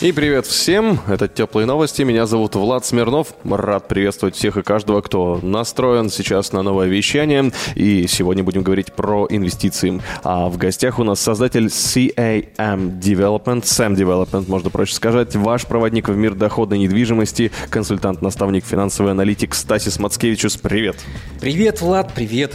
И 0.00 0.12
привет 0.12 0.46
всем, 0.46 0.98
это 1.08 1.28
Теплые 1.28 1.66
Новости, 1.66 2.00
меня 2.00 2.24
зовут 2.24 2.54
Влад 2.54 2.86
Смирнов, 2.86 3.34
рад 3.44 3.86
приветствовать 3.86 4.34
всех 4.34 4.56
и 4.56 4.62
каждого, 4.62 5.02
кто 5.02 5.38
настроен 5.42 6.08
сейчас 6.08 6.52
на 6.52 6.62
новое 6.62 6.86
вещание, 6.86 7.52
и 7.74 8.06
сегодня 8.08 8.42
будем 8.42 8.62
говорить 8.62 8.94
про 8.94 9.26
инвестиции. 9.28 10.00
А 10.24 10.48
в 10.48 10.56
гостях 10.56 10.98
у 11.00 11.04
нас 11.04 11.20
создатель 11.20 11.66
CAM 11.66 12.98
Development, 12.98 13.64
SAM 13.64 13.94
Development, 13.94 14.48
можно 14.48 14.70
проще 14.70 14.94
сказать, 14.94 15.36
ваш 15.36 15.66
проводник 15.66 16.08
в 16.08 16.16
мир 16.16 16.34
доходной 16.34 16.78
недвижимости, 16.78 17.52
консультант-наставник 17.68 18.64
финансовый 18.64 19.10
аналитик 19.10 19.54
Стасис 19.54 19.98
Мацкевичус, 19.98 20.56
привет. 20.56 20.96
Привет, 21.42 21.82
Влад, 21.82 22.14
привет. 22.14 22.54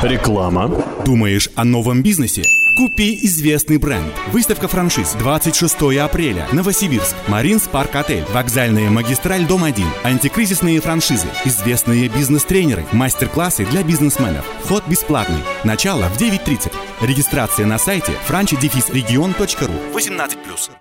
Реклама. 0.00 0.70
Думаешь 1.04 1.50
о 1.56 1.64
новом 1.64 2.04
бизнесе? 2.04 2.61
Купи 2.76 3.18
известный 3.26 3.76
бренд. 3.76 4.12
Выставка 4.32 4.66
франшиз 4.66 5.12
26 5.18 5.98
апреля. 5.98 6.46
Новосибирск. 6.52 7.14
Маринс 7.28 7.68
Парк 7.68 7.94
Отель. 7.96 8.24
Вокзальная 8.32 8.88
магистраль 8.88 9.46
Дом 9.46 9.64
1. 9.64 9.84
Антикризисные 10.04 10.80
франшизы. 10.80 11.26
Известные 11.44 12.08
бизнес-тренеры. 12.08 12.86
Мастер-классы 12.92 13.66
для 13.66 13.82
бизнесменов. 13.82 14.46
Вход 14.64 14.84
бесплатный. 14.88 15.42
Начало 15.64 16.04
в 16.08 16.18
9.30. 16.18 16.72
Регистрация 17.02 17.66
на 17.66 17.78
сайте 17.78 18.12
franchi-region.ru 18.28 19.94
18+. 19.94 20.72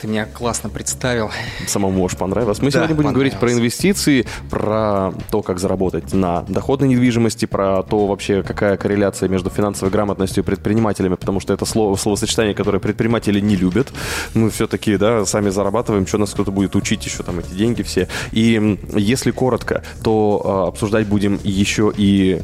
Ты 0.00 0.06
меня 0.08 0.24
классно 0.24 0.70
представил. 0.70 1.30
Самому 1.66 1.92
может 1.98 2.18
понравилось. 2.18 2.60
Мы 2.60 2.70
Да, 2.70 2.78
сегодня 2.78 2.96
будем 2.96 3.12
говорить 3.12 3.38
про 3.38 3.52
инвестиции, 3.52 4.26
про 4.48 5.12
то, 5.30 5.42
как 5.42 5.58
заработать 5.58 6.14
на 6.14 6.40
доходной 6.48 6.88
недвижимости, 6.88 7.44
про 7.44 7.82
то 7.82 8.06
вообще, 8.06 8.42
какая 8.42 8.78
корреляция 8.78 9.28
между 9.28 9.50
финансовой 9.50 9.92
грамотностью 9.92 10.42
и 10.42 10.46
предпринимателями, 10.46 11.16
потому 11.20 11.40
что 11.40 11.52
это 11.52 11.64
слово, 11.64 11.96
словосочетание, 11.96 12.54
которое 12.54 12.78
предприниматели 12.78 13.40
не 13.40 13.56
любят. 13.56 13.92
Мы 14.34 14.50
все-таки, 14.50 14.96
да, 14.96 15.24
сами 15.26 15.50
зарабатываем, 15.50 16.06
что 16.06 16.18
нас 16.18 16.30
кто-то 16.30 16.50
будет 16.50 16.74
учить 16.76 17.04
еще 17.04 17.22
там 17.22 17.38
эти 17.38 17.54
деньги 17.54 17.82
все. 17.82 18.08
И 18.32 18.78
если 18.94 19.30
коротко, 19.30 19.82
то 20.02 20.42
а, 20.44 20.68
обсуждать 20.68 21.06
будем 21.06 21.38
еще 21.44 21.92
и 21.96 22.40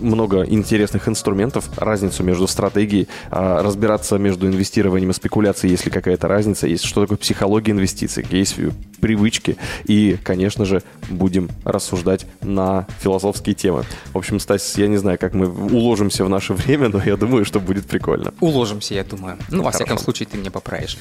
много 0.00 0.44
интересных 0.44 1.08
инструментов, 1.08 1.68
разницу 1.76 2.22
между 2.22 2.46
стратегией, 2.46 3.08
а, 3.30 3.62
разбираться 3.62 4.18
между 4.18 4.46
инвестированием 4.46 5.10
и 5.10 5.12
спекуляцией, 5.14 5.72
если 5.72 5.90
какая-то 5.90 6.28
разница 6.28 6.66
есть, 6.66 6.84
что 6.84 7.02
такое 7.02 7.18
психология 7.18 7.72
инвестиций, 7.72 8.26
есть 8.30 8.56
привычки, 9.00 9.56
и, 9.84 10.18
конечно 10.22 10.64
же, 10.64 10.82
будем 11.08 11.50
рассуждать 11.64 12.26
на 12.42 12.86
философские 13.00 13.54
темы. 13.54 13.84
В 14.12 14.18
общем, 14.18 14.40
Стас, 14.40 14.76
я 14.76 14.88
не 14.88 14.96
знаю, 14.96 15.18
как 15.18 15.34
мы 15.34 15.48
уложимся 15.48 16.24
в 16.24 16.28
наше 16.28 16.54
время, 16.54 16.88
но 16.88 17.02
я 17.02 17.16
думаю, 17.16 17.44
что 17.44 17.60
будет 17.60 17.86
прикольно. 17.86 18.32
Уложимся, 18.40 18.94
я 18.94 19.04
думаю. 19.04 19.38
Ну, 19.48 19.62
во 19.62 19.70
всяком 19.70 19.96
Хорошо. 19.96 20.04
случае, 20.04 20.26
ты 20.26 20.36
мне 20.38 20.50
поправишь. 20.50 20.98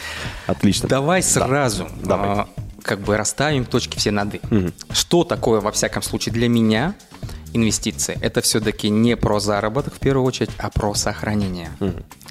Отлично. 0.48 0.88
Давай 0.88 1.22
сразу 1.22 1.88
Давай. 2.04 2.30
а, 2.30 2.50
как 2.82 3.02
бы 3.02 3.18
расставим 3.18 3.66
точки 3.66 3.98
все 3.98 4.12
над 4.12 4.36
«и». 4.36 4.40
Что 4.92 5.24
такое, 5.24 5.60
во 5.60 5.72
всяком 5.72 6.02
случае, 6.02 6.34
для 6.34 6.48
меня 6.48 6.96
инвестиции? 7.54 8.18
Это 8.22 8.42
все-таки 8.42 8.90
не 8.90 9.16
про 9.16 9.40
заработок 9.40 9.96
в 9.96 10.00
первую 10.00 10.26
очередь, 10.26 10.52
а 10.58 10.70
про 10.70 10.94
сохранение. 10.94 11.72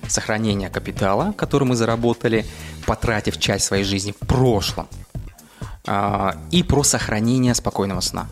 Сохранение 0.06 0.70
капитала, 0.70 1.33
который 1.36 1.64
мы 1.64 1.77
заработали, 1.77 2.47
потратив 2.86 3.38
часть 3.38 3.66
своей 3.66 3.84
жизни 3.84 4.12
в 4.12 4.27
прошлом. 4.27 4.88
А, 5.86 6.36
И 6.50 6.62
про 6.62 6.83
сохранение 6.83 7.55
спокойного 7.55 8.00
сна. 8.00 8.28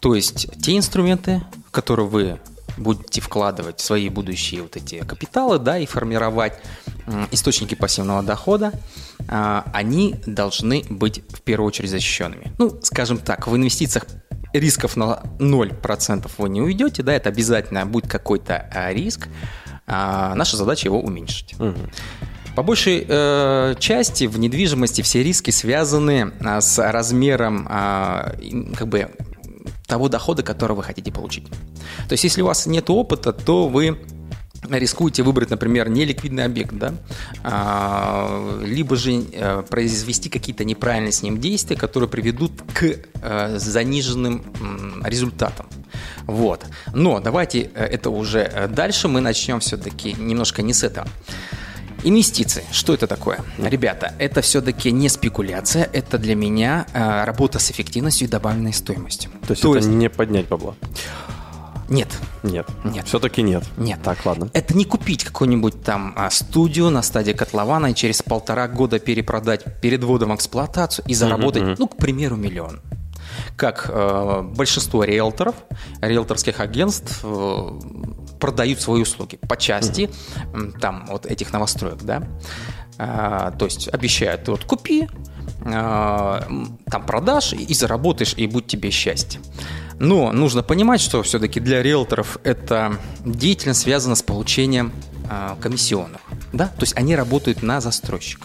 То 0.00 0.14
есть 0.14 0.48
те 0.62 0.76
инструменты, 0.76 1.42
в 1.66 1.70
которые 1.70 2.06
вы 2.06 2.38
будете 2.76 3.20
вкладывать 3.20 3.80
в 3.80 3.84
свои 3.84 4.08
будущие 4.08 4.62
вот 4.62 4.76
эти 4.76 5.00
капиталы, 5.04 5.58
да, 5.58 5.78
и 5.78 5.86
формировать 5.86 6.54
источники 7.30 7.74
пассивного 7.74 8.22
дохода, 8.22 8.72
а, 9.28 9.64
они 9.72 10.16
должны 10.26 10.84
быть 10.90 11.22
в 11.28 11.40
первую 11.42 11.68
очередь 11.68 11.90
защищенными. 11.90 12.52
Ну, 12.58 12.78
скажем 12.82 13.18
так, 13.18 13.46
в 13.46 13.56
инвестициях 13.56 14.06
рисков 14.54 14.96
на 14.96 15.22
0% 15.38 16.30
вы 16.38 16.48
не 16.48 16.62
уйдете, 16.62 17.02
да, 17.02 17.12
это 17.12 17.28
обязательно 17.28 17.84
будет 17.86 18.08
какой-то 18.08 18.68
а, 18.72 18.92
риск. 18.92 19.28
А, 19.86 20.34
наша 20.34 20.56
задача 20.56 20.88
его 20.88 21.00
уменьшить. 21.00 21.54
По 22.56 22.62
большей 22.62 23.04
э, 23.06 23.74
части 23.80 24.24
в 24.24 24.38
недвижимости 24.38 25.02
все 25.02 25.24
риски 25.24 25.50
связаны 25.50 26.32
а, 26.40 26.60
с 26.60 26.78
размером 26.78 27.66
ин- 27.66 28.74
как 28.76 28.86
бы 28.86 29.10
того 29.88 30.08
дохода, 30.08 30.42
который 30.42 30.76
вы 30.76 30.82
хотите 30.82 31.10
получить. 31.12 31.48
То 32.08 32.12
есть, 32.12 32.24
если 32.24 32.42
у 32.42 32.46
вас 32.46 32.66
нет 32.66 32.88
опыта, 32.90 33.32
то 33.32 33.68
вы 33.68 33.98
рискуете 34.70 35.22
выбрать, 35.22 35.50
например, 35.50 35.88
неликвидный 35.88 36.44
объект, 36.44 36.74
да, 36.74 36.94
а, 37.42 38.60
либо 38.62 38.96
же 38.96 39.24
э, 39.32 39.62
произвести 39.68 40.28
какие-то 40.28 40.64
неправильные 40.64 41.12
с 41.12 41.22
ним 41.22 41.38
действия, 41.38 41.76
которые 41.76 42.08
приведут 42.08 42.52
к 42.72 42.84
э, 42.84 43.58
заниженным 43.58 44.42
результатам. 45.04 45.66
Вот. 46.26 46.64
Но 46.92 47.20
давайте 47.20 47.70
э, 47.74 47.84
это 47.84 48.10
уже 48.10 48.70
дальше 48.74 49.08
мы 49.08 49.20
начнем 49.20 49.60
все-таки 49.60 50.14
немножко 50.18 50.62
не 50.62 50.72
с 50.72 50.82
этого. 50.82 51.06
Инвестиции. 52.06 52.64
Что 52.70 52.92
это 52.92 53.06
такое? 53.06 53.40
Ребята, 53.56 54.12
это 54.18 54.42
все-таки 54.42 54.92
не 54.92 55.08
спекуляция, 55.08 55.88
это 55.90 56.18
для 56.18 56.34
меня 56.34 56.86
работа 56.92 57.58
с 57.58 57.70
эффективностью 57.70 58.28
и 58.28 58.30
добавленной 58.30 58.74
стоимостью. 58.74 59.30
То 59.46 59.54
есть 59.54 59.64
это 59.64 59.88
не 59.88 60.10
поднять 60.10 60.46
бабла? 60.46 60.74
Нет, 61.88 62.08
Нет. 62.42 62.66
Нет. 62.84 63.06
Все-таки 63.06 63.42
нет. 63.42 63.64
нет. 63.76 64.00
Так, 64.02 64.24
ладно. 64.24 64.48
Это 64.52 64.74
не 64.76 64.84
купить 64.84 65.24
какую-нибудь 65.24 65.82
там 65.82 66.14
а, 66.16 66.30
студию 66.30 66.90
на 66.90 67.02
стадии 67.02 67.32
котлована 67.32 67.88
и 67.88 67.94
через 67.94 68.22
полтора 68.22 68.68
года 68.68 68.98
перепродать 68.98 69.80
перед 69.80 70.02
вводом 70.02 70.30
в 70.30 70.34
эксплуатацию 70.36 71.04
и 71.06 71.14
заработать, 71.14 71.78
ну, 71.78 71.86
к 71.86 71.96
примеру, 71.96 72.36
миллион. 72.36 72.80
Как 73.56 73.86
э, 73.88 74.42
большинство 74.42 75.04
риэлторов, 75.04 75.54
риэлторских 76.00 76.60
агентств 76.60 77.20
э, 77.22 77.70
продают 78.38 78.80
свои 78.80 79.02
услуги 79.02 79.38
по 79.48 79.56
части 79.56 80.10
м, 80.52 80.72
там 80.72 81.06
вот 81.08 81.26
этих 81.26 81.52
новостроек, 81.52 82.02
да. 82.02 82.22
А, 82.98 83.50
то 83.52 83.64
есть 83.64 83.88
обещают, 83.88 84.44
ты 84.44 84.50
вот 84.52 84.64
купи, 84.64 85.08
м, 85.64 86.78
там 86.90 87.06
продашь 87.06 87.52
и, 87.54 87.62
и 87.64 87.74
заработаешь, 87.74 88.34
и 88.36 88.46
будет 88.46 88.66
тебе 88.68 88.90
счастье. 88.90 89.40
Но 90.00 90.32
нужно 90.32 90.62
понимать, 90.62 91.00
что 91.00 91.22
все-таки 91.22 91.60
для 91.60 91.82
риэлторов 91.82 92.38
эта 92.44 92.98
деятельность 93.24 93.82
связана 93.82 94.14
с 94.14 94.22
получением 94.22 94.92
а, 95.30 95.56
комиссионных. 95.60 96.20
Да? 96.52 96.66
То 96.66 96.82
есть 96.82 96.96
они 96.96 97.16
работают 97.16 97.62
на 97.62 97.80
застройщика. 97.80 98.44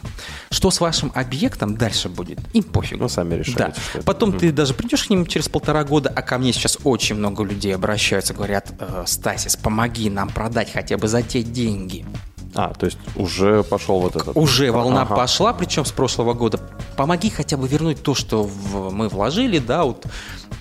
Что 0.50 0.72
с 0.72 0.80
вашим 0.80 1.12
объектом 1.14 1.76
дальше 1.76 2.08
будет? 2.10 2.40
Им 2.54 2.64
пофигу. 2.64 3.04
Ну, 3.04 3.10
сами 3.10 3.36
решаете, 3.36 3.58
Да. 3.60 3.72
что 3.74 3.98
это. 4.00 4.06
Потом 4.06 4.38
ты 4.38 4.52
даже 4.52 4.74
придешь 4.74 5.04
к 5.06 5.10
ним 5.10 5.26
через 5.26 5.50
полтора 5.50 5.84
года, 5.84 6.12
а 6.16 6.22
ко 6.22 6.38
мне 6.38 6.54
сейчас 6.54 6.78
очень 6.84 7.16
много 7.16 7.44
людей 7.44 7.76
обращаются, 7.76 8.34
говорят, 8.34 8.72
«Э, 8.80 9.04
Стасис, 9.06 9.58
помоги 9.58 10.10
нам 10.10 10.30
продать 10.30 10.72
хотя 10.72 10.98
бы 10.98 11.08
за 11.08 11.22
те 11.22 11.44
деньги. 11.44 12.06
А, 12.56 12.74
то 12.74 12.86
есть 12.86 12.98
уже 13.16 13.64
пошел 13.64 14.00
вот 14.00 14.16
этот... 14.16 14.36
Уже 14.36 14.72
волна 14.72 15.04
Ага. 15.04 15.16
пошла, 15.16 15.54
причем 15.54 15.86
с 15.86 15.92
прошлого 15.92 16.34
года. 16.34 16.60
Помоги 16.98 17.30
хотя 17.30 17.58
бы 17.58 17.68
вернуть 17.68 18.02
то, 18.02 18.16
что 18.16 18.44
в- 18.44 18.92
мы 18.92 19.08
вложили, 19.08 19.60
да, 19.60 19.84
вот, 19.84 20.06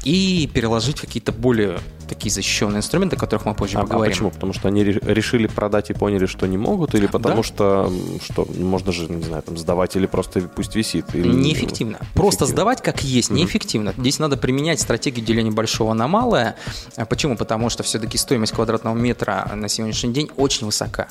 и 0.04 0.48
переложить 0.52 0.98
в 0.98 1.00
какие-то 1.02 1.32
более 1.32 1.78
такие 2.08 2.30
защищенные 2.32 2.78
инструменты, 2.78 3.16
о 3.16 3.18
которых 3.18 3.44
мы 3.46 3.54
позже 3.54 3.76
А, 3.78 3.80
а 3.80 3.82
поговорим. 3.84 4.12
почему? 4.12 4.30
Потому 4.30 4.52
что 4.52 4.68
они 4.68 4.82
ре- 4.84 5.00
решили 5.02 5.46
продать 5.46 5.90
и 5.90 5.94
поняли, 5.94 6.26
что 6.26 6.46
не 6.46 6.56
могут, 6.56 6.94
или 6.94 7.06
потому 7.06 7.36
Да. 7.36 7.42
что, 7.42 7.92
что 8.24 8.46
можно 8.58 8.92
же, 8.92 9.06
не 9.08 9.22
знаю, 9.22 9.42
там 9.42 9.56
сдавать, 9.58 9.96
или 9.96 10.06
просто 10.06 10.40
пусть 10.40 10.74
висит. 10.74 11.14
Или... 11.14 11.28
Неэффективно. 11.28 11.98
Просто 12.14 12.44
Неэффективно. 12.44 12.46
сдавать 12.46 12.82
как 12.82 13.02
есть 13.04 13.30
неэффективно. 13.30 13.94
Здесь 13.96 14.18
надо 14.18 14.36
применять 14.36 14.80
стратегию 14.80 15.24
деления 15.24 15.52
большого 15.52 15.92
на 15.94 16.08
малое. 16.08 16.56
А 16.96 17.04
Почему? 17.04 17.36
Потому 17.36 17.68
что 17.70 17.82
все-таки 17.82 18.18
стоимость 18.18 18.52
квадратного 18.52 18.94
метра 18.94 19.50
на 19.54 19.68
сегодняшний 19.68 20.12
день 20.12 20.30
очень 20.36 20.66
высока. 20.66 21.08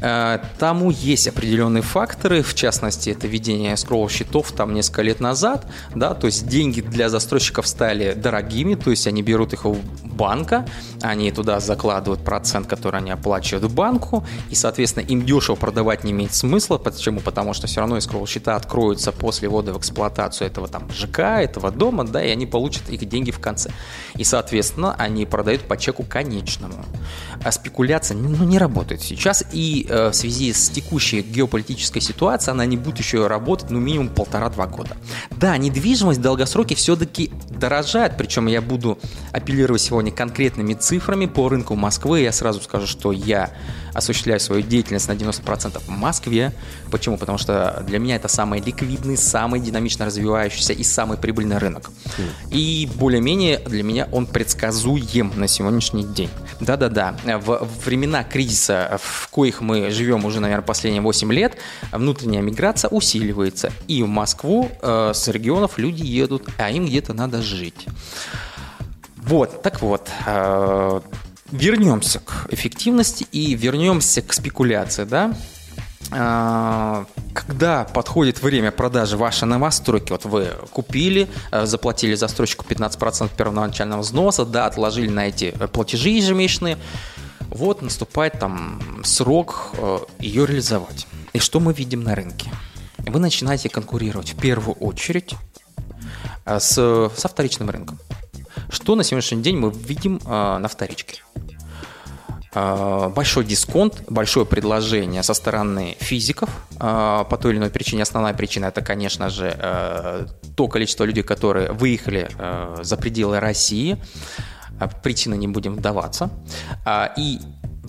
Э, 0.00 0.38
Тому 0.58 0.90
есть 0.90 1.28
определенные 1.28 1.82
факторы, 1.82 2.42
в 2.42 2.54
частности, 2.54 3.10
это 3.10 3.26
введение 3.26 3.76
скролл 3.76 4.08
счетов 4.08 4.52
там 4.52 4.74
несколько 4.74 5.02
лет 5.02 5.20
назад, 5.20 5.66
да, 5.94 6.14
то 6.14 6.26
есть 6.26 6.46
деньги 6.48 6.80
для 6.80 7.08
застройщиков 7.08 7.66
стали 7.66 8.12
дорогими, 8.14 8.74
то 8.74 8.90
есть 8.90 9.06
они 9.06 9.22
берут 9.22 9.52
их 9.52 9.64
у 9.66 9.76
банка, 10.16 10.66
они 11.02 11.30
туда 11.30 11.60
закладывают 11.60 12.24
процент, 12.24 12.66
который 12.66 13.00
они 13.00 13.10
оплачивают 13.10 13.70
банку, 13.72 14.24
и, 14.50 14.54
соответственно, 14.54 15.04
им 15.04 15.24
дешево 15.24 15.56
продавать 15.56 16.04
не 16.04 16.12
имеет 16.12 16.34
смысла. 16.34 16.78
Почему? 16.78 17.20
Потому 17.20 17.54
что 17.54 17.66
все 17.66 17.80
равно 17.80 17.96
искровые 17.98 18.26
счета 18.26 18.56
откроются 18.56 19.12
после 19.12 19.48
ввода 19.48 19.72
в 19.72 19.78
эксплуатацию 19.78 20.48
этого 20.48 20.68
там 20.68 20.90
ЖК, 20.92 21.18
этого 21.18 21.70
дома, 21.70 22.04
да, 22.04 22.24
и 22.24 22.30
они 22.30 22.46
получат 22.46 22.88
их 22.88 23.06
деньги 23.08 23.30
в 23.30 23.38
конце. 23.38 23.70
И, 24.16 24.24
соответственно, 24.24 24.94
они 24.94 25.26
продают 25.26 25.62
по 25.62 25.76
чеку 25.76 26.02
конечному. 26.02 26.84
А 27.44 27.52
спекуляция 27.52 28.16
ну, 28.16 28.44
не 28.44 28.58
работает 28.58 29.02
сейчас, 29.02 29.44
и 29.52 29.86
э, 29.88 30.08
в 30.10 30.14
связи 30.14 30.52
с 30.52 30.68
текущей 30.70 31.22
геополитической 31.22 32.00
ситуацией 32.00 32.52
она 32.52 32.66
не 32.66 32.76
будет 32.76 32.98
еще 32.98 33.26
работать, 33.26 33.70
ну, 33.70 33.78
минимум 33.78 34.08
полтора-два 34.08 34.66
года. 34.66 34.96
Да, 35.30 35.56
недвижимость 35.56 36.18
в 36.18 36.22
долгосроке 36.22 36.74
все-таки 36.74 37.30
дорожает, 37.50 38.16
причем 38.16 38.46
я 38.46 38.62
буду 38.62 38.98
апеллировать 39.32 39.82
сегодня 39.82 40.05
конкретными 40.10 40.74
цифрами 40.74 41.26
по 41.26 41.48
рынку 41.48 41.74
Москвы. 41.74 42.20
Я 42.20 42.32
сразу 42.32 42.60
скажу, 42.60 42.86
что 42.86 43.12
я 43.12 43.50
осуществляю 43.96 44.40
свою 44.40 44.62
деятельность 44.62 45.08
на 45.08 45.12
90% 45.12 45.80
в 45.80 45.88
Москве. 45.88 46.52
Почему? 46.90 47.16
Потому 47.16 47.38
что 47.38 47.82
для 47.86 47.98
меня 47.98 48.16
это 48.16 48.28
самый 48.28 48.60
ликвидный, 48.60 49.16
самый 49.16 49.60
динамично 49.60 50.04
развивающийся 50.04 50.74
и 50.74 50.84
самый 50.84 51.16
прибыльный 51.16 51.58
рынок. 51.58 51.90
И 52.50 52.88
более-менее 52.94 53.58
для 53.60 53.82
меня 53.82 54.08
он 54.12 54.26
предсказуем 54.26 55.32
на 55.36 55.48
сегодняшний 55.48 56.04
день. 56.04 56.30
Да-да-да, 56.60 57.16
в 57.24 57.66
времена 57.84 58.24
кризиса, 58.24 58.98
в 59.02 59.28
коих 59.30 59.60
мы 59.60 59.90
живем 59.90 60.24
уже, 60.24 60.40
наверное, 60.40 60.64
последние 60.64 61.02
8 61.02 61.32
лет, 61.32 61.56
внутренняя 61.92 62.42
миграция 62.42 62.88
усиливается. 62.88 63.72
И 63.88 64.02
в 64.02 64.08
Москву 64.08 64.70
э, 64.80 65.12
с 65.14 65.28
регионов 65.28 65.78
люди 65.78 66.02
едут, 66.02 66.48
а 66.58 66.70
им 66.70 66.86
где-то 66.86 67.14
надо 67.14 67.42
жить. 67.42 67.86
Вот, 69.26 69.60
так 69.60 69.82
вот, 69.82 70.08
э, 70.24 71.00
вернемся 71.50 72.20
к 72.20 72.46
эффективности 72.50 73.26
и 73.32 73.54
вернемся 73.54 74.22
к 74.22 74.32
спекуляции, 74.32 75.02
да? 75.02 75.34
Э, 76.12 77.04
когда 77.34 77.84
подходит 77.84 78.40
время 78.40 78.70
продажи 78.70 79.16
вашей 79.16 79.48
новостройки, 79.48 80.12
вот 80.12 80.26
вы 80.26 80.52
купили, 80.70 81.28
э, 81.50 81.66
заплатили 81.66 82.14
застройщику 82.14 82.64
15% 82.64 83.32
первоначального 83.36 84.02
взноса, 84.02 84.44
да, 84.44 84.66
отложили 84.66 85.08
на 85.08 85.26
эти 85.26 85.50
платежи 85.72 86.10
ежемесячные, 86.10 86.78
вот 87.48 87.82
наступает 87.82 88.38
там 88.38 89.02
срок 89.04 89.72
ее 90.20 90.46
реализовать. 90.46 91.08
И 91.32 91.40
что 91.40 91.58
мы 91.58 91.72
видим 91.72 92.04
на 92.04 92.14
рынке? 92.14 92.48
Вы 92.98 93.18
начинаете 93.18 93.68
конкурировать 93.68 94.34
в 94.34 94.36
первую 94.36 94.76
очередь 94.76 95.34
с, 96.44 96.74
со 96.74 97.28
вторичным 97.28 97.70
рынком. 97.70 97.98
Что 98.68 98.94
на 98.94 99.04
сегодняшний 99.04 99.42
день 99.42 99.56
мы 99.56 99.70
видим 99.70 100.20
э, 100.24 100.58
на 100.58 100.68
вторичке? 100.68 101.22
Э, 102.56 103.10
большой 103.14 103.44
дисконт, 103.44 104.02
большое 104.08 104.46
предложение 104.46 105.22
со 105.22 105.34
стороны 105.34 105.94
физиков 106.00 106.48
э, 106.80 107.24
по 107.28 107.36
той 107.36 107.52
или 107.52 107.58
иной 107.58 107.70
причине. 107.70 108.02
Основная 108.02 108.32
причина 108.32 108.66
это, 108.66 108.80
конечно 108.80 109.28
же, 109.28 109.54
э, 109.58 110.26
то 110.56 110.68
количество 110.68 111.04
людей, 111.04 111.22
которые 111.22 111.72
выехали 111.72 112.30
за 112.82 112.96
пределы 112.96 113.40
России. 113.40 113.98
Причины 115.02 115.36
не 115.36 115.48
будем 115.48 115.74
вдаваться. 115.74 116.30
А, 116.84 117.12
И 117.16 117.40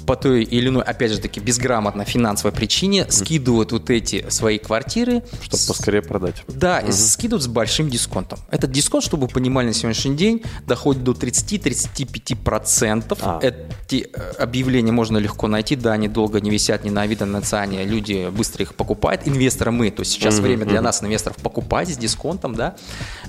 по 0.06 0.16
той 0.16 0.44
или 0.44 0.70
иной, 0.70 0.84
опять 0.84 1.12
же 1.12 1.20
таки, 1.20 1.40
безграмотно 1.40 2.06
финансовой 2.06 2.52
причине 2.52 3.06
скидывают 3.10 3.72
вот 3.72 3.90
эти 3.90 4.26
свои 4.30 4.58
квартиры. 4.58 5.24
Чтобы 5.42 5.64
поскорее 5.68 6.02
продать. 6.02 6.44
Да, 6.48 6.80
и 6.80 6.92
скидывают 6.92 7.44
с 7.44 7.48
большим 7.48 7.90
дисконтом. 7.90 8.40
Этот 8.50 8.72
дисконт, 8.72 9.04
чтобы 9.04 9.28
вы 9.28 9.34
понимали, 9.34 9.68
на 9.68 9.74
сегодняшний 9.74 10.16
день 10.16 10.44
доходит 10.66 11.04
до 11.04 11.12
30-35%. 11.12 13.18
А. 13.22 13.40
Эти 13.42 14.10
э, 14.12 14.32
объявления 14.40 14.92
можно 14.92 15.18
легко 15.18 15.48
найти, 15.48 15.76
да, 15.76 15.94
они 15.94 16.08
долго 16.08 16.42
не 16.42 16.50
висят 16.50 16.84
ни 16.84 16.90
на 16.90 17.04
Авито, 17.04 17.26
ни 17.26 17.32
на 17.32 17.42
Циане, 17.42 17.86
люди 17.86 18.30
быстро 18.30 18.64
их 18.64 18.76
покупают. 18.76 19.28
Инвесторы 19.28 19.72
мы, 19.72 19.92
то 19.92 20.02
есть 20.02 20.12
сейчас 20.12 20.40
время 20.40 20.66
для 20.66 20.82
нас, 20.82 21.04
инвесторов, 21.04 21.38
покупать 21.38 21.90
с 21.90 21.98
дисконтом, 21.98 22.56
да, 22.56 22.76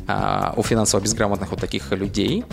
а, 0.07 0.55
у 0.57 0.63
финансово 0.63 1.01
безграмотных 1.01 1.51
вот 1.51 1.61
таких 1.61 1.91
людей, 1.93 2.45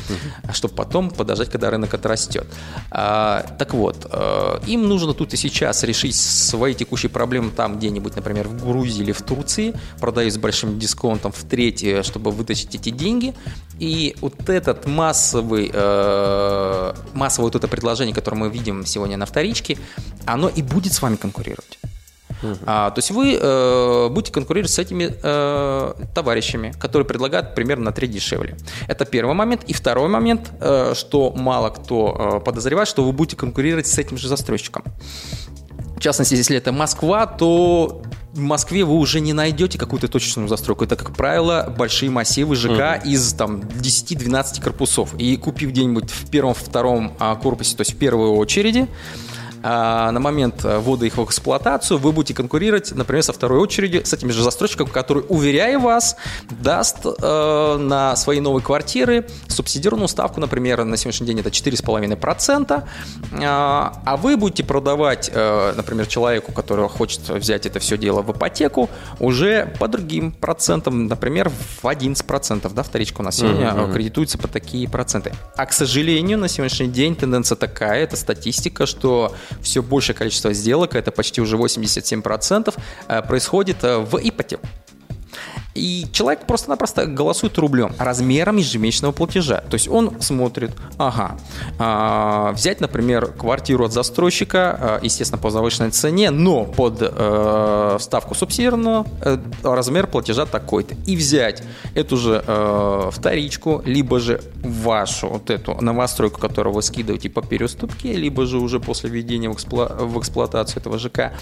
чтобы 0.54 0.76
потом 0.76 1.10
подождать, 1.10 1.50
когда 1.50 1.70
рынок 1.70 1.94
отрастет. 1.94 2.48
А, 2.92 3.46
Так 3.58 3.74
вот, 3.74 4.05
э, 4.10 4.60
им 4.68 4.88
нужно 4.88 5.13
тут 5.13 5.34
и 5.34 5.38
сейчас 5.38 5.84
решить 5.84 6.16
свои 6.16 6.74
текущие 6.74 7.10
проблемы 7.10 7.52
там 7.52 7.78
где-нибудь, 7.78 8.16
например, 8.16 8.48
в 8.48 8.63
Грузии 8.63 9.02
или 9.02 9.12
в 9.12 9.22
Турции, 9.22 9.74
продают 10.00 10.34
с 10.34 10.38
большим 10.38 10.80
дисконтом 10.80 11.31
в 11.31 11.44
третье, 11.44 12.04
чтобы 12.04 12.31
вытащить 12.31 12.75
эти 12.75 12.90
деньги. 12.90 13.34
И 13.80 14.16
вот 14.22 14.50
этот 14.50 14.86
массовый, 14.86 15.72
э, 15.74 16.94
массовое 17.13 17.48
вот 17.48 17.56
это 17.56 17.68
предложение, 17.68 18.16
которое 18.16 18.38
мы 18.38 18.50
видим 18.50 18.86
сегодня 18.86 19.18
на 19.18 19.25
вторичке, 19.25 19.78
оно 20.25 20.50
и 20.50 20.62
будет 20.62 20.94
с 20.94 21.01
вами 21.01 21.16
конкурировать. 21.16 21.80
А, 22.66 22.92
то 22.92 23.00
есть 23.00 23.12
вы 23.12 23.38
э, 23.40 24.10
будете 24.10 24.32
конкурировать 24.32 24.72
с 24.72 24.80
этими 24.80 25.16
э, 25.22 25.94
товарищами, 26.14 26.74
которые 26.80 27.08
предлагают 27.08 27.56
примерно 27.56 27.86
на 27.86 27.92
треть 27.92 28.12
дешевле. 28.12 28.58
Это 28.88 29.06
первый 29.06 29.36
момент. 29.36 29.64
И 29.68 29.74
второй 29.74 30.10
момент, 30.10 30.52
э, 30.60 30.94
что 30.96 31.32
мало 31.32 31.70
кто 31.70 32.40
э, 32.40 32.46
подозревает, 32.46 32.88
что 32.88 33.04
вы 33.04 33.12
будете 33.12 33.36
конкурировать 33.36 33.88
с 33.88 33.98
этим 33.98 34.18
же 34.18 34.28
застройщиком. 34.28 34.84
В 35.98 36.00
частности, 36.02 36.36
если 36.36 36.58
это 36.58 36.72
Москва, 36.72 37.26
то 37.26 38.02
в 38.36 38.40
Москве 38.40 38.84
вы 38.84 38.96
уже 38.96 39.22
не 39.22 39.32
найдете 39.32 39.78
какую-то 39.78 40.10
точечную 40.10 40.50
застройку. 40.50 40.84
Это, 40.84 40.98
как 40.98 41.16
правило, 41.16 41.74
большие 41.76 42.12
массивы 42.12 42.56
ЖК 42.56 43.02
из 43.04 43.34
там 43.34 43.62
10-12 43.62 44.62
корпусов. 44.62 45.16
И 45.18 45.38
купив 45.38 45.70
где-нибудь 45.70 46.12
в 46.12 46.30
первом-втором 46.30 47.14
а, 47.18 47.36
корпусе, 47.36 47.78
то 47.78 47.82
есть 47.82 47.94
в 47.94 47.98
первой 47.98 48.28
очереди, 48.28 48.88
а, 49.68 50.12
на 50.12 50.20
момент 50.20 50.64
а, 50.64 50.80
ввода 50.80 51.08
их 51.08 51.18
в 51.18 51.24
эксплуатацию 51.24 51.98
вы 51.98 52.12
будете 52.12 52.36
конкурировать, 52.36 52.92
например, 52.92 53.24
со 53.24 53.34
второй 53.34 53.60
очереди 53.60 54.04
с 54.04 54.14
этим 54.14 54.30
же 54.32 54.44
застройщиком, 54.44 54.86
который, 54.86 55.24
уверяя 55.28 55.80
вас, 55.80 56.18
даст 56.62 57.00
э, 57.04 57.78
на 57.80 58.16
свои 58.16 58.40
новые 58.40 58.64
квартиры 58.64 59.28
субсидированную 59.48 60.08
ставку, 60.08 60.40
например, 60.40 60.84
на 60.84 60.98
сегодняшний 60.98 61.26
день 61.26 61.40
это 61.40 61.50
4,5%, 61.50 62.84
а, 63.42 64.02
а 64.06 64.18
вы 64.18 64.38
будете 64.38 64.64
продавать, 64.64 65.32
э, 65.34 65.74
например, 65.76 66.06
человеку, 66.06 66.52
который 66.52 66.88
хочет 66.88 67.28
взять 67.28 67.66
это 67.66 67.80
все 67.80 67.98
дело 67.98 68.22
в 68.22 68.32
ипотеку, 68.32 68.88
уже 69.20 69.74
по 69.80 69.88
другим 69.88 70.32
процентам, 70.32 71.08
например, 71.08 71.50
в 71.82 71.86
11%, 71.86 72.72
да, 72.72 72.84
вторичка 72.84 73.22
у 73.22 73.24
нас 73.24 73.38
сегодня 73.38 73.74
э, 73.76 73.92
кредитуется 73.92 74.38
по 74.38 74.48
такие 74.48 74.88
проценты. 74.88 75.34
А, 75.56 75.66
к 75.66 75.74
сожалению, 75.74 76.38
на 76.38 76.50
сегодняшний 76.50 76.88
день 76.88 77.16
тенденция 77.16 77.56
такая, 77.56 78.04
это 78.04 78.16
статистика, 78.16 78.86
что 78.86 79.34
все 79.62 79.81
большее 79.81 80.16
количество 80.16 80.54
сделок, 80.54 80.96
это 80.96 81.12
почти 81.12 81.42
уже 81.42 81.57
87%, 81.57 82.74
э, 83.07 83.22
происходит 83.22 83.84
э, 83.84 83.98
в 83.98 84.18
ипотеку. 84.18 84.68
И 85.75 86.07
человек 86.13 86.48
просто-напросто 86.48 87.06
голосует 87.06 87.57
рублем, 87.57 87.94
размером 88.00 88.56
ежемесячного 88.56 89.12
платежа. 89.12 89.57
То 89.69 89.74
есть 89.75 89.89
он 89.89 90.22
смотрит, 90.22 90.72
ага, 90.98 91.38
а, 91.77 92.54
взять, 92.54 92.80
например, 92.80 93.27
квартиру 93.27 93.86
от 93.86 93.92
застройщика, 93.92 94.77
а, 94.80 95.00
естественно, 95.04 95.42
по 95.42 95.50
завышенной 95.50 95.92
цене, 95.92 96.31
но 96.31 96.63
под 96.63 97.00
э, 97.01 97.98
ставку 98.00 98.36
субсидированного 98.36 99.06
э, 99.22 99.38
размер 99.63 100.07
платежа 100.07 100.45
такой-то. 100.45 100.95
И 101.06 101.18
взять 101.18 101.62
эту 101.94 102.15
же 102.15 102.41
э, 102.46 103.10
вторичку, 103.12 103.82
либо 103.86 104.20
же 104.20 104.41
вашу 104.63 105.27
вот 105.27 105.50
эту 105.50 105.75
новостройку, 105.82 106.39
которую 106.39 106.74
вы 106.74 106.82
скидываете 106.84 107.29
по 107.29 107.41
переуступке, 107.41 108.13
либо 108.13 108.46
же 108.46 108.60
уже 108.60 108.79
после 108.79 109.10
введения 109.10 109.50
в, 109.50 109.53
эксплуа- 109.53 110.05
в 110.05 110.17
эксплуатацию 110.20 110.79
этого 110.79 110.98
ЖК, 110.98 111.34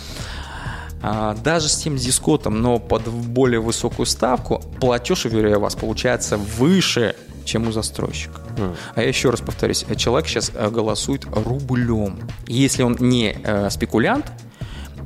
даже 1.43 1.67
с 1.67 1.75
тем 1.75 1.97
дискотом, 1.97 2.61
но 2.61 2.79
под 2.79 3.07
более 3.07 3.59
высокую 3.59 4.05
ставку, 4.05 4.61
платеж, 4.79 5.25
уверяю 5.25 5.59
вас, 5.59 5.75
получается 5.75 6.37
выше, 6.37 7.15
чем 7.45 7.67
у 7.67 7.71
застройщика. 7.71 8.41
А 8.95 9.01
я 9.01 9.07
еще 9.07 9.29
раз 9.29 9.41
повторюсь, 9.41 9.85
человек 9.97 10.27
сейчас 10.27 10.51
э, 10.53 10.69
голосует 10.69 11.25
рублем. 11.25 12.19
Если 12.47 12.83
он 12.83 12.95
не 12.99 13.35
э, 13.43 13.69
спекулянт, 13.69 14.31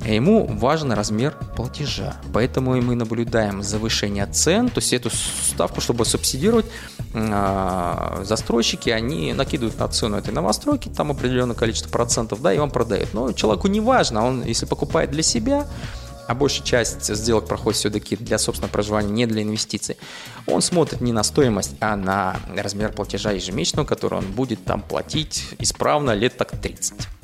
ему 0.06 0.46
важен 0.46 0.92
размер 0.92 1.36
платежа. 1.56 2.16
Поэтому 2.34 2.80
мы 2.82 2.96
наблюдаем 2.96 3.64
завышение 3.64 4.26
цен, 4.28 4.70
то 4.70 4.80
есть 4.80 4.94
эту 4.94 5.10
ставку, 5.10 5.82
чтобы 5.82 6.06
субсидировать, 6.06 6.66
а, 7.14 8.22
застройщики, 8.24 8.90
они 8.90 9.34
накидывают 9.34 9.80
на 9.80 9.88
цену 9.88 10.18
этой 10.18 10.34
новостройки, 10.34 10.90
там 10.90 11.12
определенное 11.12 11.56
количество 11.56 11.90
процентов, 11.90 12.42
да, 12.42 12.54
и 12.54 12.58
он 12.58 12.70
продает. 12.70 13.14
Но 13.14 13.32
человеку 13.32 13.68
не 13.68 13.80
важно, 13.80 14.26
он, 14.26 14.44
если 14.44 14.66
покупает 14.66 15.12
для 15.12 15.24
себя, 15.24 15.66
а 16.28 16.36
большая 16.36 16.66
часть 16.66 17.16
сделок 17.16 17.48
проходит 17.48 17.80
все-таки 17.80 18.18
для 18.18 18.38
собственного 18.38 18.72
проживания, 18.72 19.10
не 19.10 19.26
для 19.26 19.44
инвестиций, 19.44 19.98
он 20.46 20.62
смотрит 20.62 21.02
не 21.02 21.14
на 21.14 21.24
стоимость, 21.24 21.76
а 21.80 21.96
на 21.96 22.38
размер 22.56 22.92
платежа 22.92 23.32
ежемесячного, 23.32 23.86
который 23.86 24.20
он 24.20 24.26
будет 24.26 24.64
там 24.66 24.82
платить 24.82 25.56
исправно 25.60 26.12
лет 26.12 26.38
так 26.38 26.52
30. 26.52 27.17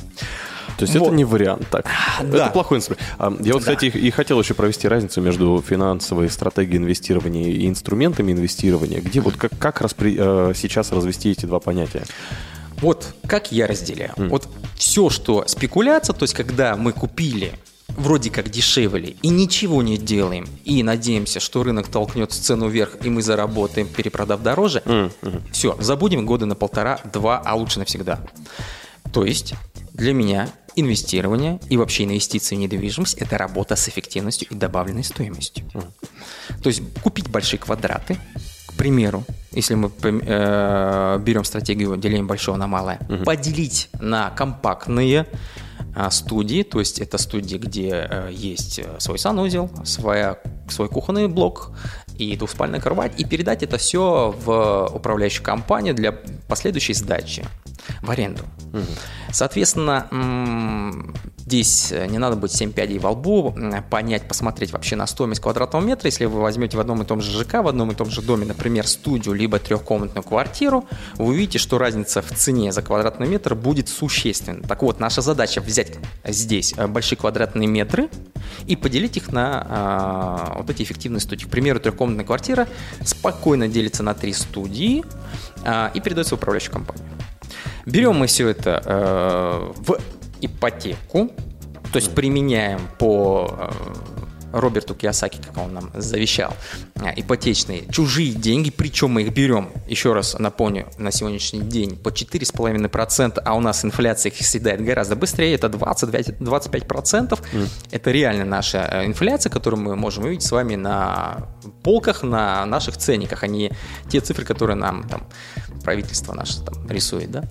То 0.77 0.83
есть 0.85 0.95
Вот. 0.95 1.07
это 1.07 1.15
не 1.15 1.25
вариант. 1.25 1.67
Так. 1.69 1.85
Да. 2.23 2.45
Это 2.45 2.49
плохой 2.51 2.77
инструмент. 2.79 3.05
А, 3.19 3.33
Я 3.41 3.53
вот, 3.53 3.59
кстати, 3.61 3.85
и 3.85 4.09
хотел 4.11 4.39
еще 4.39 4.53
провести 4.53 4.87
разницу 4.87 5.21
между 5.21 5.63
финансовой 5.65 6.29
стратегией 6.29 6.77
инвестирования 6.77 7.49
и 7.51 7.67
инструментами 7.67 8.31
инвестирования. 8.31 8.99
Где 9.01 9.19
вот 9.21 9.35
как, 9.37 9.51
как 9.59 9.81
распри- 9.81 10.15
э, 10.17 10.53
сейчас 10.55 10.91
развести 10.91 11.31
эти 11.31 11.45
два 11.45 11.59
понятия? 11.59 12.03
Вот 12.81 13.13
как 13.27 13.51
я 13.51 13.67
разделяю. 13.67 14.11
Вот 14.17 14.47
все, 14.75 15.09
что 15.09 15.45
спекуляция, 15.47 16.13
то 16.13 16.23
есть 16.23 16.33
когда 16.33 16.75
мы 16.75 16.91
купили 16.91 17.53
вроде 17.89 18.29
как 18.31 18.49
дешевле 18.49 19.15
и 19.21 19.29
ничего 19.29 19.83
не 19.83 19.97
делаем, 19.97 20.47
и 20.65 20.81
надеемся, 20.83 21.39
что 21.39 21.63
рынок 21.63 21.87
толкнет 21.87 22.31
цену 22.31 22.67
вверх, 22.67 22.97
и 23.03 23.09
мы 23.09 23.21
заработаем, 23.21 23.87
перепродав 23.87 24.41
дороже, 24.41 24.81
все, 25.51 25.77
забудем 25.79 26.25
года 26.25 26.45
на 26.47 26.55
полтора-два, 26.55 27.41
а 27.45 27.55
лучше 27.55 27.79
навсегда. 27.79 28.19
То 29.13 29.23
есть 29.25 29.53
для 29.93 30.13
меня 30.13 30.49
инвестирование 30.75 31.59
и 31.69 31.77
вообще 31.77 32.03
инвестиции 32.03 32.55
в 32.55 32.59
недвижимость– 32.59 33.15
это 33.19 33.37
работа 33.37 33.75
с 33.75 33.87
эффективностью 33.87 34.47
и 34.49 34.55
добавленной 34.55 35.03
стоимостью. 35.03 35.65
То 36.61 36.69
есть 36.69 36.81
купить 37.01 37.29
большие 37.29 37.59
квадраты, 37.59 38.17
к 38.67 38.73
примеру, 38.73 39.23
если 39.51 39.75
мы 39.75 39.91
э, 40.01 41.19
берем 41.21 41.43
стратегию 41.43 41.95
деления 41.97 42.23
большого 42.25 42.57
на 42.57 42.67
малое, 42.67 42.99
поделить 43.23 43.89
на 43.99 44.31
компактные 44.31 45.27
а, 45.95 46.09
студии, 46.09 46.63
то 46.63 46.79
есть 46.79 46.99
это 46.99 47.19
студии, 47.19 47.57
где 47.57 48.07
э, 48.09 48.29
есть 48.31 48.79
э, 48.79 48.99
свой 48.99 49.19
санузел, 49.19 49.69
своя, 49.85 50.39
свой 50.67 50.89
кухонный 50.89 51.27
блок 51.27 51.71
и 52.17 52.35
двухспальная 52.35 52.79
кровать, 52.79 53.19
и 53.19 53.25
передать 53.25 53.63
это 53.63 53.77
все 53.77 54.35
в 54.37 54.89
управляющую 54.93 55.43
компанию 55.43 55.93
для 55.93 56.11
последующей 56.47 56.93
сдачи 56.93 57.45
в 58.01 58.09
аренду. 58.11 58.43
Соответственно, 59.31 60.07
м, 60.11 61.15
здесь 61.45 61.91
не 61.91 62.17
надо 62.17 62.35
быть 62.35 62.51
7 62.51 62.71
пядей 62.71 62.99
во 62.99 63.11
лбу, 63.11 63.55
понять, 63.89 64.27
посмотреть 64.27 64.71
вообще 64.71 64.95
на 64.95 65.07
стоимость 65.07 65.41
квадратного 65.41 65.83
метра. 65.83 66.07
Если 66.07 66.25
вы 66.25 66.41
возьмете 66.41 66.77
в 66.77 66.79
одном 66.79 67.01
и 67.01 67.05
том 67.05 67.21
же 67.21 67.31
ЖК, 67.37 67.55
в 67.55 67.67
одном 67.67 67.91
и 67.91 67.95
том 67.95 68.09
же 68.09 68.21
доме, 68.21 68.45
например, 68.45 68.87
студию, 68.87 69.33
либо 69.33 69.59
трехкомнатную 69.59 70.23
квартиру, 70.23 70.85
вы 71.15 71.25
увидите, 71.25 71.59
что 71.59 71.77
разница 71.77 72.21
в 72.21 72.31
цене 72.31 72.71
за 72.71 72.81
квадратный 72.81 73.27
метр 73.27 73.55
будет 73.55 73.89
существенна. 73.89 74.63
Так 74.63 74.81
вот, 74.83 74.99
наша 74.99 75.21
задача 75.21 75.61
взять 75.61 75.93
здесь 76.25 76.73
э, 76.77 76.87
большие 76.87 77.17
квадратные 77.17 77.67
метры 77.67 78.09
и 78.67 78.75
поделить 78.75 79.17
их 79.17 79.31
на 79.31 79.65
а, 79.69 80.55
вот 80.57 80.69
эти 80.69 80.83
эффективные 80.83 81.19
студии. 81.19 81.45
К 81.45 81.49
примеру, 81.49 81.79
трехкомнатная 81.79 82.25
квартира 82.25 82.67
спокойно 83.03 83.67
делится 83.67 84.03
на 84.03 84.13
три 84.13 84.33
студии 84.33 85.03
а, 85.63 85.91
и 85.93 85.99
передается 85.99 86.35
в 86.35 86.37
управляющую 86.37 86.73
компанию. 86.73 87.05
Берем 87.85 88.15
мы 88.15 88.27
все 88.27 88.47
это 88.47 88.81
э, 88.85 89.71
в 89.77 89.99
ипотеку, 90.45 91.31
то 91.91 91.97
есть 91.97 92.13
применяем 92.15 92.79
по 92.97 93.47
э, 93.51 93.71
Роберту 94.53 94.95
Киосаки, 94.95 95.39
как 95.45 95.57
он 95.57 95.73
нам 95.73 95.91
завещал, 95.95 96.53
э, 96.95 97.11
ипотечные 97.17 97.85
чужие 97.91 98.33
деньги, 98.33 98.69
причем 98.69 99.11
мы 99.11 99.23
их 99.23 99.33
берем, 99.33 99.71
еще 99.87 100.13
раз 100.13 100.37
напомню, 100.39 100.87
на 100.97 101.11
сегодняшний 101.11 101.61
день 101.61 101.97
по 101.97 102.09
4,5%, 102.09 103.41
а 103.43 103.55
у 103.55 103.59
нас 103.59 103.83
инфляция 103.83 104.31
их 104.31 104.45
съедает 104.45 104.83
гораздо 104.83 105.15
быстрее, 105.15 105.55
это 105.55 105.67
20-25%. 105.67 107.39
Это 107.91 108.11
реально 108.11 108.45
наша 108.45 108.87
э, 108.91 109.05
инфляция, 109.05 109.49
которую 109.49 109.81
мы 109.81 109.95
можем 109.95 110.25
увидеть 110.25 110.43
с 110.43 110.51
вами 110.51 110.75
на 110.75 111.47
полках, 111.83 112.23
на 112.23 112.65
наших 112.65 112.97
ценниках, 112.97 113.43
а 113.43 113.47
не 113.47 113.71
те 114.09 114.19
цифры, 114.19 114.45
которые 114.45 114.75
нам 114.75 115.07
там 115.09 115.27
правительство 115.83 116.33
наше 116.33 116.61
там 116.61 116.89
рисует, 116.89 117.31
да? 117.31 117.43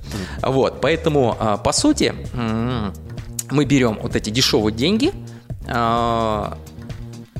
Вот, 0.42 0.80
поэтому, 0.80 1.37
а, 1.38 1.56
по 1.56 1.73
сути, 1.73 2.14
мы 3.50 3.64
берем 3.64 3.99
вот 4.00 4.16
эти 4.16 4.30
дешевые 4.30 4.75
деньги, 4.75 5.12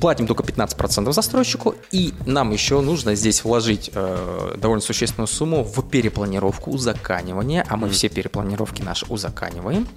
платим 0.03 0.27
только 0.27 0.43
15% 0.43 1.13
застройщику, 1.13 1.75
и 1.91 2.13
нам 2.25 2.51
еще 2.51 2.81
нужно 2.81 3.15
здесь 3.15 3.45
вложить 3.45 3.89
э, 3.93 4.55
довольно 4.57 4.81
существенную 4.81 5.27
сумму 5.27 5.63
в 5.63 5.81
перепланировку, 5.89 6.71
узаканивание, 6.71 7.65
а 7.69 7.77
мы 7.77 7.87
все 7.87 8.09
перепланировки 8.09 8.81
наши 8.81 9.05
узаканиваем. 9.05 9.87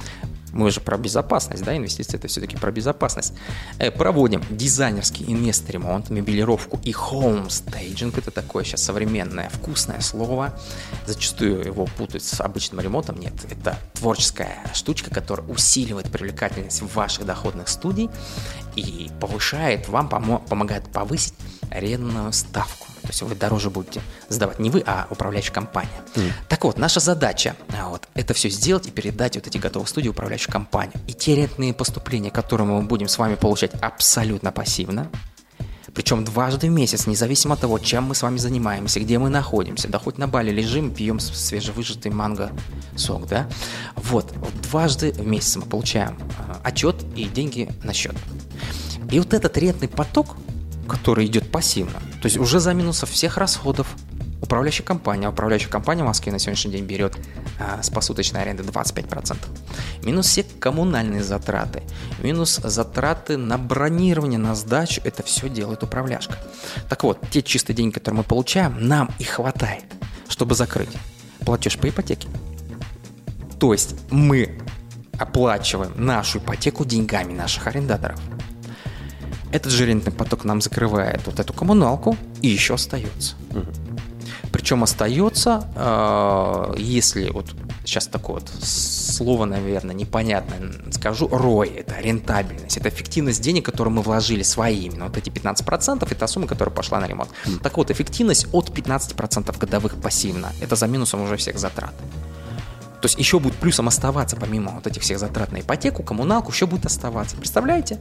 Мы 0.57 0.71
же 0.71 0.81
про 0.81 0.97
безопасность, 0.97 1.63
да, 1.63 1.77
инвестиции 1.77 2.17
это 2.17 2.29
все-таки 2.29 2.57
про 2.57 2.73
безопасность. 2.73 3.35
Э, 3.79 3.91
проводим 3.91 4.43
дизайнерский 4.49 5.31
инвест-ремонт, 5.31 6.09
мебелировку 6.09 6.81
и 6.83 6.93
хоумстейджинг. 6.93 8.17
Это 8.17 8.31
такое 8.31 8.65
сейчас 8.65 8.83
современное 8.83 9.51
вкусное 9.51 10.01
слово. 10.01 10.59
Зачастую 11.05 11.63
его 11.63 11.85
путают 11.85 12.25
с 12.25 12.41
обычным 12.41 12.81
ремонтом. 12.81 13.21
Нет, 13.21 13.35
это 13.51 13.79
творческая 13.93 14.57
штучка, 14.73 15.11
которая 15.11 15.47
усиливает 15.47 16.11
привлекательность 16.11 16.81
ваших 16.95 17.27
доходных 17.27 17.69
студий 17.69 18.09
и 18.77 19.11
повышает, 19.21 19.89
вам 19.89 20.09
помо- 20.09 20.43
помогает 20.49 20.85
повысить 20.91 21.35
арендную 21.71 22.33
ставку. 22.33 22.87
То 23.07 23.13
есть 23.13 23.23
вы 23.23 23.35
дороже 23.35 23.71
будете 23.71 24.03
сдавать 24.29 24.59
не 24.59 24.71
вы, 24.71 24.83
а 24.87 25.07
управляющая 25.11 25.53
компания. 25.53 25.91
Так 26.49 26.65
вот, 26.65 26.79
наша 26.79 27.01
задача 27.01 27.57
а, 27.79 27.89
вот, 27.89 28.09
это 28.15 28.35
все 28.35 28.49
сделать 28.51 28.89
и 28.89 28.91
передать 28.91 29.37
вот 29.37 29.47
эти 29.47 29.59
готовые 29.59 29.89
студии 29.89 30.09
управляющей 30.09 30.51
компании. 30.51 30.95
И 31.07 31.13
те 31.13 31.37
рентные 31.37 31.73
поступления, 31.73 32.31
которые 32.31 32.67
мы 32.67 32.83
будем 32.83 33.09
с 33.09 33.19
вами 33.19 33.37
получать 33.37 33.73
абсолютно 33.81 34.53
пассивно, 34.53 35.11
причем 35.97 36.25
дважды 36.27 36.67
в 36.67 36.71
месяц, 36.71 37.07
независимо 37.07 37.55
от 37.55 37.61
того, 37.61 37.79
чем 37.79 38.05
мы 38.05 38.15
с 38.15 38.23
вами 38.23 38.37
занимаемся, 38.37 39.01
где 39.01 39.19
мы 39.19 39.31
находимся, 39.31 39.89
да 39.89 39.99
хоть 39.99 40.19
на 40.19 40.29
Бали 40.29 40.51
лежим, 40.51 40.93
пьем 40.93 41.19
свежевыжатый 41.19 42.13
манго 42.13 42.51
сок, 42.97 43.27
да, 43.27 43.49
вот, 43.95 44.31
дважды 44.63 45.13
в 45.13 45.27
месяц 45.27 45.57
мы 45.57 45.63
получаем 45.63 46.19
э, 46.21 46.55
отчет 46.65 46.97
и 47.17 47.25
деньги 47.25 47.71
на 47.83 47.95
счет. 47.95 48.15
И 49.11 49.19
вот 49.19 49.33
этот 49.33 49.57
рентный 49.57 49.89
поток, 49.89 50.37
который 50.87 51.27
идет 51.27 51.51
пассивно, 51.51 52.01
то 52.21 52.27
есть 52.27 52.37
уже 52.39 52.61
за 52.61 52.73
минусов 52.75 53.11
всех 53.11 53.37
расходов, 53.37 53.87
управляющая 54.41 54.85
компания, 54.85 55.27
а 55.27 55.31
управляющая 55.31 55.71
компания 55.71 56.03
в 56.03 56.07
Москве 56.07 56.33
на 56.33 56.39
сегодняшний 56.39 56.73
день 56.73 56.85
берет 56.85 57.17
а, 57.59 57.83
с 57.83 57.91
посуточной 57.91 58.43
аренды 58.43 58.63
25%. 58.63 59.37
Минус 60.05 60.27
все 60.27 60.45
коммунальные 60.45 61.23
затраты, 61.23 61.83
минус 62.23 62.61
затраты 62.63 63.37
на 63.37 63.59
бронирование, 63.59 64.39
на 64.39 64.55
сдачу, 64.55 65.01
это 65.05 65.23
все 65.23 65.49
делает 65.49 65.83
управляшка. 65.83 66.39
Так 66.89 67.03
вот, 67.03 67.19
те 67.31 67.43
чистые 67.43 67.77
деньги, 67.77 67.95
которые 67.95 68.19
мы 68.19 68.25
получаем, 68.25 68.77
нам 68.87 69.11
и 69.19 69.25
хватает, 69.25 69.85
чтобы 70.29 70.55
закрыть 70.55 70.91
платеж 71.41 71.79
по 71.79 71.89
ипотеке. 71.89 72.29
То 73.59 73.73
есть 73.73 73.95
мы 74.11 74.59
оплачиваем 75.19 75.93
нашу 75.97 76.39
ипотеку 76.39 76.85
деньгами 76.85 77.33
наших 77.33 77.67
арендаторов. 77.67 78.21
Этот 79.57 79.73
же 79.73 79.87
рентный 79.87 80.13
поток 80.13 80.45
нам 80.45 80.61
закрывает 80.61 81.23
вот 81.25 81.41
эту 81.41 81.55
коммуналку 81.55 82.15
и 82.43 82.49
еще 82.49 82.75
остается. 82.75 83.37
Причем 84.53 84.83
остается, 84.83 85.67
э, 85.75 86.75
если 86.77 87.31
вот 87.31 87.47
сейчас 87.83 88.07
такое 88.07 88.41
вот 88.41 88.51
слово, 88.63 89.47
наверное, 89.47 89.95
непонятное 89.95 90.73
скажу, 90.93 91.27
ROI, 91.29 91.81
это 91.81 91.99
рентабельность, 92.01 92.77
это 92.77 92.91
эффективность 92.91 93.41
денег, 93.41 93.65
которые 93.65 93.95
мы 93.95 94.03
вложили 94.03 94.43
свои, 94.43 94.81
именно 94.87 95.07
вот 95.07 95.17
эти 95.17 95.31
15%, 95.31 96.07
это 96.11 96.27
сумма, 96.27 96.47
которая 96.47 96.75
пошла 96.75 97.01
на 97.01 97.07
ремонт. 97.07 97.31
Так 97.63 97.79
вот, 97.79 97.91
эффективность 97.91 98.49
от 98.53 98.69
15% 98.69 99.59
годовых 99.59 99.95
пассивно, 100.03 100.53
это 100.61 100.77
за 100.77 100.87
минусом 100.87 101.23
уже 101.23 101.37
всех 101.39 101.59
затрат. 101.59 101.95
То 103.01 103.07
есть 103.07 103.19
еще 103.19 103.39
будет 103.39 103.55
плюсом 103.57 103.89
оставаться, 103.89 104.37
помимо 104.37 104.73
вот 104.73 104.87
этих 104.87 105.03
всех 105.03 105.19
затрат 105.19 105.53
на 105.53 105.61
ипотеку, 105.61 106.03
коммуналку, 106.03 106.51
еще 106.51 106.67
будет 106.67 106.87
оставаться. 106.87 107.37
Представляете? 107.37 107.99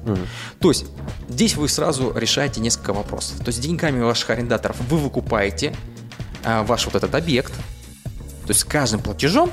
То 0.59 0.69
есть 0.69 0.85
здесь 1.27 1.55
вы 1.55 1.67
сразу 1.67 2.13
решаете 2.15 2.61
несколько 2.61 2.93
вопросов. 2.93 3.37
То 3.39 3.47
есть 3.47 3.61
деньгами 3.61 4.01
ваших 4.01 4.29
арендаторов 4.29 4.77
вы 4.89 4.97
выкупаете 4.97 5.75
а, 6.43 6.63
ваш 6.63 6.85
вот 6.85 6.95
этот 6.95 7.13
объект. 7.13 7.53
То 7.53 8.49
есть 8.49 8.61
с 8.61 8.63
каждым 8.63 9.01
платежом, 9.01 9.51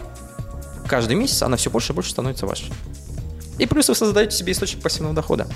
каждый 0.87 1.17
месяц 1.17 1.43
она 1.43 1.57
все 1.57 1.71
больше 1.71 1.93
и 1.93 1.95
больше 1.95 2.11
становится 2.11 2.47
вашей. 2.47 2.73
И 3.59 3.67
плюс 3.67 3.89
вы 3.89 3.95
создаете 3.95 4.37
себе 4.37 4.53
источник 4.53 4.83
пассивного 4.83 5.15
дохода 5.15 5.47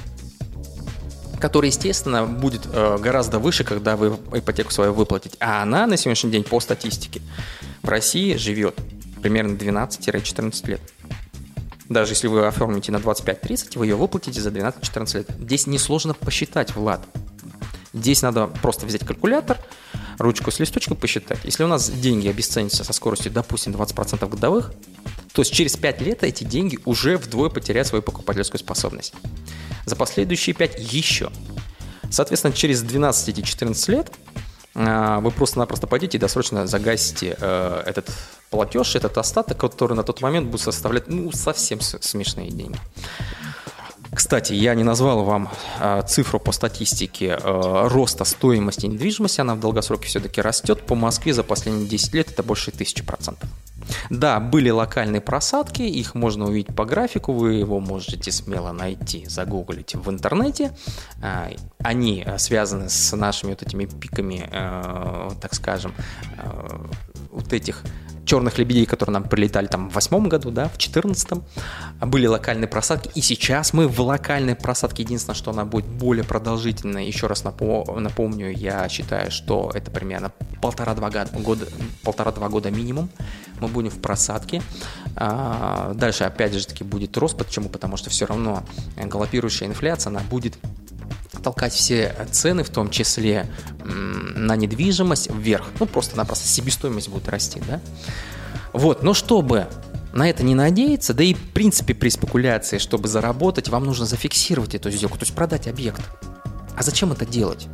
который, 1.38 1.66
естественно, 1.66 2.24
будет 2.24 2.62
э, 2.72 2.98
гораздо 2.98 3.38
выше, 3.38 3.62
когда 3.62 3.96
вы 3.96 4.18
ипотеку 4.32 4.72
свою 4.72 4.94
выплатите. 4.94 5.36
А 5.38 5.62
она 5.62 5.86
на 5.86 5.98
сегодняшний 5.98 6.30
день 6.30 6.44
по 6.44 6.60
статистике 6.60 7.20
в 7.82 7.88
России 7.88 8.36
живет 8.36 8.80
примерно 9.26 9.56
12-14 9.56 10.68
лет. 10.68 10.80
Даже 11.88 12.12
если 12.12 12.28
вы 12.28 12.46
оформите 12.46 12.92
на 12.92 12.98
25-30, 12.98 13.76
вы 13.76 13.86
ее 13.86 13.96
выплатите 13.96 14.40
за 14.40 14.50
12-14 14.50 15.16
лет. 15.16 15.30
Здесь 15.40 15.66
несложно 15.66 16.14
посчитать, 16.14 16.76
Влад. 16.76 17.04
Здесь 17.92 18.22
надо 18.22 18.46
просто 18.46 18.86
взять 18.86 19.04
калькулятор, 19.04 19.58
ручку 20.18 20.52
с 20.52 20.60
листочком 20.60 20.96
посчитать. 20.96 21.40
Если 21.42 21.64
у 21.64 21.66
нас 21.66 21.90
деньги 21.90 22.28
обесценятся 22.28 22.84
со 22.84 22.92
скоростью, 22.92 23.32
допустим, 23.32 23.72
20% 23.72 24.28
годовых, 24.28 24.72
то 25.32 25.42
есть 25.42 25.52
через 25.52 25.76
5 25.76 26.00
лет 26.02 26.22
эти 26.22 26.44
деньги 26.44 26.78
уже 26.84 27.16
вдвое 27.16 27.50
потеряют 27.50 27.88
свою 27.88 28.02
покупательскую 28.02 28.60
способность. 28.60 29.12
За 29.86 29.96
последующие 29.96 30.54
5 30.54 30.92
еще. 30.92 31.32
Соответственно, 32.10 32.54
через 32.54 32.84
12-14 32.84 33.90
лет 33.90 34.12
вы 34.76 35.30
просто-напросто 35.30 35.86
пойдете 35.86 36.18
и 36.18 36.20
досрочно 36.20 36.66
загасите 36.66 37.36
э, 37.40 37.82
этот 37.86 38.10
платеж, 38.50 38.94
этот 38.94 39.16
остаток, 39.16 39.56
который 39.56 39.94
на 39.94 40.02
тот 40.02 40.20
момент 40.20 40.48
будет 40.48 40.60
составлять 40.60 41.08
ну, 41.08 41.32
совсем 41.32 41.80
смешные 41.80 42.50
деньги. 42.50 42.78
Кстати, 44.14 44.52
я 44.52 44.74
не 44.74 44.82
назвал 44.82 45.24
вам 45.24 45.50
э, 45.80 46.02
цифру 46.06 46.38
по 46.38 46.52
статистике 46.52 47.38
э, 47.42 47.88
роста 47.88 48.24
стоимости 48.24 48.86
недвижимости. 48.86 49.40
Она 49.40 49.54
в 49.54 49.60
долгосроке 49.60 50.08
все-таки 50.08 50.42
растет. 50.42 50.82
По 50.86 50.94
Москве 50.94 51.32
за 51.32 51.42
последние 51.42 51.88
10 51.88 52.14
лет 52.14 52.30
это 52.30 52.42
больше 52.42 52.70
тысячи 52.70 53.02
процентов. 53.02 53.48
Да, 54.10 54.40
были 54.40 54.70
локальные 54.70 55.20
просадки, 55.20 55.82
их 55.82 56.14
можно 56.14 56.46
увидеть 56.46 56.74
по 56.74 56.84
графику, 56.84 57.32
вы 57.32 57.54
его 57.54 57.80
можете 57.80 58.32
смело 58.32 58.72
найти, 58.72 59.26
загуглить 59.26 59.94
в 59.94 60.10
интернете. 60.10 60.76
А, 61.22 61.50
Они 61.78 62.22
э, 62.26 62.38
связаны 62.38 62.88
с 62.88 63.16
нашими 63.16 63.50
вот 63.50 63.62
этими 63.62 63.86
пиками, 63.86 64.48
э, 64.50 65.30
так 65.40 65.54
скажем, 65.54 65.94
э, 66.38 66.86
вот 67.32 67.52
этих 67.52 67.82
черных 68.26 68.58
лебедей, 68.58 68.84
которые 68.84 69.14
нам 69.14 69.24
прилетали 69.24 69.66
там 69.66 69.88
в 69.88 69.94
восьмом 69.94 70.28
году, 70.28 70.50
да, 70.50 70.68
в 70.68 70.76
четырнадцатом, 70.76 71.44
были 72.00 72.26
локальные 72.26 72.68
просадки, 72.68 73.10
и 73.14 73.22
сейчас 73.22 73.72
мы 73.72 73.88
в 73.88 73.98
локальной 74.00 74.54
просадке, 74.54 75.04
единственное, 75.04 75.36
что 75.36 75.52
она 75.52 75.64
будет 75.64 75.86
более 75.86 76.24
продолжительной, 76.24 77.06
еще 77.06 77.28
раз 77.28 77.44
напо- 77.44 77.98
напомню, 77.98 78.50
я 78.50 78.88
считаю, 78.88 79.30
что 79.30 79.70
это 79.72 79.90
примерно 79.90 80.32
полтора-два 80.60 81.10
года, 81.10 81.66
полтора-два 82.02 82.48
года 82.48 82.70
минимум, 82.70 83.08
мы 83.60 83.68
будем 83.68 83.90
в 83.90 84.00
просадке, 84.00 84.60
А, 85.18 85.94
дальше 85.94 86.24
опять 86.24 86.52
же 86.52 86.66
таки 86.66 86.84
будет 86.84 87.16
рост, 87.16 87.38
почему? 87.38 87.70
Потому 87.70 87.96
что 87.96 88.10
все 88.10 88.26
равно 88.26 88.62
галопирующая 88.96 89.66
инфляция, 89.66 90.10
она 90.10 90.20
будет 90.20 90.58
толкать 91.42 91.72
все 91.72 92.14
цены, 92.30 92.64
в 92.64 92.70
том 92.70 92.90
числе 92.90 93.48
на 93.84 94.56
недвижимость, 94.56 95.30
вверх. 95.30 95.66
Ну, 95.80 95.86
просто-напросто 95.86 96.46
себестоимость 96.48 97.08
будет 97.08 97.28
расти, 97.28 97.60
да? 97.66 97.80
Вот, 98.72 99.02
но 99.02 99.14
чтобы 99.14 99.68
на 100.12 100.28
это 100.28 100.42
не 100.42 100.54
надеяться, 100.54 101.14
да 101.14 101.24
и 101.24 101.34
в 101.34 101.50
принципе 101.52 101.94
при 101.94 102.08
спекуляции, 102.08 102.78
чтобы 102.78 103.08
заработать, 103.08 103.68
вам 103.68 103.84
нужно 103.84 104.06
зафиксировать 104.06 104.74
эту 104.74 104.90
сделку, 104.90 105.18
то 105.18 105.24
есть 105.24 105.34
продать 105.34 105.68
объект. 105.68 106.02
А 106.76 106.82
зачем 106.82 107.12
это 107.12 107.24
делать? 107.24 107.68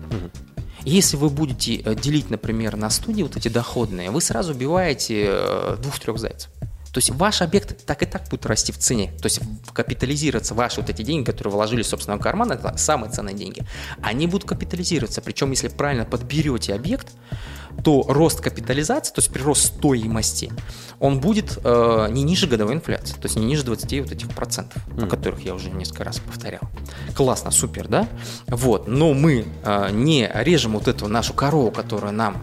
Если 0.85 1.16
вы 1.16 1.30
будете 1.30 1.76
э, 1.76 1.94
делить, 1.94 2.30
например, 2.30 2.76
на 2.76 2.90
студии 2.90 3.23
вот 3.23 3.37
эти 3.37 3.49
доходные, 3.49 4.11
вы 4.11 4.21
сразу 4.21 4.52
убиваете 4.52 5.26
э, 5.28 5.76
двух-трех 5.80 6.18
зайцев. 6.18 6.50
То 6.92 6.99
есть 6.99 7.11
ваш 7.11 7.40
объект 7.40 7.84
так 7.87 8.02
и 8.02 8.06
так 8.06 8.28
будет 8.28 8.46
расти 8.46 8.70
в 8.70 8.78
цене. 8.78 9.12
То 9.20 9.26
есть 9.26 9.40
капитализироваться 9.72 10.54
ваши 10.54 10.80
вот 10.80 10.90
эти 10.90 11.02
деньги, 11.02 11.25
которые 11.25 11.52
вложили 11.52 11.82
в 11.82 11.87
собственного 11.87 12.20
кармана, 12.20 12.52
это 12.52 12.76
самые 12.76 13.11
ценные 13.11 13.34
деньги, 13.34 13.64
они 14.02 14.26
будут 14.26 14.46
капитализироваться. 14.46 15.22
Причем, 15.22 15.50
если 15.50 15.68
правильно 15.68 16.04
подберете 16.04 16.75
объект, 16.75 17.08
то 17.82 18.04
рост 18.08 18.40
капитализации, 18.40 19.14
то 19.14 19.20
есть 19.20 19.32
прирост 19.32 19.78
стоимости, 19.78 20.52
он 21.00 21.20
будет 21.20 21.58
э, 21.64 22.08
не 22.11 22.22
ниже 22.22 22.46
годовой 22.46 22.75
инфляции, 22.75 23.14
то 23.14 23.25
есть 23.25 23.37
не 23.37 23.46
ниже 23.46 23.64
20 23.64 24.00
вот 24.00 24.12
этих 24.12 24.28
процентов, 24.28 24.82
о 25.00 25.06
которых 25.06 25.40
я 25.40 25.54
уже 25.54 25.70
несколько 25.70 26.04
раз 26.04 26.18
повторял. 26.18 26.61
Классно, 27.16 27.50
супер, 27.50 27.88
да? 27.88 28.08
Вот, 28.46 28.88
но 28.88 29.14
мы 29.14 29.46
э, 29.64 29.90
не 29.90 30.30
режем 30.34 30.72
вот 30.72 30.87
эту 30.87 31.08
нашу 31.08 31.32
корову, 31.32 31.70
которая 31.70 32.12
нам 32.12 32.42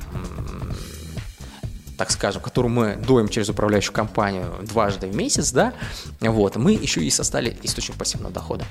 так 1.99 2.11
скажем, 2.11 2.41
которую 2.41 2.71
мы 2.71 2.95
доим 2.95 3.27
через 3.27 3.49
управляющую 3.49 3.91
компанию 3.93 4.45
дважды 4.61 5.07
в 5.07 5.15
месяц, 5.17 5.51
да, 5.51 5.73
вот, 6.21 6.55
мы 6.55 6.71
еще 6.71 7.03
и 7.03 7.09
создали 7.09 7.57
источник 7.61 7.97
пассивного 7.97 8.33
дохода. 8.33 8.63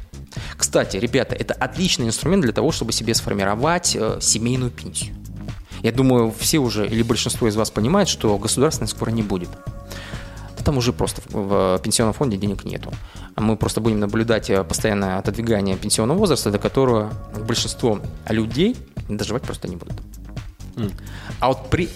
Кстати, 0.56 0.96
ребята, 0.96 1.34
это 1.34 1.52
отличный 1.52 2.06
инструмент 2.06 2.42
для 2.42 2.54
того, 2.54 2.72
чтобы 2.72 2.92
себе 2.92 3.14
сформировать 3.14 3.94
э, 3.94 4.16
семейную 4.22 4.70
пенсию. 4.70 5.14
Я 5.82 5.92
думаю, 5.92 6.34
все 6.38 6.56
уже 6.58 6.86
или 6.86 7.02
большинство 7.02 7.46
из 7.48 7.54
вас 7.54 7.70
понимает, 7.70 8.08
что 8.08 8.38
государственной 8.38 8.88
скоро 8.88 9.10
не 9.10 9.22
будет. 9.22 9.50
Да 10.56 10.64
там 10.64 10.78
уже 10.78 10.94
просто 10.94 11.20
в, 11.28 11.76
в 11.76 11.80
пенсионном 11.82 12.14
фонде 12.14 12.38
денег 12.38 12.64
нету. 12.64 12.94
А 13.34 13.42
Мы 13.42 13.56
просто 13.56 13.82
будем 13.82 14.00
наблюдать 14.00 14.48
э, 14.48 14.64
постоянное 14.64 15.18
отодвигание 15.18 15.76
пенсионного 15.76 16.16
возраста, 16.16 16.50
до 16.50 16.58
которого 16.58 17.12
большинство 17.46 18.00
людей 18.30 18.74
доживать 19.06 19.42
просто 19.42 19.68
не 19.68 19.76
будут. 19.76 19.96
А 21.40 21.48
вот 21.48 21.68
при 21.68 21.90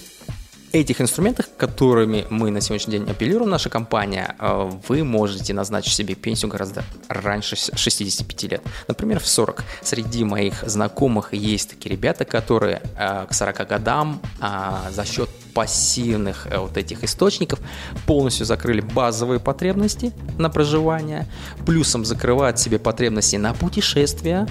этих 0.72 1.00
инструментах, 1.00 1.48
которыми 1.56 2.26
мы 2.30 2.50
на 2.50 2.60
сегодняшний 2.60 2.98
день 2.98 3.10
апеллируем, 3.10 3.50
наша 3.50 3.68
компания, 3.68 4.34
э, 4.38 4.70
вы 4.88 5.04
можете 5.04 5.54
назначить 5.54 5.92
себе 5.94 6.14
пенсию 6.14 6.50
гораздо 6.50 6.84
раньше 7.08 7.56
с- 7.56 7.70
65 7.76 8.48
лет. 8.48 8.62
Например, 8.88 9.20
в 9.20 9.26
40. 9.26 9.64
Среди 9.82 10.24
моих 10.24 10.62
знакомых 10.66 11.34
есть 11.34 11.70
такие 11.70 11.90
ребята, 11.94 12.24
которые 12.24 12.82
э, 12.98 13.26
к 13.28 13.34
40 13.34 13.68
годам 13.68 14.20
а, 14.40 14.90
за 14.90 15.04
счет 15.04 15.28
пассивных 15.54 16.46
э, 16.50 16.58
вот 16.58 16.76
этих 16.76 17.04
источников 17.04 17.60
полностью 18.06 18.46
закрыли 18.46 18.80
базовые 18.80 19.40
потребности 19.40 20.12
на 20.38 20.48
проживание, 20.48 21.26
плюсом 21.66 22.04
закрывают 22.04 22.58
себе 22.58 22.78
потребности 22.78 23.36
на 23.36 23.52
путешествия, 23.52 24.46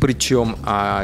причем 0.00 0.56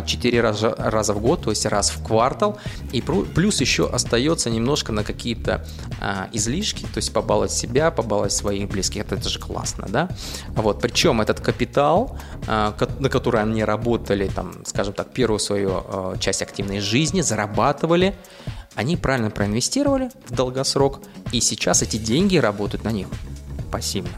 4 0.06 0.40
раза, 0.40 0.74
раза 0.76 1.14
в 1.14 1.20
год, 1.20 1.42
то 1.42 1.50
есть 1.50 1.66
раз 1.66 1.90
в 1.90 2.04
квартал, 2.04 2.58
и 2.92 3.00
плюс 3.00 3.60
еще 3.60 3.88
остается 3.88 4.50
немножко 4.50 4.92
на 4.92 5.04
какие-то 5.04 5.64
а, 6.00 6.28
излишки, 6.32 6.82
то 6.82 6.98
есть 6.98 7.12
побаловать 7.12 7.52
себя, 7.52 7.90
побаловать 7.90 8.32
своих 8.32 8.68
близких, 8.68 9.02
это, 9.02 9.14
это 9.16 9.28
же 9.28 9.38
классно, 9.38 9.86
да? 9.88 10.08
Вот, 10.48 10.80
причем 10.80 11.20
этот 11.20 11.40
капитал, 11.40 12.18
а, 12.46 12.74
на 12.98 13.08
который 13.08 13.40
они 13.40 13.64
работали, 13.64 14.28
там, 14.28 14.64
скажем 14.66 14.92
так, 14.94 15.12
первую 15.12 15.38
свою 15.38 15.70
а, 15.72 16.16
часть 16.18 16.42
активной 16.42 16.80
жизни, 16.80 17.22
зарабатывали, 17.22 18.14
они 18.74 18.96
правильно 18.96 19.30
проинвестировали 19.30 20.10
в 20.28 20.34
долгосрок, 20.34 21.00
и 21.32 21.40
сейчас 21.40 21.82
эти 21.82 21.96
деньги 21.96 22.36
работают 22.36 22.84
на 22.84 22.90
них 22.90 23.08
пассивно. 23.70 24.10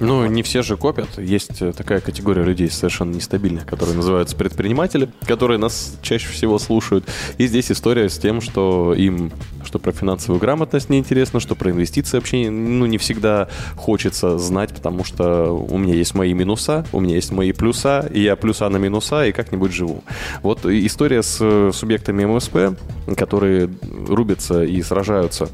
Ну, 0.00 0.26
не 0.26 0.42
все 0.42 0.62
же 0.62 0.76
копят. 0.76 1.18
Есть 1.18 1.62
э, 1.62 1.72
такая 1.72 2.00
категория 2.00 2.42
людей 2.42 2.68
совершенно 2.70 3.14
нестабильных, 3.14 3.64
которые 3.64 3.96
называются 3.96 4.36
предприниматели, 4.36 5.08
которые 5.26 5.58
нас 5.58 5.96
чаще 6.02 6.28
всего 6.28 6.58
слушают. 6.58 7.04
И 7.38 7.46
здесь 7.46 7.70
история 7.70 8.08
с 8.08 8.18
тем, 8.18 8.40
что 8.40 8.94
им 8.94 9.32
что 9.64 9.78
про 9.78 9.92
финансовую 9.92 10.40
грамотность 10.40 10.90
неинтересно, 10.90 11.40
что 11.40 11.54
про 11.54 11.70
инвестиции 11.70 12.18
вообще 12.18 12.50
ну, 12.50 12.86
не 12.86 12.98
всегда 12.98 13.48
хочется 13.76 14.38
знать, 14.38 14.70
потому 14.74 15.04
что 15.04 15.50
у 15.52 15.78
меня 15.78 15.94
есть 15.94 16.14
мои 16.14 16.34
минуса, 16.34 16.84
у 16.92 17.00
меня 17.00 17.14
есть 17.14 17.32
мои 17.32 17.52
плюса, 17.52 18.08
и 18.12 18.22
я 18.22 18.36
плюса 18.36 18.68
на 18.68 18.76
минуса 18.76 19.24
и 19.24 19.32
как-нибудь 19.32 19.72
живу. 19.72 20.04
Вот 20.42 20.66
история 20.66 21.22
с 21.22 21.38
э, 21.40 21.70
субъектами 21.72 22.24
МСП, 22.24 22.78
которые 23.16 23.70
рубятся 24.06 24.64
и 24.64 24.82
сражаются 24.82 25.48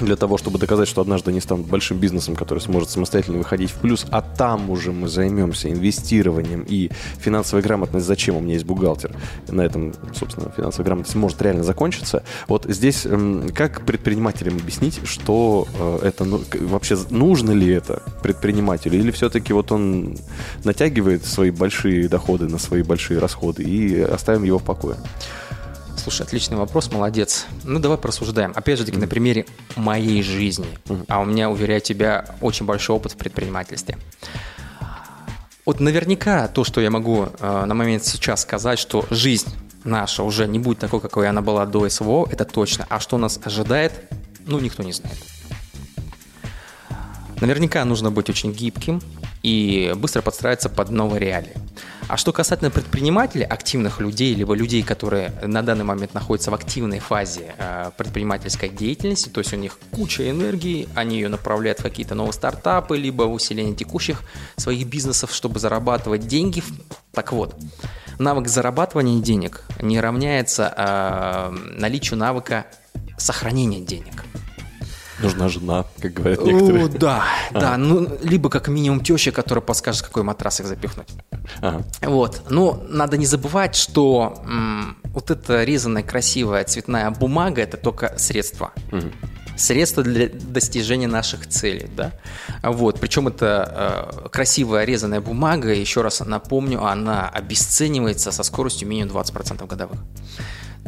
для 0.00 0.16
того, 0.16 0.38
чтобы 0.38 0.58
доказать, 0.58 0.88
что 0.88 1.00
однажды 1.00 1.30
они 1.30 1.40
станут 1.40 1.66
большим 1.66 1.98
бизнесом, 1.98 2.34
который 2.34 2.58
сможет 2.60 2.90
самостоятельно 2.90 3.38
выходить 3.38 3.70
в 3.70 3.74
плюс, 3.74 4.06
а 4.10 4.22
там 4.22 4.70
уже 4.70 4.92
мы 4.92 5.08
займемся 5.08 5.70
инвестированием 5.70 6.64
и 6.68 6.90
финансовой 7.18 7.62
грамотность. 7.62 8.06
Зачем 8.06 8.36
у 8.36 8.40
меня 8.40 8.54
есть 8.54 8.64
бухгалтер? 8.64 9.14
На 9.48 9.62
этом, 9.62 9.92
собственно, 10.14 10.50
финансовая 10.56 10.86
грамотность 10.86 11.14
может 11.14 11.40
реально 11.42 11.64
закончиться. 11.64 12.22
Вот 12.48 12.66
здесь 12.68 13.06
м, 13.06 13.50
как 13.50 13.84
предпринимателям 13.84 14.56
объяснить, 14.56 15.00
что 15.04 15.66
э, 15.74 16.06
это 16.06 16.24
ну, 16.24 16.40
вообще 16.60 16.96
нужно 17.10 17.52
ли 17.52 17.68
это 17.68 18.02
предпринимателю, 18.22 18.98
или 18.98 19.10
все-таки 19.10 19.52
вот 19.52 19.72
он 19.72 20.16
натягивает 20.64 21.24
свои 21.24 21.50
большие 21.50 22.08
доходы 22.08 22.48
на 22.48 22.58
свои 22.58 22.82
большие 22.82 23.18
расходы 23.18 23.62
и 23.62 24.00
оставим 24.00 24.44
его 24.44 24.58
в 24.58 24.64
покое? 24.64 24.96
Слушай, 26.02 26.22
отличный 26.22 26.56
вопрос, 26.56 26.90
молодец. 26.90 27.46
Ну, 27.62 27.78
давай 27.78 27.96
порассуждаем. 27.96 28.52
Опять 28.56 28.76
же 28.76 28.84
таки, 28.84 28.98
на 28.98 29.06
примере 29.06 29.46
моей 29.76 30.20
жизни. 30.24 30.66
А 31.06 31.20
у 31.20 31.24
меня, 31.24 31.48
уверяю 31.48 31.80
тебя, 31.80 32.24
очень 32.40 32.66
большой 32.66 32.96
опыт 32.96 33.12
в 33.12 33.16
предпринимательстве. 33.16 33.96
Вот 35.64 35.78
наверняка 35.78 36.48
то, 36.48 36.64
что 36.64 36.80
я 36.80 36.90
могу 36.90 37.28
э, 37.38 37.64
на 37.66 37.74
момент 37.74 38.04
сейчас 38.04 38.42
сказать, 38.42 38.80
что 38.80 39.06
жизнь 39.10 39.48
наша 39.84 40.24
уже 40.24 40.48
не 40.48 40.58
будет 40.58 40.80
такой, 40.80 40.98
какой 41.00 41.28
она 41.28 41.40
была 41.40 41.66
до 41.66 41.88
СВО, 41.88 42.26
это 42.28 42.44
точно. 42.44 42.84
А 42.88 42.98
что 42.98 43.16
нас 43.16 43.38
ожидает, 43.44 43.92
ну, 44.44 44.58
никто 44.58 44.82
не 44.82 44.92
знает. 44.92 45.18
Наверняка 47.40 47.84
нужно 47.84 48.10
быть 48.10 48.28
очень 48.28 48.52
гибким 48.52 49.00
и 49.42 49.92
быстро 49.96 50.22
подстраиваться 50.22 50.68
под 50.68 50.90
новые 50.90 51.20
реалии. 51.20 51.54
А 52.08 52.16
что 52.16 52.32
касательно 52.32 52.70
предпринимателей, 52.70 53.44
активных 53.44 54.00
людей, 54.00 54.34
либо 54.34 54.54
людей, 54.54 54.82
которые 54.82 55.32
на 55.42 55.62
данный 55.62 55.84
момент 55.84 56.14
находятся 56.14 56.50
в 56.50 56.54
активной 56.54 56.98
фазе 56.98 57.54
э, 57.58 57.90
предпринимательской 57.96 58.68
деятельности, 58.68 59.28
то 59.28 59.38
есть 59.38 59.52
у 59.52 59.56
них 59.56 59.78
куча 59.90 60.28
энергии, 60.28 60.88
они 60.94 61.16
ее 61.16 61.28
направляют 61.28 61.80
в 61.80 61.82
какие-то 61.82 62.14
новые 62.14 62.32
стартапы, 62.32 62.96
либо 62.96 63.22
в 63.24 63.32
усиление 63.32 63.74
текущих 63.74 64.22
своих 64.56 64.86
бизнесов, 64.86 65.32
чтобы 65.32 65.58
зарабатывать 65.58 66.26
деньги. 66.26 66.62
Так 67.12 67.32
вот, 67.32 67.56
навык 68.18 68.48
зарабатывания 68.48 69.22
денег 69.22 69.62
не 69.80 70.00
равняется 70.00 70.72
э, 70.76 71.56
наличию 71.78 72.18
навыка 72.18 72.66
сохранения 73.16 73.80
денег. 73.80 74.24
Нужна 75.22 75.48
жена, 75.48 75.84
как 76.00 76.12
говорят 76.12 76.42
некоторые. 76.44 76.84
О, 76.86 76.88
да, 76.88 77.24
да, 77.52 77.76
ну, 77.76 78.08
либо 78.22 78.50
как 78.50 78.68
минимум 78.68 79.00
теща, 79.00 79.32
которая 79.32 79.62
подскажет, 79.62 80.02
какой 80.02 80.22
матрас 80.22 80.60
их 80.60 80.66
запихнуть. 80.66 81.08
Ага. 81.60 81.82
Вот, 82.02 82.42
но 82.50 82.82
надо 82.88 83.16
не 83.16 83.26
забывать, 83.26 83.76
что 83.76 84.42
м, 84.44 84.96
вот 85.04 85.30
эта 85.30 85.64
резаная 85.64 86.02
красивая 86.02 86.64
цветная 86.64 87.10
бумага– 87.10 87.62
это 87.62 87.76
только 87.76 88.14
средство. 88.18 88.72
средство 89.54 90.02
для 90.02 90.28
достижения 90.28 91.06
наших 91.06 91.46
целей, 91.46 91.88
да. 91.94 92.12
Вот, 92.62 92.98
причем 92.98 93.28
это 93.28 94.10
э, 94.24 94.28
красивая 94.30 94.84
резаная 94.84 95.20
бумага, 95.20 95.72
еще 95.72 96.00
раз 96.00 96.20
напомню, 96.20 96.84
она 96.84 97.28
обесценивается 97.28 98.32
со 98.32 98.42
скоростью 98.42 98.88
минимум 98.88 99.16
20% 99.16 99.66
годовых. 99.66 99.98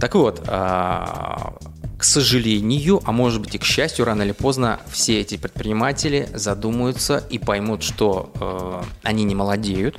Так 0.00 0.14
вот, 0.14 0.42
а, 0.48 1.54
к 2.04 2.06
сожалению, 2.06 3.00
а 3.06 3.12
может 3.12 3.40
быть 3.40 3.54
и 3.54 3.58
к 3.58 3.64
счастью, 3.64 4.04
рано 4.04 4.24
или 4.24 4.32
поздно 4.32 4.78
все 4.90 5.22
эти 5.22 5.38
предприниматели 5.38 6.28
задумаются 6.34 7.16
и 7.30 7.38
поймут, 7.38 7.82
что 7.82 8.30
э, 8.38 8.82
они 9.04 9.24
не 9.24 9.34
молодеют, 9.34 9.98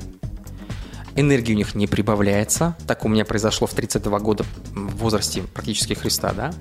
энергии 1.16 1.52
у 1.52 1.56
них 1.56 1.74
не 1.74 1.88
прибавляется. 1.88 2.76
Так 2.86 3.04
у 3.04 3.08
меня 3.08 3.24
произошло 3.24 3.66
в 3.66 3.74
32 3.74 4.20
года 4.20 4.44
в 4.72 4.98
возрасте 4.98 5.42
практически 5.52 5.94
Христа, 5.94 6.32
да. 6.32 6.54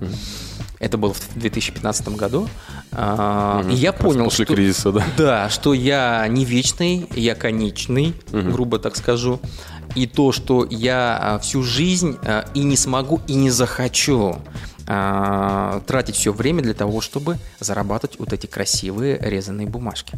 Это 0.79 0.97
было 0.97 1.13
в 1.13 1.21
2015 1.35 2.07
году. 2.15 2.49
Мгм, 2.91 3.69
И 3.69 3.75
я 3.75 3.91
как 3.91 4.01
понял, 4.01 4.23
после 4.23 4.45
что... 4.45 4.55
кризиса, 4.55 4.91
да. 4.91 5.05
Да, 5.15 5.49
что 5.49 5.75
я 5.75 6.27
не 6.27 6.43
вечный, 6.43 7.07
я 7.15 7.35
конечный, 7.35 8.15
грубо 8.31 8.79
так 8.79 8.95
скажу. 8.95 9.39
И 9.93 10.07
то, 10.07 10.31
что 10.31 10.67
я 10.67 11.17
а, 11.21 11.39
всю 11.39 11.61
жизнь 11.61 12.17
а, 12.23 12.49
и 12.55 12.63
не 12.63 12.75
смогу, 12.75 13.21
и 13.27 13.35
не 13.35 13.51
захочу 13.51 14.41
а, 14.87 15.81
тратить 15.87 16.15
все 16.15 16.31
время 16.31 16.61
для 16.61 16.73
того, 16.73 17.01
чтобы 17.01 17.37
зарабатывать 17.59 18.19
вот 18.19 18.33
эти 18.33 18.45
красивые 18.45 19.17
резаные 19.19 19.67
бумажки. 19.67 20.17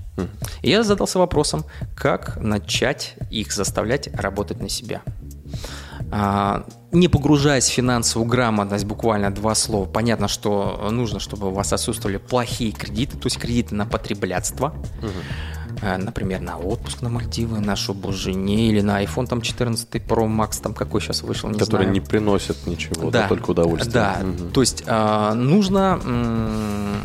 И 0.62 0.70
я 0.70 0.84
задался 0.84 1.20
вопросом, 1.20 1.66
как 1.96 2.38
начать 2.38 3.16
их 3.30 3.52
заставлять 3.52 4.08
работать 4.14 4.62
на 4.62 4.70
себя. 4.70 5.02
А, 6.12 6.66
не 6.92 7.08
погружаясь 7.08 7.66
в 7.68 7.74
финансовую 7.74 8.30
грамотность, 8.30 8.86
буквально 8.86 9.32
два 9.32 9.56
слова, 9.56 9.86
понятно, 9.86 10.28
что 10.28 10.88
нужно, 10.92 11.20
чтобы 11.20 11.48
у 11.48 11.52
вас 11.52 11.74
отсутствовали 11.74 12.18
плохие 12.18 12.72
кредиты, 12.72 13.18
то 13.18 13.28
есть 13.28 13.38
кредиты 13.38 13.76
на 13.76 13.86
потреблятство, 13.86 14.74
Э, 15.82 15.98
например, 15.98 16.42
на 16.42 16.58
отпуск 16.58 17.02
на 17.02 17.10
Мальдивы, 17.10 17.60
на 17.60 17.76
шубу 17.76 18.12
жене 18.12 18.70
или 18.70 18.82
на 18.82 19.04
iPhone 19.04 19.28
там 19.28 19.42
14 19.42 19.88
Pro 19.90 20.28
Max, 20.28 20.60
там 20.62 20.74
какой 20.74 21.02
сейчас 21.02 21.22
вышел, 21.22 21.50
не 21.50 21.60
Которые 21.60 21.88
знаю. 21.88 21.92
не 21.92 22.02
приносят 22.02 22.66
ничего, 22.66 23.12
да, 23.12 23.28
только 23.28 23.52
удовольствие. 23.52 23.94
Да, 23.94 24.18
Мгм. 24.24 24.52
то 24.52 24.62
есть 24.62 24.84
а, 24.88 25.34
нужно 25.34 26.00
м, 26.04 27.04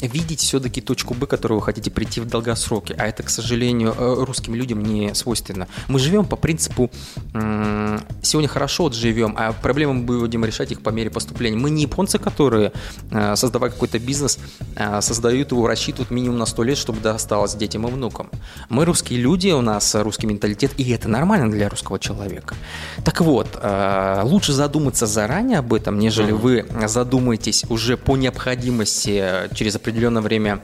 видеть 0.00 0.40
все-таки 0.40 0.80
точку 0.80 1.14
Б, 1.14 1.26
которую 1.26 1.60
вы 1.60 1.64
хотите 1.64 1.90
прийти 1.90 2.20
в 2.20 2.26
долгосроке, 2.26 2.94
а 2.98 3.06
это, 3.06 3.22
к 3.22 3.30
сожалению, 3.30 3.94
э, 3.96 4.24
русским 4.24 4.54
людям 4.54 4.82
не 4.82 5.14
свойственно. 5.14 5.68
Мы 5.88 5.98
живем 6.00 6.24
по 6.24 6.36
принципу 6.36 6.90
м, 7.32 7.79
сегодня 8.22 8.48
хорошо 8.48 8.90
живем, 8.90 9.34
а 9.38 9.52
проблемы 9.52 9.94
мы 9.94 10.02
будем 10.02 10.44
решать 10.44 10.72
их 10.72 10.82
по 10.82 10.90
мере 10.90 11.10
поступления. 11.10 11.56
Мы 11.56 11.70
не 11.70 11.82
японцы, 11.82 12.18
которые, 12.18 12.72
э, 13.10 13.36
создавая 13.36 13.70
какой-то 13.70 13.98
бизнес, 13.98 14.38
э, 14.76 15.00
создают 15.00 15.52
его, 15.52 15.66
рассчитывают 15.66 16.10
минимум 16.10 16.38
на 16.38 16.46
100 16.46 16.62
лет, 16.62 16.78
чтобы 16.78 17.00
досталось 17.00 17.54
детям 17.54 17.86
и 17.86 17.90
внукам. 17.90 18.30
Мы 18.68 18.84
русские 18.84 19.20
люди, 19.20 19.48
у 19.48 19.60
нас 19.60 19.94
русский 19.94 20.26
менталитет, 20.26 20.72
и 20.76 20.90
это 20.90 21.08
нормально 21.08 21.50
для 21.50 21.68
русского 21.68 21.98
человека. 21.98 22.54
Так 23.04 23.20
вот, 23.20 23.58
э, 23.60 24.20
лучше 24.24 24.52
задуматься 24.52 25.06
заранее 25.06 25.58
об 25.58 25.72
этом, 25.72 25.98
нежели 25.98 26.32
вы 26.32 26.66
задумаетесь 26.86 27.64
уже 27.68 27.96
по 27.96 28.16
необходимости 28.16 29.48
через 29.54 29.76
определенное 29.76 30.22
время, 30.22 30.62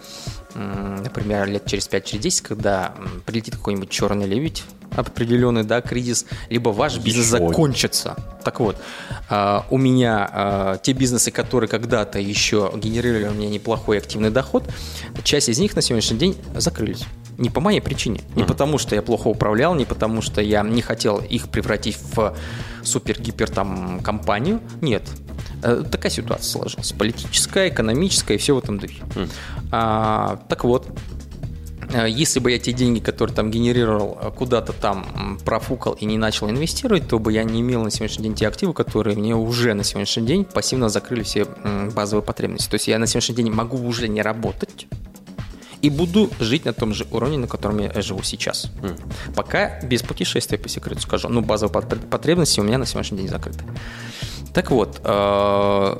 например, 0.54 1.46
лет 1.48 1.66
через 1.66 1.88
5-10, 1.88 2.42
когда 2.42 2.94
м, 2.96 3.22
прилетит 3.24 3.56
какой-нибудь 3.56 3.90
черный 3.90 4.26
лебедь, 4.26 4.64
определенный, 4.96 5.64
да, 5.64 5.80
кризис, 5.80 6.26
либо 6.50 6.70
ваш 6.70 6.98
бизнес 6.98 7.26
Еще. 7.26 7.38
закончится. 7.38 8.16
Так 8.44 8.60
вот, 8.60 8.76
а, 9.28 9.66
у 9.70 9.78
меня 9.78 10.28
а, 10.32 10.78
те 10.78 10.92
бизнесы, 10.92 11.30
которые 11.30 11.68
когда-то 11.68 12.18
еще 12.18 12.72
генерировали 12.74 13.28
у 13.28 13.32
меня 13.32 13.48
неплохой 13.48 13.98
активный 13.98 14.30
доход, 14.30 14.64
часть 15.24 15.48
из 15.48 15.58
них 15.58 15.76
на 15.76 15.82
сегодняшний 15.82 16.18
день 16.18 16.36
закрылись. 16.54 17.04
Не 17.38 17.50
по 17.50 17.60
моей 17.60 17.80
причине. 17.80 18.20
Не 18.34 18.44
потому, 18.44 18.78
что 18.78 18.94
я 18.94 19.02
плохо 19.02 19.28
управлял, 19.28 19.74
не 19.74 19.84
потому, 19.84 20.22
что 20.22 20.40
я 20.40 20.62
не 20.62 20.80
хотел 20.80 21.18
их 21.18 21.50
превратить 21.50 21.98
в 22.14 22.34
супер-гипер 22.82 23.50
там 23.50 24.00
компанию. 24.00 24.60
Нет. 24.80 25.02
Э, 25.62 25.82
Такая 25.90 26.10
ситуация 26.10 26.50
сложилась. 26.50 26.92
Политическая, 26.92 27.68
экономическая 27.68 28.34
и 28.34 28.38
все 28.38 28.54
в 28.54 28.58
этом 28.58 28.78
духе. 28.78 29.02
А, 29.70 30.40
так 30.48 30.64
вот, 30.64 30.88
Если 32.08 32.40
бы 32.40 32.50
я 32.50 32.58
те 32.58 32.72
деньги, 32.72 33.00
которые 33.00 33.34
там 33.34 33.50
генерировал, 33.50 34.18
э, 34.20 34.30
куда-то 34.30 34.72
там 34.72 35.38
профукал 35.44 35.92
и 35.94 36.04
не 36.04 36.18
начал 36.18 36.50
инвестировать, 36.50 37.08
то 37.08 37.18
бы 37.18 37.32
я 37.32 37.44
не 37.44 37.60
имел 37.60 37.82
на 37.82 37.90
сегодняшний 37.90 38.24
день 38.24 38.34
те 38.34 38.48
активы, 38.48 38.72
которые 38.74 39.16
мне 39.16 39.34
уже 39.36 39.74
на 39.74 39.84
сегодняшний 39.84 40.26
день 40.26 40.44
пассивно 40.44 40.88
закрыли 40.88 41.22
все 41.22 41.46
базовые 41.94 42.24
потребности. 42.24 42.68
То 42.68 42.74
есть 42.74 42.88
я 42.88 42.98
на 42.98 43.06
сегодняшний 43.06 43.36
день 43.36 43.50
могу 43.52 43.78
уже 43.86 44.08
не 44.08 44.22
работать 44.22 44.86
и 45.82 45.90
буду 45.90 46.30
жить 46.40 46.64
на 46.64 46.72
том 46.72 46.94
же 46.94 47.06
уровне, 47.10 47.38
на 47.38 47.46
котором 47.46 47.78
я 47.78 48.02
живу 48.02 48.22
сейчас. 48.22 48.70
Пока 49.34 49.80
без 49.82 50.02
путешествия, 50.02 50.58
по 50.58 50.68
секрету 50.68 51.02
скажу. 51.02 51.28
Ну, 51.28 51.42
базовые 51.42 51.82
пот- 51.82 52.10
потребности 52.10 52.60
у 52.60 52.64
меня 52.64 52.78
на 52.78 52.86
сегодняшний 52.86 53.18
день 53.18 53.28
закрыты. 53.28 53.64
Так 54.52 54.70
вот, 54.70 55.00
э, 55.04 55.96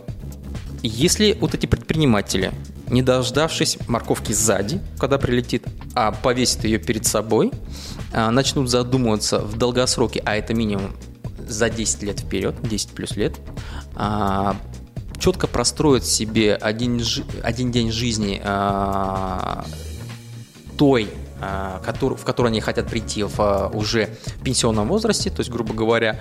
если 0.82 1.36
вот 1.40 1.54
эти 1.54 1.66
предприниматели, 1.66 2.52
не 2.88 3.02
дождавшись 3.02 3.78
морковки 3.88 4.32
сзади, 4.32 4.80
когда 4.98 5.18
прилетит, 5.18 5.64
а 5.94 6.12
повесят 6.12 6.64
ее 6.64 6.78
перед 6.78 7.06
собой, 7.06 7.52
а, 8.12 8.30
начнут 8.30 8.70
задумываться 8.70 9.40
в 9.40 9.56
долгосроке, 9.56 10.22
а 10.24 10.36
это 10.36 10.54
минимум 10.54 10.92
за 11.46 11.70
10 11.70 12.02
лет 12.02 12.20
вперед, 12.20 12.54
10 12.62 12.90
плюс 12.90 13.16
лет, 13.16 13.36
а, 13.94 14.56
четко 15.18 15.46
простроят 15.46 16.04
себе 16.04 16.54
один, 16.54 17.02
один 17.42 17.72
день 17.72 17.90
жизни 17.90 18.40
а, 18.44 19.64
той, 20.78 21.08
в 21.38 22.24
которую 22.24 22.48
они 22.50 22.60
хотят 22.60 22.88
прийти 22.88 23.22
в 23.22 23.70
уже 23.74 24.08
пенсионном 24.42 24.88
возрасте, 24.88 25.28
то 25.28 25.40
есть, 25.40 25.50
грубо 25.50 25.74
говоря, 25.74 26.18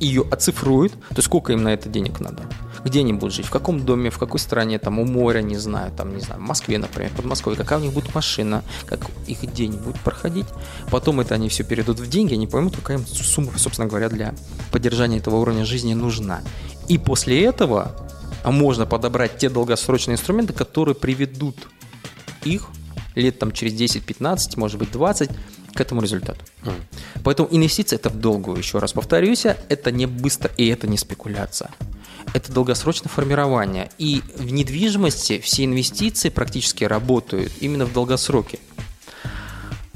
ее 0.00 0.24
оцифруют, 0.30 0.94
то 1.14 1.22
сколько 1.22 1.52
им 1.52 1.62
на 1.62 1.68
это 1.68 1.88
денег 1.88 2.20
надо. 2.20 2.44
Где 2.84 3.00
они 3.00 3.12
будут 3.12 3.34
жить, 3.34 3.46
в 3.46 3.50
каком 3.50 3.84
доме, 3.84 4.10
в 4.10 4.18
какой 4.18 4.40
стране, 4.40 4.78
там, 4.78 4.98
у 4.98 5.04
моря, 5.04 5.40
не 5.40 5.56
знаю, 5.56 5.92
там, 5.92 6.14
не 6.14 6.20
знаю, 6.20 6.40
в 6.40 6.44
Москве, 6.44 6.78
например, 6.78 7.10
Подмосковье, 7.16 7.56
какая 7.56 7.78
у 7.78 7.82
них 7.82 7.92
будет 7.92 8.14
машина, 8.14 8.62
как 8.86 9.00
их 9.26 9.52
день 9.52 9.72
будет 9.72 10.00
проходить. 10.00 10.46
Потом 10.90 11.20
это 11.20 11.34
они 11.34 11.48
все 11.48 11.64
перейдут 11.64 11.98
в 11.98 12.08
деньги, 12.08 12.34
они 12.34 12.46
поймут, 12.46 12.76
какая 12.76 12.98
им 12.98 13.06
сумма, 13.06 13.52
собственно 13.56 13.88
говоря, 13.88 14.08
для 14.08 14.34
поддержания 14.70 15.18
этого 15.18 15.36
уровня 15.36 15.64
жизни 15.64 15.94
нужна. 15.94 16.40
И 16.88 16.98
после 16.98 17.44
этого 17.44 17.94
можно 18.44 18.86
подобрать 18.86 19.38
те 19.38 19.50
долгосрочные 19.50 20.14
инструменты, 20.14 20.52
которые 20.52 20.94
приведут 20.94 21.68
их 22.44 22.68
лет 23.14 23.38
там 23.38 23.52
через 23.52 23.74
10-15, 23.74 24.52
может 24.56 24.78
быть 24.78 24.92
20 24.92 25.30
к 25.74 25.80
этому 25.80 26.00
результату. 26.00 26.40
Поэтому 27.24 27.48
инвестиция 27.50 27.98
это 27.98 28.10
в 28.10 28.16
долгую, 28.16 28.56
еще 28.56 28.78
раз 28.78 28.92
повторюсь, 28.92 29.44
это 29.44 29.90
не 29.90 30.06
быстро 30.06 30.50
и 30.56 30.66
это 30.68 30.86
не 30.86 30.96
спекуляция. 30.96 31.70
Это 32.34 32.52
долгосрочное 32.52 33.08
формирование. 33.08 33.90
И 33.98 34.22
в 34.36 34.52
недвижимости 34.52 35.40
все 35.40 35.64
инвестиции 35.64 36.28
практически 36.28 36.84
работают 36.84 37.52
именно 37.60 37.86
в 37.86 37.92
долгосроке. 37.92 38.58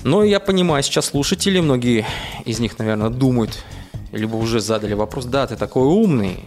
Но 0.04 0.24
я 0.24 0.40
понимаю, 0.40 0.82
сейчас 0.82 1.06
слушатели, 1.06 1.60
многие 1.60 2.06
из 2.44 2.58
них, 2.58 2.78
наверное, 2.78 3.08
думают, 3.08 3.64
либо 4.10 4.36
уже 4.36 4.60
задали 4.60 4.94
вопрос, 4.94 5.26
да, 5.26 5.46
ты 5.46 5.56
такой 5.56 5.84
умный, 5.84 6.44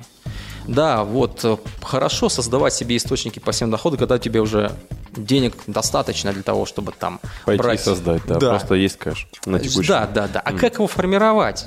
да, 0.68 1.04
вот 1.04 1.46
э, 1.46 1.58
хорошо 1.82 2.28
создавать 2.30 2.74
себе 2.74 2.98
источники 2.98 3.40
пассивного 3.40 3.78
дохода, 3.78 3.98
когда 3.98 4.16
у 4.16 4.18
тебя 4.18 4.42
уже 4.42 4.72
денег 5.16 5.54
достаточно 5.68 6.34
для 6.34 6.44
того, 6.44 6.66
чтобы 6.66 6.92
там 6.92 7.20
Пойти 7.46 7.62
брать. 7.62 7.82
создать, 7.82 8.24
да, 8.28 8.40
просто 8.40 8.76
есть 8.76 8.98
кэш 8.98 9.28
на 9.46 9.60
текущий. 9.60 9.88
Да, 9.88 10.08
да, 10.08 10.28
да. 10.28 10.40
А 10.42 10.54
как 10.54 10.76
его 10.76 10.88
формировать? 10.88 11.66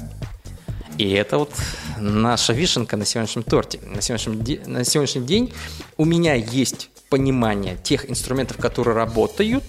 И 0.98 1.12
это 1.12 1.38
вот 1.38 1.52
наша 1.98 2.52
вишенка 2.52 2.96
на 2.96 3.04
сегодняшнем 3.04 3.44
торте. 3.44 3.78
На 3.82 4.02
сегодняшний, 4.02 4.60
на 4.66 4.84
сегодняшний 4.84 5.22
день 5.22 5.52
у 5.96 6.04
меня 6.04 6.34
есть 6.34 6.90
понимание 7.08 7.78
тех 7.82 8.10
инструментов, 8.10 8.56
которые 8.58 8.96
работают. 8.96 9.64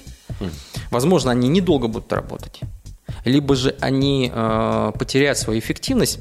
Возможно, 0.90 1.32
они 1.32 1.48
недолго 1.48 1.88
будут 1.88 2.12
работать. 2.12 2.62
Либо 3.26 3.56
же 3.56 3.76
они 3.80 4.32
э, 4.34 4.92
потеряют 4.98 5.38
свою 5.38 5.60
эффективность. 5.60 6.20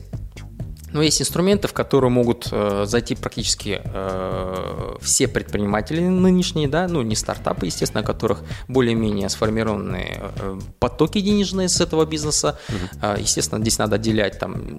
Но 0.92 1.03
есть 1.03 1.20
инструменты, 1.20 1.68
в 1.68 1.72
которые 1.72 2.11
могут 2.11 2.48
э, 2.51 2.85
зайти 2.87 3.14
практически 3.14 3.81
э, 3.85 4.96
все 5.01 5.29
предприниматели 5.29 6.01
нынешние, 6.01 6.68
да, 6.68 6.88
ну 6.88 7.03
не 7.03 7.14
стартапы, 7.14 7.66
естественно, 7.66 8.03
у 8.03 8.07
которых 8.07 8.42
более-менее 8.68 9.29
сформированные 9.29 10.33
э, 10.37 10.61
потоки 10.79 11.20
денежные 11.20 11.68
с 11.68 11.81
этого 11.81 12.07
бизнеса. 12.07 12.59
Э, 13.03 13.16
естественно, 13.18 13.61
здесь 13.61 13.79
надо 13.79 13.96
отделять 13.96 14.38
там 14.38 14.79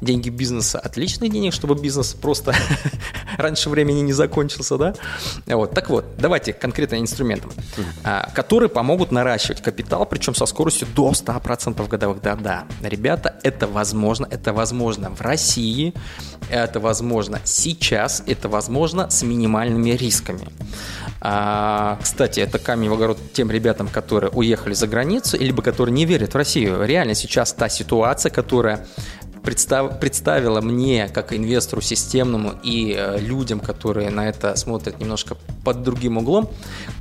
деньги 0.00 0.28
бизнеса 0.28 0.78
от 0.78 0.96
личных 0.96 1.30
денег, 1.30 1.52
чтобы 1.52 1.74
бизнес 1.80 2.14
просто 2.14 2.54
раньше 3.38 3.70
времени 3.70 4.00
не 4.00 4.12
закончился, 4.12 4.76
да. 4.76 4.94
Вот, 5.46 5.72
так 5.72 5.88
вот, 5.90 6.04
давайте 6.18 6.52
конкретно 6.52 7.00
инструментам, 7.00 7.52
а, 8.02 8.28
которые 8.34 8.68
помогут 8.68 9.12
наращивать 9.12 9.62
капитал, 9.62 10.04
причем 10.06 10.34
со 10.34 10.46
скоростью 10.46 10.88
до 10.94 11.10
100% 11.10 11.88
годовых. 11.88 12.20
Да-да, 12.22 12.64
ребята, 12.82 13.36
это 13.42 13.66
возможно, 13.66 14.26
это 14.30 14.52
возможно 14.52 15.10
в 15.10 15.20
России, 15.20 15.43
это 16.50 16.80
возможно 16.80 17.40
сейчас, 17.44 18.22
это 18.26 18.48
возможно 18.48 19.10
с 19.10 19.22
минимальными 19.22 19.90
рисками. 19.90 20.48
А, 21.20 21.98
кстати, 22.02 22.40
это 22.40 22.58
камень 22.58 22.90
в 22.90 22.92
огород 22.92 23.18
тем 23.32 23.50
ребятам, 23.50 23.88
которые 23.88 24.30
уехали 24.30 24.74
за 24.74 24.86
границу, 24.86 25.38
либо 25.38 25.62
которые 25.62 25.94
не 25.94 26.04
верят 26.04 26.34
в 26.34 26.36
Россию. 26.36 26.84
Реально 26.84 27.14
сейчас 27.14 27.52
та 27.52 27.68
ситуация, 27.68 28.30
которая 28.30 28.86
представ- 29.42 29.98
представила 29.98 30.60
мне, 30.60 31.08
как 31.08 31.32
инвестору 31.32 31.80
системному 31.80 32.54
и 32.62 32.94
э, 32.96 33.18
людям, 33.18 33.60
которые 33.60 34.10
на 34.10 34.28
это 34.28 34.56
смотрят 34.56 34.98
немножко 35.00 35.36
под 35.64 35.82
другим 35.82 36.18
углом, 36.18 36.50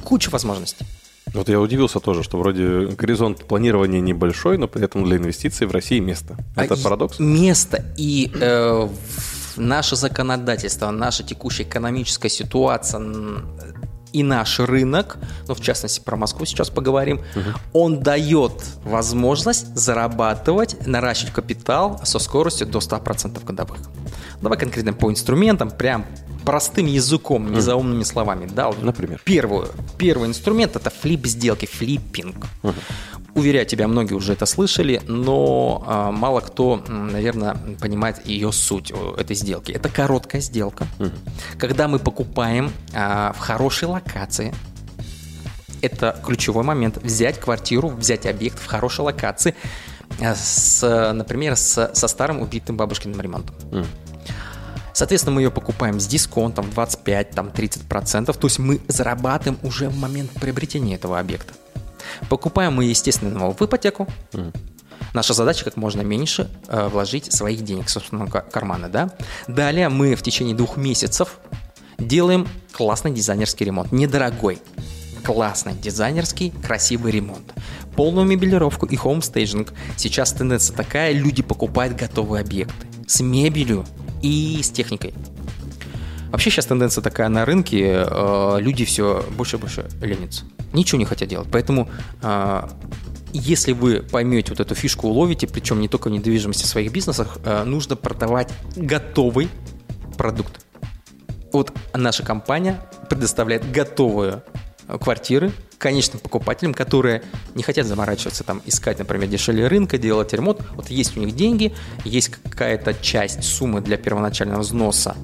кучу 0.04 0.32
возможностей. 0.32 0.86
Вот 1.34 1.50
я 1.50 1.60
удивился 1.60 2.00
тоже, 2.00 2.24
что 2.24 2.38
вроде 2.38 2.88
горизонт 2.88 3.46
планирования 3.46 4.00
небольшой, 4.00 4.58
но 4.58 4.68
при 4.68 4.84
этом 4.84 5.04
для 5.04 5.18
инвестиций 5.18 5.66
в 5.66 5.72
России 5.72 6.00
место. 6.00 6.38
Это 6.56 6.76
А 6.76 6.78
парадокс? 6.78 7.20
Место 7.20 7.84
и 7.98 8.32
э, 8.34 8.88
наше 9.58 9.96
законодательство, 9.96 10.92
наша 10.92 11.24
текущая 11.24 11.64
экономическая 11.64 12.30
ситуация 12.30 13.00
и 14.14 14.24
наш 14.24 14.60
рынок, 14.60 15.18
ну, 15.48 15.56
в 15.56 15.62
частности, 15.62 16.00
про 16.00 16.16
Москву 16.16 16.46
сейчас 16.46 16.70
поговорим, 16.70 17.22
он 17.74 18.00
дает 18.00 18.54
возможность 18.84 19.76
зарабатывать, 19.76 20.88
наращивать 20.88 21.34
капитал 21.34 22.00
со 22.04 22.20
скоростью 22.20 22.68
до 22.68 22.80
100% 22.80 23.44
годовых. 23.44 23.80
Давай 24.42 24.58
конкретно 24.58 24.94
по 24.94 25.12
инструментам, 25.12 25.72
прям 25.72 26.06
простым 26.46 26.86
языком, 26.86 27.52
не 27.52 27.62
заумными 27.62 28.04
словами. 28.04 28.48
Да, 28.54 28.68
вот 28.68 28.82
Например? 28.84 29.22
Первую, 29.24 29.70
первый 29.98 30.28
инструмент– 30.28 30.76
это 30.76 30.90
флип 30.90 31.26
сделки, 31.26 31.66
флиппинг. 31.66 32.46
Уверяю 33.36 33.66
тебя, 33.66 33.88
многие 33.88 34.14
уже 34.14 34.34
это 34.34 34.46
слышали, 34.46 35.02
но 35.08 35.84
а, 35.88 36.12
мало 36.12 36.40
кто, 36.40 36.84
наверное, 36.88 37.58
понимает 37.82 38.28
ее 38.28 38.52
суть 38.52 38.92
э, 38.92 39.16
этой 39.18 39.36
сделки. 39.36 39.72
Это 39.72 39.90
короткая 39.90 40.40
сделка, 40.40 40.86
когда 41.58 41.88
мы 41.88 41.98
покупаем 41.98 42.72
а, 42.94 43.34
в 43.34 43.40
хорошей 43.40 43.88
локации. 43.88 44.03
Это 45.82 46.18
ключевой 46.24 46.64
момент. 46.64 46.98
Взять 46.98 47.40
квартиру, 47.40 47.90
взять 47.90 48.26
объект 48.26 48.58
в 48.60 48.66
хорошей 48.66 49.02
локации, 49.02 49.54
а, 50.22 50.34
с, 50.36 51.12
например, 51.14 51.56
с- 51.58 51.92
со 51.94 52.08
старым 52.08 52.42
убитым 52.42 52.78
бабушкиным 52.78 53.20
ремонтом. 53.20 53.56
Соответственно, 54.94 55.36
мы 55.36 55.42
ее 55.42 55.50
покупаем 55.52 56.00
с 56.00 56.06
дисконтом 56.06 56.70
25, 56.70 57.32
там 57.32 57.50
30%, 57.50 58.38
то 58.38 58.48
есть 58.48 58.60
мы 58.60 58.80
зарабатываем 58.88 59.60
уже 59.64 59.90
в 59.90 59.98
момент 59.98 60.30
приобретения 60.32 60.96
этого 60.96 61.20
объекта. 61.20 61.54
Покупаем 62.30 62.74
мы, 62.76 62.86
естественно, 62.86 63.36
его 63.36 63.52
в 63.54 63.62
ипотеку. 63.62 64.08
Наша 65.14 65.34
задача 65.34 65.66
как 65.66 65.78
можно 65.78 66.02
меньше 66.02 66.50
э, 66.68 66.88
вложить 66.88 67.34
своих 67.34 67.64
денег 67.64 67.88
в 67.88 67.90
собственного 67.90 68.30
ка- 68.30 68.42
кармана, 68.42 68.88
да. 68.90 69.12
Далее 69.48 69.90
мы 69.90 70.16
в 70.16 70.22
течение 70.22 70.56
двух 70.56 70.78
месяцев 70.78 71.40
делаем 72.04 72.48
классный 72.72 73.12
дизайнерский 73.12 73.66
ремонт, 73.66 73.92
недорогой, 73.92 74.60
классный 75.24 75.74
дизайнерский 75.74 76.52
красивый 76.52 77.12
ремонт, 77.12 77.54
полную 77.96 78.28
мебелировку 78.28 78.86
и 78.86 78.96
хоумстейджинг. 78.96 79.74
Сейчас 79.98 80.34
тенденция 80.34 80.76
такая, 80.76 81.14
люди 81.14 81.42
покупают 81.42 81.98
готовые 81.98 82.42
объекты 82.42 82.88
с 83.08 83.22
мебелью 83.22 83.86
и 84.22 84.60
с 84.62 84.70
техникой. 84.70 85.14
Вообще 86.32 86.50
сейчас 86.50 86.66
тенденция 86.66 87.04
такая 87.04 87.30
на 87.30 87.46
рынке, 87.46 88.06
э, 88.08 88.58
люди 88.60 88.86
все 88.86 89.24
больше 89.38 89.58
и 89.58 89.60
больше 89.60 89.88
ленятся. 90.02 90.46
Ничего 90.74 90.98
не 90.98 91.06
хотят 91.06 91.30
делать. 91.30 91.48
Поэтому 91.52 91.88
э, 92.24 92.68
если 93.34 93.72
вы 93.74 94.02
поймете 94.02 94.50
вот 94.50 94.60
эту 94.60 94.74
фишку, 94.74 95.08
уловите, 95.08 95.46
причем 95.46 95.80
не 95.80 95.88
только 95.88 96.08
в 96.08 96.12
недвижимости, 96.12 96.64
в 96.64 96.68
своих 96.68 96.92
бизнесах, 96.92 97.38
э, 97.46 97.64
нужно 97.66 97.96
продавать 97.96 98.52
готовый 98.76 99.48
продукт. 100.18 100.66
Вот 101.54 101.72
наша 101.94 102.24
компания 102.24 102.82
предоставляет 103.10 103.72
готовые 103.72 104.44
э, 104.88 104.98
квартиры 104.98 105.52
конечным 105.78 106.20
покупателям, 106.20 106.74
которые 106.74 107.22
не 107.56 107.62
хотят 107.62 107.86
заморачиваться, 107.86 108.44
там, 108.44 108.62
искать, 108.66 109.00
например, 109.00 109.28
дешевле 109.30 109.68
рынка, 109.68 109.98
делать 109.98 110.34
ремонт. 110.34 110.62
Вот 110.76 110.90
есть 110.90 111.16
у 111.16 111.20
них 111.20 111.36
деньги, 111.36 111.74
есть 112.06 112.30
какая-то 112.30 112.94
часть 112.96 113.44
суммы 113.44 113.82
для 113.82 113.98
первоначального 113.98 114.62
взноса 114.62 115.16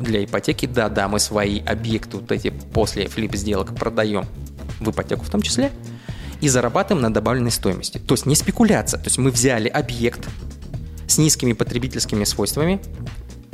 для 0.00 0.24
ипотеки. 0.24 0.66
Да-да, 0.66 1.06
мы 1.06 1.20
свои 1.20 1.60
объекты 1.60 2.16
вот 2.16 2.32
эти 2.32 2.50
после 2.50 3.06
флип-сделок 3.06 3.74
продаем 3.76 4.26
в 4.80 4.90
ипотеку 4.90 5.24
в 5.24 5.30
том 5.30 5.40
числе 5.40 5.70
и 6.40 6.48
зарабатываем 6.48 7.02
на 7.02 7.12
добавленной 7.12 7.52
стоимости. 7.52 7.98
То 7.98 8.14
есть 8.14 8.26
не 8.26 8.34
спекуляция. 8.34 8.98
То 8.98 9.06
есть 9.06 9.18
мы 9.18 9.30
взяли 9.30 9.68
объект 9.68 10.26
с 11.06 11.18
низкими 11.18 11.52
потребительскими 11.52 12.24
свойствами 12.24 12.80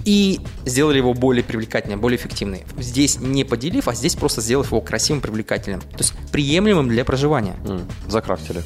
и 0.04 0.40
сделали 0.64 0.98
его 0.98 1.14
более 1.14 1.44
привлекательным, 1.44 2.00
более 2.00 2.18
эффективным. 2.18 2.60
Здесь 2.78 3.18
не 3.20 3.44
поделив, 3.44 3.88
а 3.88 3.94
здесь 3.94 4.16
просто 4.16 4.40
сделав 4.40 4.66
его 4.68 4.80
красивым, 4.80 5.20
привлекательным. 5.20 5.80
То 5.80 5.98
есть 5.98 6.14
приемлемым 6.32 6.88
для 6.88 7.04
проживания. 7.04 7.54
М, 7.64 7.86
Закрафтили. 8.08 8.62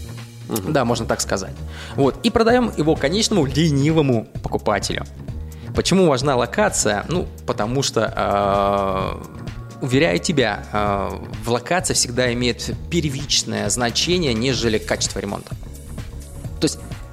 Да, 0.68 0.84
можно 0.84 1.06
так 1.06 1.20
сказать. 1.20 1.52
Вот. 1.96 2.18
И 2.24 2.30
продаем 2.30 2.70
его 2.76 2.94
конечному 2.94 3.46
ленивому 3.46 4.28
покупателю. 4.42 5.04
Почему 5.74 6.06
важна 6.06 6.36
локация? 6.36 7.04
Ну, 7.08 7.26
потому 7.46 7.82
что, 7.82 8.12
э, 8.16 9.84
уверяю 9.84 10.18
тебя, 10.20 10.64
э, 10.72 11.10
в 11.44 11.50
локации 11.50 11.94
всегда 11.94 12.32
имеет 12.32 12.70
первичное 12.90 13.68
значение, 13.68 14.32
нежели 14.32 14.78
качество 14.78 15.18
ремонта. 15.18 15.54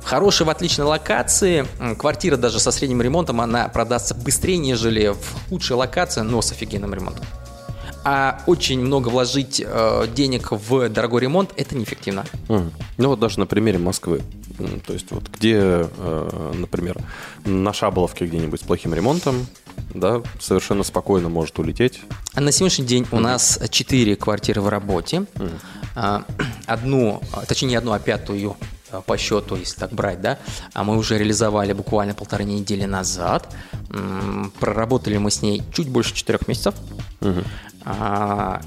Есть 0.03 0.05
в 0.05 0.09
хорошей, 0.09 0.45
в 0.45 0.49
отличной 0.49 0.85
локации 0.85 1.65
квартира 1.97 2.35
даже 2.35 2.59
со 2.59 2.71
средним 2.71 3.01
ремонтом, 3.01 3.39
она 3.39 3.69
продастся 3.69 4.13
быстрее, 4.13 4.57
нежели 4.57 5.07
в 5.07 5.49
худшей 5.49 5.77
локации, 5.77 6.21
но 6.21 6.41
с 6.41 6.51
офигенным 6.51 6.93
ремонтом. 6.93 7.25
А 8.03 8.41
очень 8.45 8.81
много 8.81 9.07
вложить 9.07 9.63
э, 9.65 10.07
денег 10.13 10.51
в 10.51 10.89
дорогой 10.89 11.21
ремонт– 11.21 11.51
это 11.55 11.75
неэффективно. 11.75 12.25
Мгм. 12.49 12.73
Ну 12.97 13.07
вот 13.07 13.19
даже 13.21 13.39
на 13.39 13.45
примере 13.45 13.77
Москвы. 13.77 14.21
То 14.85 14.91
есть 14.91 15.09
вот 15.11 15.29
где, 15.29 15.87
э, 15.97 16.51
например, 16.53 16.97
на 17.45 17.71
Шаболовке 17.71 18.25
где-нибудь 18.25 18.59
с 18.59 18.63
плохим 18.63 18.93
ремонтом, 18.93 19.47
да, 19.93 20.21
совершенно 20.41 20.83
спокойно 20.83 21.29
может 21.29 21.57
улететь. 21.59 22.01
А 22.33 22.41
На 22.41 22.51
сегодняшний 22.51 22.85
день 22.85 23.07
у 23.11 23.19
нас 23.19 23.57
4 23.69 24.17
квартиры 24.17 24.59
в 24.59 24.67
работе. 24.67 25.25
А, 25.95 26.25
Одну, 26.65 27.21
а, 27.31 27.45
точнее 27.45 27.69
не 27.69 27.75
одну, 27.75 27.93
а 27.93 27.99
пятую 27.99 28.57
по 29.01 29.17
счету, 29.17 29.55
если 29.55 29.79
так 29.79 29.91
брать, 29.91 30.21
да, 30.21 30.37
а 30.73 30.83
мы 30.83 30.97
уже 30.97 31.17
реализовали 31.17 31.73
буквально 31.73 32.13
полторы 32.13 32.43
недели 32.43 32.85
назад. 32.85 33.53
Проработали 34.59 35.17
мы 35.17 35.31
с 35.31 35.41
ней 35.41 35.63
чуть 35.73 35.89
больше 35.89 36.13
4 36.13 36.39
месяцев. 36.47 36.75
А, 37.85 38.61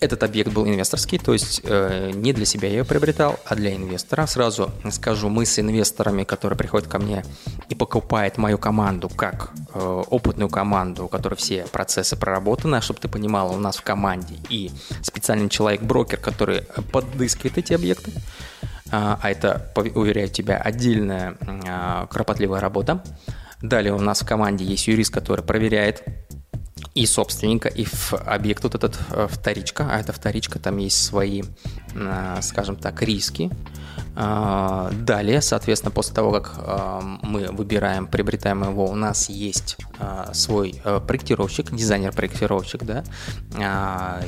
Этот 0.00 0.22
объект 0.22 0.52
был 0.52 0.66
инвесторский, 0.66 1.18
то 1.18 1.32
есть 1.32 1.62
э, 1.64 2.10
не 2.12 2.34
для 2.34 2.44
себя 2.44 2.68
я 2.68 2.78
ее 2.78 2.84
приобретал, 2.84 3.38
а 3.46 3.54
для 3.54 3.74
инвестора. 3.74 4.26
Сразу 4.26 4.70
скажу, 4.90 5.30
мы 5.30 5.46
с 5.46 5.58
инвесторами, 5.58 6.24
которые 6.24 6.58
приходят 6.58 6.88
ко 6.88 6.98
мне 6.98 7.24
и 7.70 7.74
покупают 7.74 8.36
мою 8.36 8.58
команду, 8.58 9.08
как 9.08 9.50
э, 9.72 10.02
опытную 10.10 10.50
команду, 10.50 11.04
у 11.04 11.08
которой 11.08 11.36
все 11.36 11.64
процессы 11.72 12.16
проработаны, 12.16 12.82
чтобы 12.82 13.00
ты 13.00 13.08
понимала, 13.08 13.52
у 13.52 13.58
нас 13.58 13.76
в 13.78 13.82
команде 13.82 14.34
и 14.50 14.70
специальный 15.00 15.48
человек-брокер, 15.48 16.18
который 16.18 16.58
э, 16.58 16.82
подыскивает 16.92 17.56
эти 17.56 17.72
объекты. 17.72 18.12
А 18.96 19.18
а 19.20 19.30
это, 19.30 19.72
уверяю 19.74 20.28
тебя, 20.28 20.56
отдельная 20.56 21.36
а, 21.66 22.06
кропотливая 22.06 22.60
работа. 22.60 23.02
Далее 23.60 23.92
у 23.92 23.98
нас 23.98 24.22
в 24.22 24.26
команде 24.26 24.64
есть 24.64 24.86
юрист, 24.86 25.12
который 25.12 25.44
проверяет 25.44 26.04
и 26.94 27.04
собственника, 27.04 27.68
и 27.68 27.84
в 27.84 28.12
объект 28.12 28.62
вот 28.62 28.76
этот 28.76 28.96
э, 29.10 29.26
вторичка, 29.28 29.88
а 29.90 29.98
это 29.98 30.12
вторичка, 30.12 30.60
там 30.60 30.76
есть 30.76 31.02
свои, 31.02 31.42
э, 31.94 32.38
скажем 32.40 32.76
так, 32.76 33.02
риски. 33.02 33.50
А, 34.16 34.90
Далее, 34.92 35.42
соответственно, 35.42 35.90
после 35.90 36.14
того, 36.14 36.30
как 36.30 36.54
э, 36.56 37.00
мы 37.22 37.48
выбираем, 37.50 38.06
приобретаем 38.06 38.62
его, 38.62 38.86
у 38.86 38.94
нас 38.94 39.28
есть 39.28 39.76
э, 39.98 40.30
свой 40.32 40.80
э, 40.84 41.00
проектировщик, 41.04 41.72
дизайнер-проектировщик, 41.74 42.84
да, 42.84 43.04
А, 43.60 44.20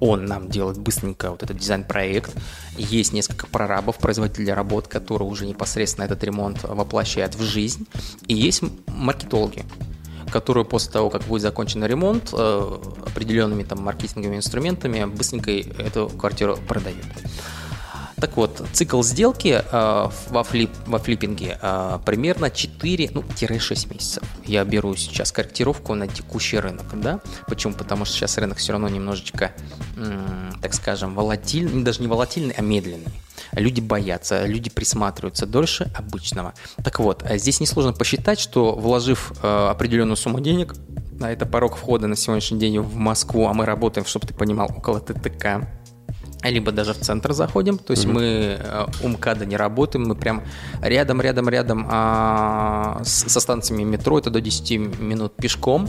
он 0.00 0.24
нам 0.24 0.48
делает 0.48 0.78
быстренько 0.78 1.30
вот 1.30 1.42
этот 1.42 1.58
дизайн-проект. 1.58 2.34
Есть 2.76 3.12
несколько 3.12 3.46
прорабов, 3.46 3.98
производителей 3.98 4.52
работ, 4.52 4.88
которые 4.88 5.28
уже 5.28 5.46
непосредственно 5.46 6.04
этот 6.04 6.22
ремонт 6.24 6.62
воплощают 6.62 7.34
в 7.34 7.42
жизнь. 7.42 7.86
И 8.26 8.34
есть 8.34 8.62
маркетологи, 8.86 9.64
которые 10.30 10.64
после 10.64 10.90
того, 10.92 11.10
как 11.10 11.22
будет 11.22 11.42
закончен 11.42 11.84
ремонт, 11.84 12.30
э, 12.32 12.78
определенными 13.06 13.64
там 13.64 13.82
маркетинговыми 13.82 14.36
инструментами 14.36 15.04
быстренько 15.04 15.50
эту 15.50 16.08
квартиру 16.08 16.58
продают. 16.66 17.04
Так 18.24 18.38
вот, 18.38 18.62
цикл 18.72 19.02
сделки 19.02 19.62
э, 19.70 20.08
во, 20.30 20.44
флип, 20.44 20.70
во 20.86 20.98
флиппинге 20.98 21.58
э, 21.60 21.98
примерно 22.06 22.48
4, 22.48 23.10
ну, 23.12 23.22
6 23.36 23.90
месяцев. 23.90 24.22
Я 24.46 24.64
беру 24.64 24.96
сейчас 24.96 25.30
корректировку 25.30 25.92
на 25.94 26.08
текущий 26.08 26.58
рынок, 26.58 26.86
да? 26.98 27.20
Почему? 27.46 27.74
Потому 27.74 28.06
что 28.06 28.16
сейчас 28.16 28.38
рынок 28.38 28.56
все 28.56 28.72
равно 28.72 28.88
немножечко, 28.88 29.52
м, 29.98 30.58
так 30.62 30.72
скажем, 30.72 31.14
волатильный, 31.14 31.82
даже 31.82 32.00
не 32.00 32.08
волатильный, 32.08 32.54
а 32.56 32.62
медленный. 32.62 33.12
Люди 33.52 33.82
боятся, 33.82 34.46
люди 34.46 34.70
присматриваются 34.70 35.44
дольше 35.44 35.92
обычного. 35.94 36.54
Так 36.82 37.00
вот, 37.00 37.24
э, 37.28 37.36
здесь 37.36 37.60
несложно 37.60 37.92
посчитать, 37.92 38.40
что 38.40 38.74
вложив 38.74 39.34
э, 39.42 39.68
определенную 39.68 40.16
сумму 40.16 40.40
денег, 40.40 40.74
А 41.20 41.30
это 41.30 41.44
порог 41.44 41.76
входа 41.76 42.06
на 42.06 42.16
сегодняшний 42.16 42.58
день 42.58 42.80
в 42.80 42.96
Москву, 42.96 43.48
а 43.48 43.52
мы 43.52 43.66
работаем, 43.66 44.06
чтобы 44.06 44.26
ты 44.26 44.32
понимал, 44.32 44.72
около 44.74 44.98
ТТК. 44.98 45.68
Либо 46.44 46.72
даже 46.72 46.92
в 46.92 46.98
центр 47.00 47.32
заходим, 47.32 47.78
то 47.78 47.92
есть 47.92 48.04
мы 48.14 48.22
э, 48.60 48.86
у 49.02 49.08
МКАДа 49.08 49.46
не 49.46 49.56
работаем, 49.56 50.06
мы 50.06 50.14
прям 50.14 50.42
рядом, 50.82 51.20
рядом, 51.22 51.48
рядом 51.48 51.86
а, 51.90 53.00
с- 53.02 53.28
со 53.30 53.40
станциями 53.40 53.82
метро, 53.84 54.18
это 54.18 54.28
до 54.30 54.40
10 54.40 54.78
минут 55.00 55.34
пешком. 55.36 55.88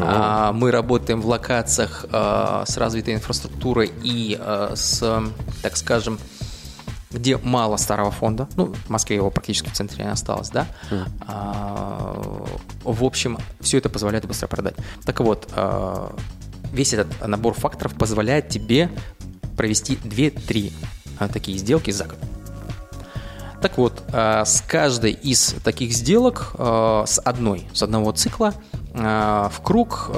А, 0.00 0.52
мы 0.52 0.70
работаем 0.72 1.20
в 1.22 1.26
локациях 1.26 2.06
а, 2.10 2.64
с 2.66 2.76
развитой 2.76 3.14
инфраструктурой 3.14 3.92
и 4.02 4.36
а, 4.40 4.72
с, 4.74 5.22
так 5.62 5.76
скажем, 5.76 6.18
где 7.12 7.36
мало 7.36 7.76
старого 7.76 8.10
фонда. 8.10 8.48
Ну, 8.56 8.74
в 8.86 8.88
Москве 8.90 9.16
его 9.16 9.30
практически 9.30 9.68
в 9.68 9.72
центре 9.72 10.04
не 10.04 10.10
осталось, 10.10 10.50
да. 10.50 10.66
А, 11.28 12.16
в 12.84 13.04
общем, 13.04 13.38
все 13.60 13.78
это 13.78 13.88
позволяет 13.88 14.26
быстро 14.26 14.46
продать. 14.48 14.74
Так 15.04 15.20
вот, 15.20 15.48
а, 15.54 16.12
весь 16.72 16.92
этот 16.92 17.26
набор 17.26 17.54
факторов 17.54 17.94
позволяет 17.94 18.48
тебе 18.48 18.90
провести 19.56 19.94
2-3 19.94 20.72
а, 21.18 21.28
такие 21.28 21.58
сделки 21.58 21.90
за 21.90 22.04
год. 22.04 22.18
Так 23.62 23.78
вот, 23.78 24.02
а, 24.12 24.44
с 24.44 24.60
каждой 24.60 25.12
из 25.12 25.54
таких 25.64 25.92
сделок, 25.92 26.52
а, 26.58 27.04
с 27.06 27.20
одной, 27.20 27.68
с 27.72 27.82
одного 27.82 28.12
цикла, 28.12 28.54
в 28.94 29.54
круг 29.62 30.10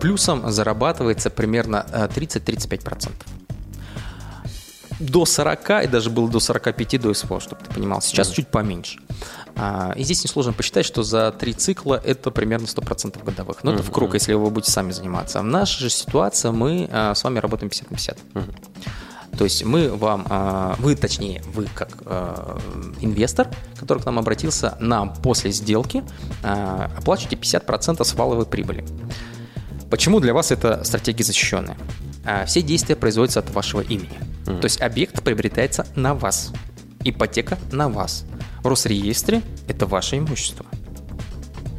плюсом 0.00 0.50
зарабатывается 0.50 1.30
примерно 1.30 1.86
а, 1.92 2.08
30-35% 2.08 3.39
до 5.00 5.24
40, 5.24 5.84
и 5.84 5.86
даже 5.86 6.10
было 6.10 6.28
до 6.28 6.38
45 6.40 7.00
до 7.00 7.14
СВО, 7.14 7.40
чтобы 7.40 7.62
ты 7.62 7.74
понимал. 7.74 8.02
Сейчас 8.02 8.28
чуть 8.28 8.48
поменьше. 8.48 9.00
А, 9.56 9.92
и 9.96 10.04
здесь 10.04 10.22
несложно 10.22 10.52
посчитать, 10.52 10.86
что 10.86 11.02
за 11.02 11.32
три 11.32 11.52
цикла 11.52 12.00
это 12.04 12.30
примерно 12.30 12.66
100% 12.66 13.24
годовых. 13.24 13.64
Но 13.64 13.72
это 13.74 13.82
в 13.82 13.90
круг, 13.90 14.14
если 14.14 14.34
вы 14.34 14.50
будете 14.50 14.70
сами 14.70 14.92
заниматься. 14.92 15.40
А 15.40 15.42
в 15.42 15.46
нашей 15.46 15.80
же 15.80 15.90
ситуации 15.90 16.50
мы 16.50 16.88
а, 16.92 17.14
с 17.14 17.24
вами 17.24 17.38
работаем 17.38 17.70
50 17.70 17.90
на 17.90 17.96
50. 17.96 18.18
То 19.38 19.44
есть 19.44 19.64
мы 19.64 19.88
вам, 19.88 20.26
а, 20.28 20.76
вы, 20.78 20.94
точнее, 20.96 21.42
вы 21.54 21.66
как 21.74 21.90
а, 22.04 22.58
инвестор, 23.00 23.48
который 23.78 24.02
к 24.02 24.06
нам 24.06 24.18
обратился, 24.18 24.76
нам 24.80 25.14
после 25.14 25.50
сделки 25.50 26.04
оплачиваете 26.42 27.36
50% 27.36 28.04
с 28.04 28.14
валовой 28.14 28.46
прибыли. 28.46 28.84
Почему 29.90 30.20
для 30.20 30.34
вас 30.34 30.52
это 30.52 30.84
стратегия 30.84 31.24
защищенная? 31.24 31.76
А, 32.24 32.44
Все 32.44 32.62
действия 32.62 32.96
производятся 32.96 33.40
от 33.40 33.50
вашего 33.50 33.80
имени. 33.80 34.18
То 34.44 34.64
есть 34.64 34.80
объект 34.80 35.22
приобретается 35.22 35.86
на 35.94 36.14
вас. 36.14 36.52
Ипотека 37.04 37.58
на 37.72 37.88
вас. 37.88 38.24
В 38.62 38.66
Росреестре 38.66 39.42
это 39.68 39.86
ваше 39.86 40.18
имущество. 40.18 40.66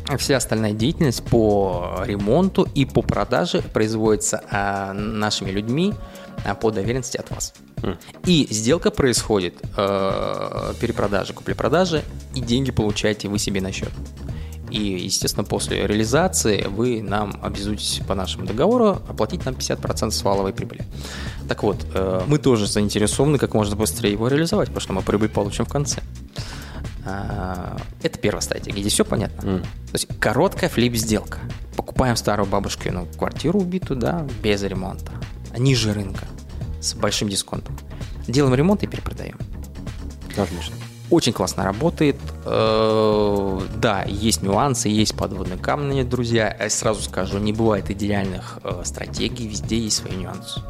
А 0.08 0.18
Вся 0.18 0.38
остальная 0.38 0.74
деятельность 0.74 1.24
по 1.24 2.04
ремонту 2.06 2.68
и 2.76 2.86
по 2.86 3.02
продаже 3.02 3.62
производится 3.62 4.44
а, 4.50 4.94
нашими 4.94 5.52
людьми 5.52 5.94
а, 6.44 6.56
по 6.56 6.72
доверенности 6.72 7.18
от 7.18 7.30
вас. 7.32 7.54
И 8.26 8.48
сделка 8.52 8.92
происходит, 8.92 9.56
э, 9.76 10.74
перепродажа, 10.80 11.34
купли-продажи, 11.34 12.04
и 12.36 12.40
деньги 12.40 12.70
получаете 12.70 13.28
вы 13.28 13.40
себе 13.40 13.60
на 13.60 13.72
счет. 13.72 13.90
И, 14.72 14.80
естественно, 14.80 15.44
после 15.44 15.86
реализации 15.86 16.66
вы 16.68 17.02
нам 17.02 17.40
обязуетесь 17.42 18.02
по 18.08 18.16
нашему 18.16 18.46
договору 18.46 19.02
оплатить 19.08 19.46
нам 19.46 19.54
50% 19.56 20.12
с 20.12 20.24
валовой 20.24 20.54
прибыли. 20.54 20.86
Так 21.48 21.64
вот, 21.64 21.86
э, 21.94 22.22
мы 22.28 22.38
тоже 22.38 22.68
заинтересованы 22.68 23.38
как 23.38 23.54
можно 23.54 23.76
быстрее 23.76 24.14
его 24.14 24.28
реализовать, 24.30 24.70
потому 24.70 24.82
что 24.82 24.94
мы 24.94 25.02
прибыль 25.02 25.30
получим 25.30 25.66
в 25.66 25.70
конце. 25.70 26.02
А, 27.06 27.78
Это 28.04 28.18
первая 28.20 28.42
стратегия. 28.42 28.82
Здесь 28.82 28.94
все 28.94 29.06
понятно. 29.06 29.60
То 29.60 29.94
есть 29.94 30.08
короткая 30.20 30.70
флип-сделка. 30.70 31.40
Покупаем 31.76 32.16
старую 32.16 32.48
бабушкину 32.48 33.08
квартиру 33.18 33.60
убитую, 33.60 34.00
да, 34.00 34.26
без 34.42 34.64
ремонта. 34.64 35.12
Ниже 35.58 35.94
рынка. 35.94 36.26
С 36.80 36.94
большим 36.94 37.30
дисконтом. 37.30 37.78
Делаем 38.28 38.56
ремонт 38.56 38.84
и 38.84 38.88
перепродаем. 38.88 39.38
Отлично. 40.38 40.76
Очень 41.12 41.34
классно 41.34 41.64
работает. 41.66 42.16
Э, 42.46 43.60
Да, 43.76 44.04
есть 44.08 44.42
нюансы, 44.42 44.88
есть 44.90 45.16
подводные 45.16 45.58
камни, 45.60 46.04
друзья. 46.04 46.56
Я 46.60 46.70
сразу 46.70 47.02
скажу, 47.04 47.38
не 47.38 47.52
бывает 47.54 47.92
идеальных 47.92 48.60
э, 48.64 48.82
стратегий, 48.86 49.48
везде 49.48 49.78
есть 49.78 49.98
свои 49.98 50.16
нюансы. 50.16 50.62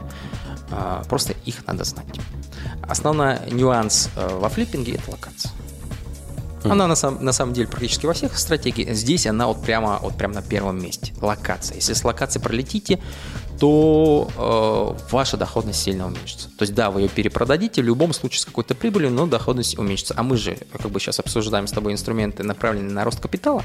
Э, 0.72 1.04
Просто 1.08 1.34
их 1.46 1.66
надо 1.68 1.84
знать. 1.84 2.20
Основной 2.82 3.38
нюанс 3.52 4.10
во 4.16 4.50
флиппинге– 4.50 4.94
это 4.96 5.12
локация. 5.12 5.52
Она 6.64 6.88
на, 6.88 6.96
сам- 6.96 7.24
на 7.24 7.32
самом 7.34 7.54
деле 7.54 7.68
практически 7.68 8.06
во 8.06 8.14
всех 8.14 8.38
стратегиях. 8.38 8.96
Здесь 8.96 9.26
она 9.28 9.48
вот 9.48 9.62
прямо, 9.64 10.00
вот 10.02 10.16
прямо 10.18 10.36
на 10.36 10.42
первом 10.42 10.82
месте. 10.82 11.14
Локация. 11.22 11.76
Если 11.76 11.94
с 11.94 12.04
локации 12.04 12.40
пролетите, 12.40 13.00
то 13.62 14.98
э, 14.98 15.12
ваша 15.12 15.38
доходность 15.38 15.84
сильно 15.84 16.08
уменьшится. 16.08 16.50
То 16.58 16.64
есть, 16.64 16.74
да, 16.74 16.90
вы 16.90 17.02
ее 17.02 17.10
перепродадите 17.10 17.84
в 17.84 17.86
любом 17.86 18.12
случае 18.12 18.42
с 18.42 18.46
какой-то 18.46 18.74
прибылью, 18.74 19.12
но 19.12 19.28
доходность 19.28 19.78
уменьшится. 19.78 20.16
А 20.18 20.24
мы 20.24 20.36
же, 20.36 20.58
как 20.74 20.90
бы 20.90 21.00
сейчас 21.00 21.20
обсуждаем 21.20 21.68
с 21.68 21.72
тобой 21.72 21.94
инструменты, 21.94 22.42
направленные 22.42 22.92
на 22.92 23.04
рост 23.04 23.20
капитала. 23.20 23.64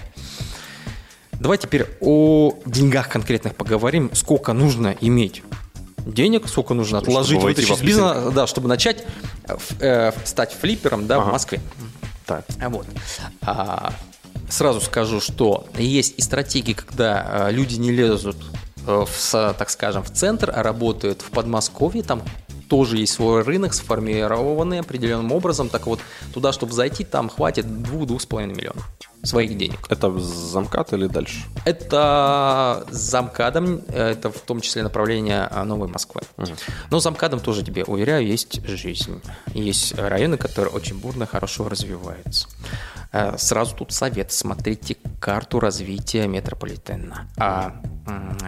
Давай 1.33 1.57
теперь 1.57 1.87
о 2.03 2.59
деньгах 2.67 3.09
конкретных 3.09 3.55
поговорим. 3.55 4.11
Сколько 4.13 4.53
нужно 4.53 4.95
иметь 5.01 5.43
денег, 6.05 6.47
сколько 6.47 6.75
нужно 6.75 6.99
Чтобы 6.99 7.13
отложить, 7.13 7.41
войти 7.41 7.63
вытащить 7.63 7.71
во 7.71 7.77
из 7.77 7.81
бизнеса, 7.81 8.31
да, 8.35 8.47
чтобы 8.47 8.69
начать 8.69 9.03
э, 9.45 9.57
э, 9.81 10.13
стать 10.25 10.53
флиппером 10.53 11.07
да, 11.07 11.21
в 11.21 11.23
Ага. 11.23 11.33
Москве. 11.33 11.61
Так. 12.27 12.45
Вот. 12.69 12.87
А, 13.41 13.95
сразу 14.51 14.83
скажу, 14.83 15.23
что 15.23 15.67
есть 15.79 16.19
и 16.19 16.21
стратегии, 16.21 16.75
когда 16.75 17.47
а, 17.47 17.51
люди 17.51 17.77
не 17.77 17.93
лезут 17.93 18.37
э, 18.37 18.66
в, 18.87 19.09
с- 19.09 19.55
так 19.59 19.71
скажем, 19.71 20.03
в 20.03 20.11
центр, 20.11 20.53
а 20.55 20.63
работают 20.63 21.23
в 21.23 21.31
Подмосковье, 21.31 22.03
там 22.03 22.23
тоже 22.69 22.97
есть 22.99 23.13
свой 23.13 23.43
рынок, 23.43 23.75
сформированный 23.75 24.81
определенным 24.81 25.33
образом. 25.33 25.69
Так 25.69 25.87
вот, 25.87 26.01
туда, 26.35 26.53
чтобы 26.53 26.73
зайти, 26.73 27.05
там 27.05 27.29
хватит 27.29 27.65
2-2,5 27.67 28.47
миллионов 28.47 28.89
своих 29.27 29.57
денег. 29.57 29.81
Это 29.89 30.17
замкат 30.19 30.93
или 30.93 31.07
дальше? 31.07 31.45
Это 31.65 32.87
замкадом, 32.91 33.81
это 33.89 34.31
в 34.31 34.41
том 34.41 34.61
числе 34.61 34.83
направление 34.83 35.49
а, 35.51 35.65
Новой 35.65 35.89
Москвы. 35.89 36.23
Но 36.91 37.01
с 37.01 37.03
замкадом 37.03 37.41
тоже 37.41 37.63
тебе 37.63 37.85
уверяю, 37.85 38.27
есть 38.27 38.65
жизнь. 38.67 39.21
Есть 39.55 39.95
районы, 39.99 40.37
которые 40.37 40.73
очень 40.73 40.99
бурно, 40.99 41.27
хорошо 41.27 41.69
развиваются. 41.69 42.49
Э, 43.13 43.37
Сразу 43.39 43.75
тут 43.77 43.93
совет, 43.93 44.33
смотрите 44.33 44.97
карту 45.21 45.61
развития 45.61 46.27
метрополитена. 46.27 47.29
А 47.37 47.81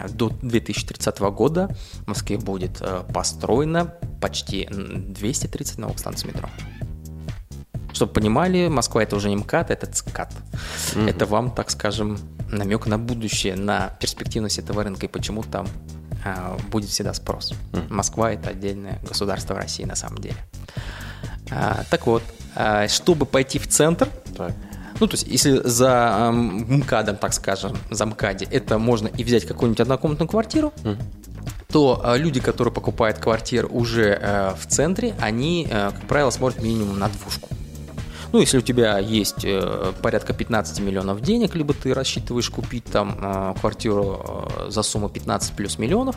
до 0.09 0.29
2030 0.41 1.19
года 1.19 1.69
в 2.05 2.07
Москве 2.07 2.37
будет 2.37 2.77
э, 2.81 3.03
построено 3.13 3.93
почти 4.21 4.65
м, 4.65 5.13
230 5.13 5.77
новых 5.77 5.99
станций 5.99 6.27
метро. 6.29 6.49
Чтобы 7.93 8.13
понимали, 8.13 8.67
Москва 8.67 9.03
это 9.03 9.15
уже 9.15 9.29
не 9.29 9.35
МКАД, 9.35 9.71
это 9.71 9.87
ЦКАД. 9.87 10.31
Это 11.07 11.25
вам, 11.25 11.51
так 11.51 11.69
скажем, 11.71 12.17
намек 12.51 12.85
на 12.87 12.97
будущее, 12.97 13.55
на 13.55 13.89
перспективность 13.99 14.59
этого 14.59 14.83
рынка 14.83 15.05
и 15.05 15.09
почему 15.09 15.43
там 15.43 15.67
а, 16.23 16.57
будет 16.69 16.89
всегда 16.89 17.13
спрос. 17.13 17.53
Москва 17.89 18.31
это 18.31 18.49
отдельное 18.49 18.99
государство 19.07 19.55
России 19.55 19.85
на 19.85 19.95
самом 19.95 20.19
деле. 20.19 20.37
А, 21.51 21.83
так 21.89 22.05
вот, 22.07 22.23
а, 22.55 22.87
чтобы 22.87 23.25
пойти 23.25 23.59
в 23.59 23.67
центр, 23.67 24.07
Так. 24.37 24.53
ну, 24.99 25.07
то 25.07 25.15
есть, 25.15 25.27
если 25.27 25.61
за 25.63 26.29
МКАДом, 26.31 27.17
так 27.17 27.33
скажем, 27.33 27.77
за 27.89 28.05
МКАДе, 28.05 28.45
это 28.51 28.77
можно 28.77 29.07
и 29.07 29.23
взять 29.23 29.45
какую-нибудь 29.45 29.79
однокомнатную 29.81 30.29
квартиру, 30.29 30.73
то 31.71 32.01
а, 32.03 32.17
люди, 32.17 32.39
которые 32.39 32.73
покупают 32.73 33.19
квартиру 33.19 33.69
уже 33.69 34.17
э, 34.19 34.53
в 34.59 34.65
центре, 34.65 35.13
они, 35.19 35.67
э, 35.69 35.91
как 35.91 36.07
правило, 36.07 36.31
смотрят 36.31 36.63
минимум 36.63 36.97
на 36.97 37.09
двушку. 37.09 37.47
Ну, 38.31 38.39
если 38.39 38.59
у 38.59 38.61
тебя 38.61 38.99
есть 38.99 39.43
э, 39.43 39.93
порядка 40.01 40.33
15 40.33 40.79
миллионов 40.81 41.21
денег, 41.21 41.55
либо 41.55 41.73
ты 41.73 41.93
рассчитываешь 41.93 42.49
купить 42.49 42.85
там 42.85 43.17
э, 43.19 43.53
квартиру 43.59 44.47
э, 44.57 44.69
за 44.69 44.83
сумму 44.83 45.09
15 45.09 45.53
плюс 45.53 45.79
миллионов, 45.79 46.15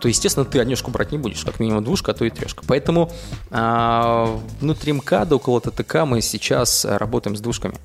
то, 0.00 0.08
естественно, 0.08 0.44
ты 0.44 0.58
однешку 0.58 0.90
брать 0.90 1.12
не 1.12 1.18
будешь, 1.18 1.44
как 1.44 1.60
минимум 1.60 1.84
двушка, 1.84 2.10
а 2.10 2.14
то 2.14 2.24
и 2.24 2.30
трешка. 2.30 2.64
Поэтому 2.66 3.10
а, 3.50 4.38
внутри 4.60 4.92
МКАДа, 4.92 5.36
около 5.36 5.60
ТТК 5.60 6.04
мы 6.04 6.20
сейчас 6.20 6.84
работаем 6.84 7.36
с 7.36 7.40
двушками. 7.40 7.76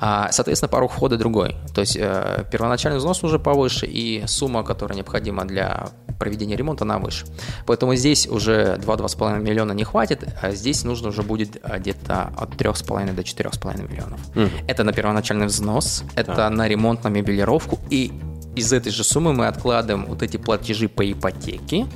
А, 0.00 0.30
соответственно, 0.30 0.68
порог 0.68 0.92
входа 0.92 1.16
другой. 1.16 1.56
То 1.74 1.80
есть 1.80 1.94
первоначальный 1.96 2.98
взнос 2.98 3.24
уже 3.24 3.38
повыше, 3.38 3.86
и 3.86 4.24
сумма, 4.26 4.62
которая 4.62 4.96
необходима 4.96 5.44
для 5.44 5.88
проведения 6.18 6.56
ремонта, 6.56 6.84
она 6.84 6.98
выше. 6.98 7.26
Поэтому 7.66 7.94
здесь 7.94 8.26
уже 8.26 8.78
2-2,5 8.80 9.40
миллиона 9.40 9.72
не 9.72 9.84
хватит, 9.84 10.24
а 10.42 10.50
здесь 10.52 10.84
нужно 10.84 11.08
уже 11.08 11.22
будет 11.22 11.56
э, 11.62 11.78
где-то 11.78 12.32
от 12.36 12.50
3,5 12.54 13.14
до 13.14 13.22
4,5 13.22 13.90
миллионов. 13.90 14.20
Это 14.66 14.84
на 14.84 14.92
первоначальный 14.92 15.46
взнос, 15.46 16.04
это 16.14 16.48
на 16.50 16.68
ремонт, 16.68 17.04
на 17.04 17.08
мебелировку 17.08 17.78
и 17.90 18.12
из 18.58 18.72
этой 18.72 18.90
же 18.90 19.04
суммы 19.04 19.32
мы 19.32 19.46
откладываем 19.46 20.06
вот 20.06 20.22
эти 20.22 20.36
платежи 20.36 20.88
по 20.88 21.10
ипотеке, 21.10 21.86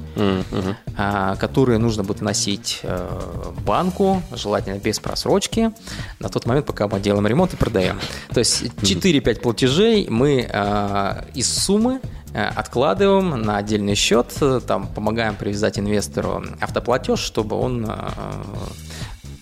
а, 0.97 1.37
которые 1.37 1.79
нужно 1.79 2.05
будет 2.05 2.21
вносить 2.21 2.81
э, 2.83 3.51
банку, 3.65 4.23
желательно 4.33 4.79
без 4.79 5.01
просрочки, 5.01 5.73
на 6.21 6.29
тот 6.29 6.47
момент, 6.47 6.67
пока 6.67 6.87
мы 6.87 7.01
делаем 7.01 7.27
ремонт 7.27 7.55
и 7.55 7.57
продаем. 7.57 7.99
То 8.33 8.39
есть 8.39 8.63
4-5 8.63 9.41
платежей 9.41 10.07
мы 10.09 10.49
а, 10.53 11.25
из 11.35 11.53
суммы 11.53 12.01
э, 12.01 12.22
откладываем 12.39 13.31
на 13.43 13.59
отдельный 13.59 13.95
счет, 13.95 14.33
э, 14.41 14.61
там 14.67 14.87
помогаем 14.89 15.37
привязать 15.37 15.79
инвестору 15.79 16.43
автоплатеж, 16.61 17.19
чтобы 17.19 17.57
он 17.57 17.87
э, 17.89 17.95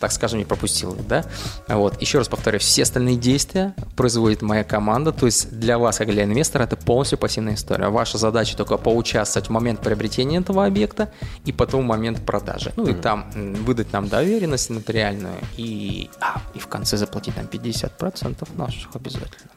так 0.01 0.13
скажем, 0.13 0.39
не 0.39 0.45
пропустил 0.45 0.95
их, 0.95 1.07
да. 1.07 1.25
Вот. 1.69 2.01
Еще 2.01 2.19
раз 2.19 2.29
повторюсь, 2.29 2.63
все 2.63 2.83
остальные 2.83 3.17
действия 3.17 3.75
производит 3.97 4.43
моя 4.43 4.65
команда, 4.65 5.13
то 5.13 5.27
есть 5.27 5.51
для 5.51 5.79
вас, 5.79 5.99
как 5.99 6.09
для 6.09 6.25
инвестора, 6.25 6.65
это 6.65 6.77
полностью 6.77 7.19
пассивная 7.19 7.55
история. 7.55 7.89
Ваша 7.89 8.19
задача 8.19 8.57
только 8.57 8.79
поучаствовать 8.79 9.49
в 9.49 9.53
момент 9.53 9.81
приобретения 9.81 10.39
этого 10.39 10.65
объекта 10.65 11.13
и 11.45 11.53
потом 11.53 11.83
в 11.83 11.87
момент 11.87 12.25
продажи. 12.25 12.73
Ну 12.77 12.87
и 12.89 12.95
там 12.95 13.31
м, 13.35 13.55
выдать 13.65 13.93
нам 13.93 14.09
доверенность 14.09 14.71
нотариальную 14.71 15.35
и, 15.57 16.11
а, 16.21 16.41
и 16.55 16.59
в 16.59 16.67
конце 16.67 16.97
заплатить 16.97 17.37
нам 17.37 17.47
50% 17.47 18.49
наших 18.57 18.97
обязательно. 18.97 19.51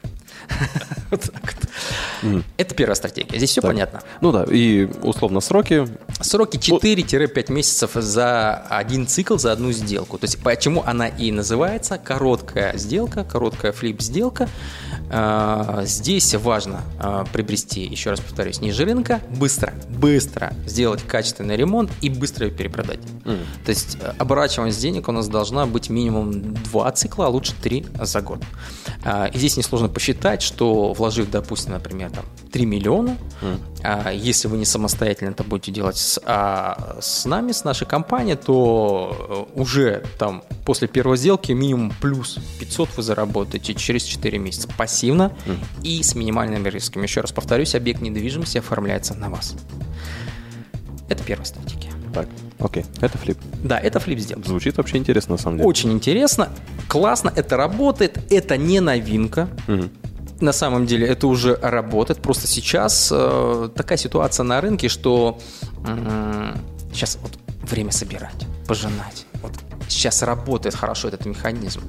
Вот 1.12 1.22
так 1.22 1.54
вот. 2.24 2.42
Это 2.58 2.74
первая 2.74 2.96
стратегия. 2.96 3.38
Здесь 3.38 3.52
все 3.52 3.62
Так. 3.62 3.70
понятно. 3.72 4.02
Ну 4.22 4.32
да, 4.32 4.46
и 4.50 4.86
условно 5.04 5.42
сроки. 5.42 5.88
Сроки 6.22 6.58
4-5 6.58 7.52
месяцев 7.52 7.92
за 7.94 8.54
один 8.70 9.06
цикл, 9.06 9.38
за 9.38 9.52
одну 9.52 9.72
сделку. 9.74 10.18
То 10.18 10.26
есть 10.26 10.42
почему 10.42 10.82
она 10.86 11.08
и 11.08 11.32
называется 11.32 12.00
короткая 12.00 12.76
сделка, 12.78 13.24
короткая 13.24 13.74
флип-сделка. 13.74 14.50
А, 15.12 15.84
Здесь 15.86 16.34
важно 16.36 16.82
а, 17.00 17.26
приобрести, 17.26 17.82
еще 17.86 18.10
раз 18.12 18.20
повторюсь, 18.20 18.60
ниже 18.62 18.86
рынка, 18.86 19.20
быстро, 19.38 19.74
быстро 19.90 20.54
сделать 20.66 21.04
качественный 21.04 21.56
ремонт 21.58 21.92
и 22.02 22.10
быстро 22.10 22.48
ее 22.48 22.54
перепродать. 22.54 23.00
То 23.24 23.70
есть 23.70 23.98
э, 24.02 24.14
оборачиваемость 24.18 24.82
денег 24.82 25.08
у 25.10 25.12
нас 25.12 25.28
должна 25.28 25.66
быть 25.68 25.90
минимум 25.90 26.54
2 26.56 26.92
цикла, 26.94 27.28
а 27.28 27.30
лучше 27.30 27.54
3 27.62 27.86
за 28.02 28.22
год. 28.22 28.42
А, 29.04 29.28
И 29.28 29.38
здесь 29.38 29.58
несложно 29.58 29.90
посчитать, 29.90 30.33
что 30.42 30.94
вложив, 30.94 31.30
допустим, 31.30 31.74
например, 31.74 32.12
там, 32.12 32.26
3 32.52 32.66
миллиона, 32.66 33.18
а, 33.84 34.12
если 34.12 34.48
вы 34.48 34.58
не 34.58 34.66
самостоятельно 34.66 35.32
это 35.32 35.44
будете 35.44 35.72
делать 35.72 35.98
с, 35.98 36.20
а 36.26 36.98
с 37.02 37.26
нами, 37.26 37.52
с 37.52 37.64
нашей 37.64 37.86
компанией, 37.86 38.36
то 38.36 39.48
э, 39.56 39.60
уже 39.60 40.04
там 40.18 40.44
после 40.66 40.88
первой 40.88 41.18
сделки 41.18 41.52
минимум 41.52 41.94
плюс 42.02 42.38
500 42.60 42.90
вы 42.98 43.04
заработаете 43.04 43.74
через 43.74 44.04
4 44.04 44.38
месяца 44.40 44.68
пассивно 44.78 45.34
и 45.84 46.02
с 46.02 46.16
минимальным 46.16 46.66
риском. 46.66 47.04
Еще 47.04 47.22
раз 47.22 47.32
повторюсь, 47.32 47.76
объект 47.76 48.02
недвижимости 48.02 48.58
оформляется 48.58 49.14
на 49.16 49.30
вас. 49.30 49.56
Это 51.10 51.24
первая 51.24 51.46
стратегия. 51.46 51.92
Так, 52.14 52.28
окей, 52.60 52.86
это 53.02 53.18
флип. 53.18 53.38
Да, 53.64 53.80
это 53.80 54.00
флип 54.00 54.20
сделка. 54.20 54.48
Звучит 54.48 54.78
вообще 54.78 54.98
интересно, 54.98 55.34
на 55.34 55.38
самом 55.38 55.58
деле. 55.58 55.68
Очень 55.68 55.92
интересно, 55.92 56.50
классно, 56.88 57.34
это 57.36 57.58
работает, 57.58 58.20
это 58.32 58.56
не 58.56 58.80
новинка. 58.80 59.50
На 60.44 60.52
самом 60.52 60.86
деле 60.86 61.08
это 61.08 61.28
уже 61.28 61.56
работает. 61.62 62.22
Просто 62.22 62.48
сейчас 62.48 63.10
э, 63.14 63.70
такая 63.74 63.98
ситуация 63.98 64.44
на 64.44 64.60
рынке, 64.60 64.90
что 64.90 65.40
м, 65.88 66.54
сейчас 66.92 67.18
вот 67.22 67.32
время 67.62 67.94
собирать, 67.94 68.46
пожинать. 68.68 69.26
Вот 69.42 69.54
сейчас 69.88 70.22
работает 70.22 70.76
хорошо 70.76 71.08
этот 71.08 71.26
механизм. 71.26 71.82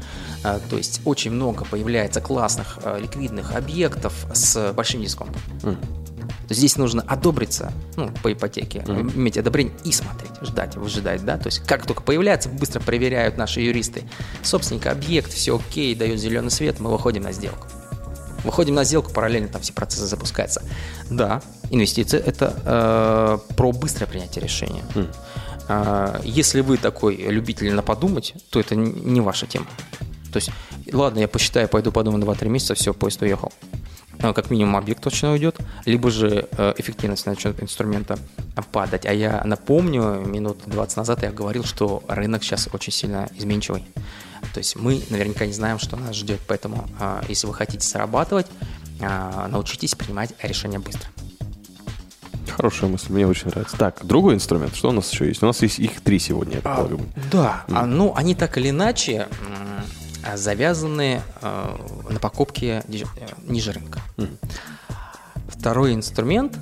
А, 0.45 0.61
то 0.71 0.77
есть 0.77 1.01
очень 1.05 1.33
много 1.33 1.65
появляется 1.65 2.21
классных 2.21 2.79
э, 2.85 3.01
ликвидных 3.01 3.57
объектов 3.57 4.15
с 4.33 4.73
большим 4.73 5.03
дисконтом. 5.03 5.43
То 5.61 6.51
есть 6.51 6.61
здесь 6.61 6.77
нужно 6.77 7.03
одобриться 7.03 7.73
ну, 7.97 8.13
по 8.23 8.33
ипотеке, 8.33 8.85
иметь 8.87 9.37
одобрение 9.37 9.75
и 9.83 9.91
смотреть, 9.91 10.31
ждать, 10.43 10.77
выжидать, 10.77 11.25
да. 11.25 11.39
То 11.39 11.49
есть 11.49 11.59
как 11.67 11.87
только 11.87 12.03
появляется, 12.03 12.49
быстро 12.49 12.79
проверяют 12.79 13.37
наши 13.37 13.63
юристы. 13.63 14.05
Собственник, 14.43 14.87
объект, 14.87 15.33
все 15.33 15.57
окей, 15.57 15.95
дает 15.97 16.21
зеленый 16.21 16.53
свет, 16.53 16.79
мы 16.79 16.91
выходим 16.91 17.23
на 17.23 17.33
сделку. 17.33 17.67
Выходим 18.45 18.75
на 18.75 18.85
сделку, 18.85 19.11
параллельно 19.11 19.49
там 19.49 19.63
все 19.63 19.73
процессы 19.73 20.07
запускаются. 20.07 20.63
Да, 21.11 21.43
инвестиции– 21.71 22.19
это 22.27 23.41
э, 23.49 23.55
про 23.55 23.73
быстрое 23.73 24.07
принятие 24.07 24.45
решения. 24.45 24.85
А, 25.67 26.21
если 26.25 26.61
вы 26.61 26.77
такой 26.77 27.17
любитель 27.17 27.73
на 27.73 27.83
подумать, 27.83 28.35
то 28.51 28.61
это 28.61 28.75
не 28.77 29.21
ваша 29.21 29.47
тема. 29.47 29.67
То 30.33 30.37
есть, 30.37 30.51
ладно, 30.93 31.21
я 31.21 31.29
посчитаю, 31.29 31.69
пойду 31.69 31.91
подумаю 31.93 32.23
2-3 32.25 32.49
месяца, 32.49 32.75
все, 32.75 32.93
поезд 32.93 33.23
уехал. 33.23 33.53
А, 34.21 34.33
Как 34.33 34.51
минимум 34.51 34.77
объект 34.77 35.03
точно 35.03 35.33
уйдет, 35.33 35.57
либо 35.85 36.11
же 36.11 36.49
э, 36.51 36.75
эффективность 36.79 37.27
начнет 37.27 37.63
инструмента 37.63 38.19
падать. 38.73 39.07
А 39.07 39.13
я 39.13 39.43
напомню, 39.45 40.21
минут 40.27 40.59
20 40.67 40.97
назад 40.97 41.23
я 41.23 41.31
говорил, 41.31 41.65
что 41.65 42.03
рынок 42.09 42.43
сейчас 42.43 42.69
очень 42.73 42.93
сильно 42.93 43.29
изменчивый. 43.37 43.85
То 44.53 44.59
есть 44.59 44.77
мы 44.77 45.03
наверняка 45.11 45.47
не 45.47 45.53
знаем, 45.53 45.79
что 45.79 45.97
нас 45.97 46.15
ждет, 46.15 46.41
поэтому 46.47 46.89
а, 47.01 47.25
если 47.29 47.47
вы 47.47 47.55
хотите 47.55 47.87
зарабатывать, 47.87 48.47
а, 49.01 49.49
научитесь 49.49 49.95
принимать 49.95 50.35
решения 50.43 50.79
быстро. 50.79 51.09
Хорошая 52.51 52.89
мысль, 52.89 53.13
мне 53.13 53.27
очень 53.27 53.49
нравится. 53.49 53.77
Так, 53.77 54.05
другой 54.05 54.35
инструмент, 54.35 54.77
что 54.77 54.91
у 54.91 54.93
нас 54.93 55.11
еще 55.11 55.27
есть? 55.27 55.43
У 55.43 55.47
нас 55.47 55.61
есть 55.63 55.81
их 55.81 56.01
три 56.03 56.21
сегодня, 56.21 56.57
я 56.57 56.61
полагаю. 56.61 57.01
Да, 57.33 57.65
а, 57.69 57.85
ну 57.85 58.13
они 58.15 58.35
так 58.37 58.57
или 58.59 58.71
иначе 58.71 59.27
а, 59.49 59.83
завязаны 60.35 61.23
э, 61.41 61.77
на 62.11 62.21
покупке 62.21 62.83
э, 62.87 63.05
ниже 63.47 63.73
рынка. 63.73 64.01
Второй 65.49 65.95
инструмент, 65.95 66.59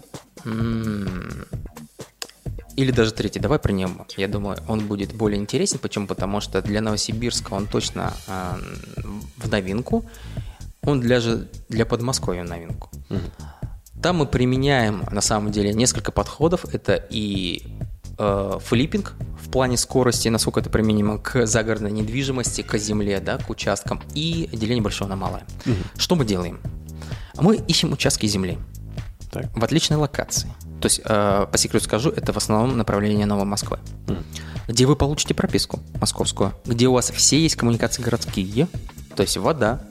или 2.76 2.90
даже 2.90 3.12
третий, 3.12 3.40
давай 3.40 3.58
про 3.58 3.72
него. 3.72 4.06
Я 4.16 4.28
думаю, 4.28 4.58
он 4.66 4.86
будет 4.86 5.14
более 5.14 5.38
интересен. 5.38 5.78
Почему? 5.78 6.06
Потому 6.06 6.40
что 6.40 6.62
для 6.62 6.80
Новосибирска 6.80 7.52
он 7.54 7.66
точно 7.66 8.14
э, 8.26 8.54
в 9.36 9.50
новинку. 9.50 10.04
Он 10.84 11.00
для, 11.00 11.20
же, 11.20 11.48
для 11.68 11.86
Подмосковья 11.86 12.42
в 12.42 12.48
новинку. 12.48 12.90
Там 14.02 14.16
мы 14.16 14.26
применяем, 14.26 15.04
на 15.12 15.20
самом 15.20 15.52
деле, 15.52 15.72
несколько 15.72 16.10
подходов. 16.10 16.64
Это 16.74 16.94
и 16.94 17.62
э, 18.18 18.58
флиппинг 18.64 19.14
в 19.40 19.50
плане 19.50 19.76
скорости, 19.76 20.28
насколько 20.28 20.60
это 20.60 20.70
применимо 20.70 21.18
к 21.18 21.46
загородной 21.46 21.90
недвижимости, 21.90 22.62
к 22.62 22.76
земле, 22.78 23.20
да, 23.20 23.38
к 23.38 23.50
участкам, 23.50 24.00
и 24.14 24.48
деление 24.52 24.82
большого 24.82 25.08
на 25.08 25.16
малое. 25.16 25.44
Что 25.96 26.14
мы 26.14 26.24
делаем? 26.24 26.60
Мы 27.34 27.56
ищем 27.56 27.92
участки 27.92 28.26
земли 28.26 28.58
Так. 29.30 29.46
в 29.56 29.64
отличной 29.64 29.96
локации. 29.96 30.48
То 30.80 30.86
есть, 30.86 31.00
э, 31.04 31.46
по 31.50 31.58
секрету 31.58 31.84
скажу, 31.84 32.10
это 32.10 32.32
в 32.32 32.36
основном 32.36 32.76
направление 32.76 33.26
Новой 33.26 33.44
Москвы. 33.44 33.78
Где 34.68 34.86
вы 34.86 34.96
получите 34.96 35.34
прописку 35.34 35.80
московскую, 36.00 36.52
где 36.64 36.88
у 36.88 36.92
вас 36.92 37.10
все 37.10 37.40
есть 37.40 37.56
коммуникации 37.56 38.02
городские, 38.02 38.68
то 39.16 39.22
есть 39.22 39.36
вода, 39.36 39.82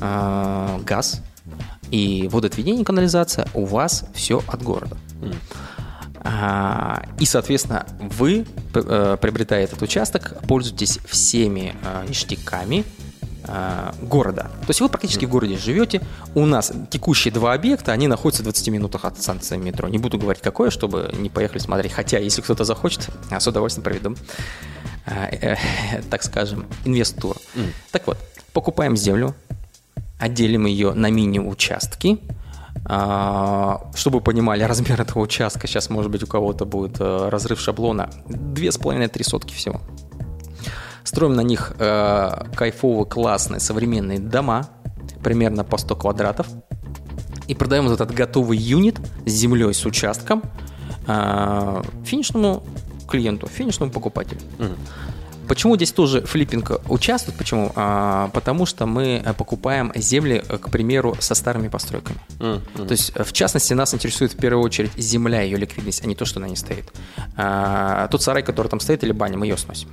э, 0.00 0.80
газ 0.84 1.22
и 1.90 2.28
водоотведение, 2.30 2.84
канализация, 2.84 3.46
у 3.54 3.64
вас 3.64 4.04
все 4.14 4.42
от 4.46 4.62
города. 4.62 4.96
А, 5.20 5.71
И, 7.18 7.24
соответственно, 7.24 7.86
вы, 7.98 8.46
э, 8.74 9.16
приобретая 9.20 9.64
этот 9.64 9.82
участок, 9.82 10.34
пользуетесь 10.46 10.98
всеми 11.04 11.74
э, 11.82 12.06
ништяками 12.08 12.84
э, 13.44 13.92
города. 14.02 14.42
То 14.60 14.68
есть 14.68 14.80
вы 14.80 14.88
практически 14.88 15.24
в 15.24 15.30
городе 15.30 15.56
живете. 15.56 16.00
У 16.36 16.46
нас 16.46 16.72
текущие 16.90 17.34
два 17.34 17.54
объекта, 17.54 17.90
они 17.90 18.06
находятся 18.06 18.42
в 18.42 18.44
20 18.44 18.68
минутах 18.68 19.04
от 19.04 19.20
станции 19.20 19.56
метро. 19.56 19.88
Не 19.88 19.98
буду 19.98 20.16
говорить 20.16 20.42
какое, 20.42 20.70
чтобы 20.70 21.12
не 21.18 21.28
поехали 21.28 21.58
смотреть. 21.58 21.92
Хотя, 21.92 22.18
если 22.18 22.40
кто-то 22.40 22.64
захочет, 22.64 23.08
я 23.30 23.40
с 23.40 23.46
удовольствием 23.48 23.82
проведу, 23.82 24.16
так 26.10 26.22
скажем, 26.22 26.66
инвест-тур. 26.84 27.36
Так 27.90 28.06
вот, 28.06 28.18
покупаем 28.52 28.96
землю, 28.96 29.34
отделим 30.20 30.66
ее 30.66 30.92
на 30.92 31.10
мини-участки, 31.10 32.20
а, 32.28 32.41
чтобы 32.84 34.18
вы 34.18 34.20
понимали 34.20 34.62
размер 34.64 35.00
этого 35.00 35.22
участка, 35.22 35.66
сейчас, 35.66 35.88
может 35.90 36.10
быть, 36.10 36.22
у 36.22 36.26
кого-то 36.26 36.64
будет 36.64 37.00
э, 37.00 37.28
разрыв 37.28 37.60
шаблона, 37.60 38.10
2,5-3 38.26 39.22
сотки 39.22 39.54
всего. 39.54 39.80
Строим 41.04 41.34
на 41.34 41.42
них 41.42 41.74
э, 41.78 42.44
кайфовые, 42.54 43.06
классные, 43.06 43.60
современные 43.60 44.18
дома, 44.18 44.68
примерно 45.22 45.64
по 45.64 45.78
100 45.78 45.96
квадратов, 45.96 46.48
и 47.48 47.54
продаем 47.54 47.84
вот 47.84 47.94
этот 47.94 48.12
готовый 48.12 48.58
юнит 48.58 48.98
с 49.26 49.30
землей, 49.30 49.74
с 49.74 49.84
участком 49.84 50.42
э, 51.06 51.82
финишному 52.04 52.62
клиенту, 53.08 53.46
финишному 53.46 53.92
покупателю. 53.92 54.40
Почему 55.52 55.76
здесь 55.76 55.92
тоже 55.92 56.22
флиппинг 56.22 56.80
участвует? 56.88 57.36
Почему? 57.36 57.72
А, 57.74 58.30
потому 58.32 58.64
что 58.64 58.86
мы 58.86 59.22
э, 59.22 59.34
покупаем 59.34 59.92
земли, 59.94 60.42
э, 60.48 60.56
к 60.56 60.70
примеру, 60.70 61.14
со 61.20 61.34
старыми 61.34 61.68
постройками. 61.68 62.16
То 62.74 62.90
есть, 62.90 63.12
э, 63.14 63.22
в 63.22 63.34
частности, 63.34 63.74
нас 63.74 63.92
интересует 63.92 64.32
в 64.32 64.38
первую 64.38 64.64
очередь 64.64 64.92
земля, 64.96 65.42
ее 65.42 65.58
ликвидность, 65.58 66.02
а 66.02 66.06
не 66.06 66.14
то, 66.14 66.24
что 66.24 66.40
на 66.40 66.46
ней 66.46 66.56
стоит. 66.56 66.90
А, 67.36 68.08
тот 68.08 68.22
сарай, 68.22 68.42
который 68.42 68.68
там 68.68 68.80
стоит, 68.80 69.04
или 69.04 69.12
баня, 69.12 69.36
мы 69.36 69.44
ее 69.44 69.58
сносим. 69.58 69.90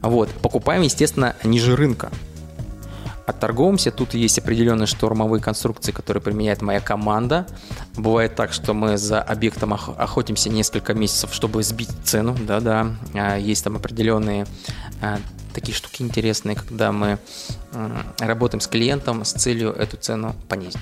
Вот. 0.00 0.28
Покупаем, 0.42 0.82
естественно, 0.82 1.36
ниже 1.44 1.76
рынка. 1.76 2.10
Отторговываемся. 3.26 3.90
Тут 3.90 4.14
есть 4.14 4.38
определенные 4.38 4.86
штурмовые 4.86 5.40
конструкции, 5.42 5.92
которые 5.92 6.22
применяет 6.22 6.62
моя 6.62 6.80
команда. 6.80 7.46
Бывает 7.96 8.34
так, 8.34 8.52
что 8.52 8.74
мы 8.74 8.98
за 8.98 9.20
объектом 9.22 9.72
ох- 9.72 9.94
охотимся 9.98 10.50
несколько 10.50 10.94
месяцев, 10.94 11.32
чтобы 11.32 11.62
сбить 11.62 11.90
цену. 12.04 12.36
Да-да, 12.46 12.92
А, 13.14 13.36
есть 13.36 13.64
там 13.64 13.76
определенные 13.76 14.46
а, 15.00 15.18
такие 15.54 15.74
штуки 15.74 16.02
интересные, 16.02 16.56
когда 16.56 16.92
мы 16.92 17.18
работаем 18.18 18.60
с 18.60 18.66
клиентом 18.66 19.24
с 19.24 19.32
целью 19.32 19.72
эту 19.72 19.96
цену 19.96 20.34
понизить. 20.48 20.78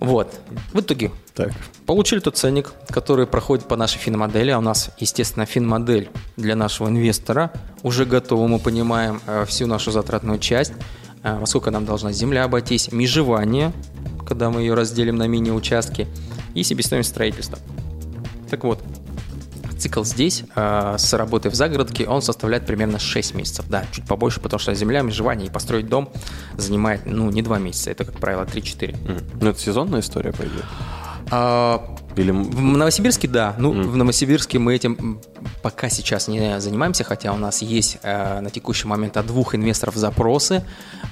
Вот. 0.00 0.32
В 0.72 0.80
итоге 0.80 1.10
Так. 1.34 1.52
Получили 1.86 2.20
тот 2.20 2.36
ценник, 2.36 2.72
который 2.88 3.26
проходит 3.26 3.66
по 3.66 3.76
нашей 3.76 3.98
финмодели, 3.98 4.50
а 4.50 4.58
у 4.58 4.60
нас, 4.60 4.90
естественно, 4.98 5.46
финмодель 5.46 6.08
для 6.36 6.54
нашего 6.54 6.88
инвестора 6.88 7.50
уже 7.82 8.04
готова, 8.04 8.46
мы 8.46 8.58
понимаем 8.58 9.20
э, 9.26 9.44
всю 9.46 9.66
нашу 9.66 9.90
затратную 9.90 10.38
часть, 10.38 10.72
во 11.22 11.46
сколько 11.46 11.70
нам 11.70 11.84
должна 11.84 12.12
земля 12.12 12.44
обойтись, 12.44 12.92
межевание, 12.92 13.72
когда 14.26 14.50
мы 14.50 14.60
ее 14.60 14.74
разделим 14.74 15.16
на 15.16 15.26
мини-участки, 15.26 16.06
и 16.54 16.62
себестоимость 16.62 17.10
строительства. 17.10 17.58
Так 18.50 18.64
вот, 18.64 18.82
цикл 19.78 20.02
здесь 20.04 20.44
э, 20.54 20.96
с 20.98 21.12
работой 21.14 21.50
в 21.50 21.54
загородке, 21.54 22.06
он 22.06 22.20
составляет 22.20 22.66
примерно 22.66 22.98
6 22.98 23.34
месяцев. 23.34 23.66
Да, 23.68 23.84
чуть 23.92 24.06
побольше, 24.06 24.40
потому 24.40 24.58
что 24.58 24.74
земля, 24.74 25.02
межевание 25.02 25.48
и 25.48 25.50
построить 25.50 25.88
дом 25.88 26.10
занимает, 26.56 27.02
ну, 27.06 27.30
не 27.30 27.42
2 27.42 27.58
месяца, 27.58 27.90
это, 27.90 28.04
как 28.04 28.18
правило, 28.18 28.44
3-4. 28.44 28.96
Мгм. 28.96 29.24
Ну, 29.40 29.50
это 29.50 29.58
сезонная 29.58 30.00
история, 30.00 30.32
по 30.32 30.42
идее? 30.42 30.64
А, 31.30 31.96
Или... 32.18 32.30
в 32.30 32.60
Новосибирске, 32.60 33.28
да. 33.28 33.54
Ну, 33.58 33.70
в 33.70 33.96
Новосибирске 33.96 34.58
мы 34.58 34.74
этим 34.74 35.20
пока 35.62 35.88
сейчас 35.88 36.28
не 36.28 36.60
занимаемся, 36.60 37.04
хотя 37.04 37.32
у 37.32 37.36
нас 37.36 37.62
есть 37.62 37.98
э, 38.02 38.40
на 38.40 38.50
текущий 38.50 38.86
момент 38.86 39.16
от 39.16 39.26
двух 39.26 39.54
инвесторов 39.54 39.94
запросы. 39.94 40.64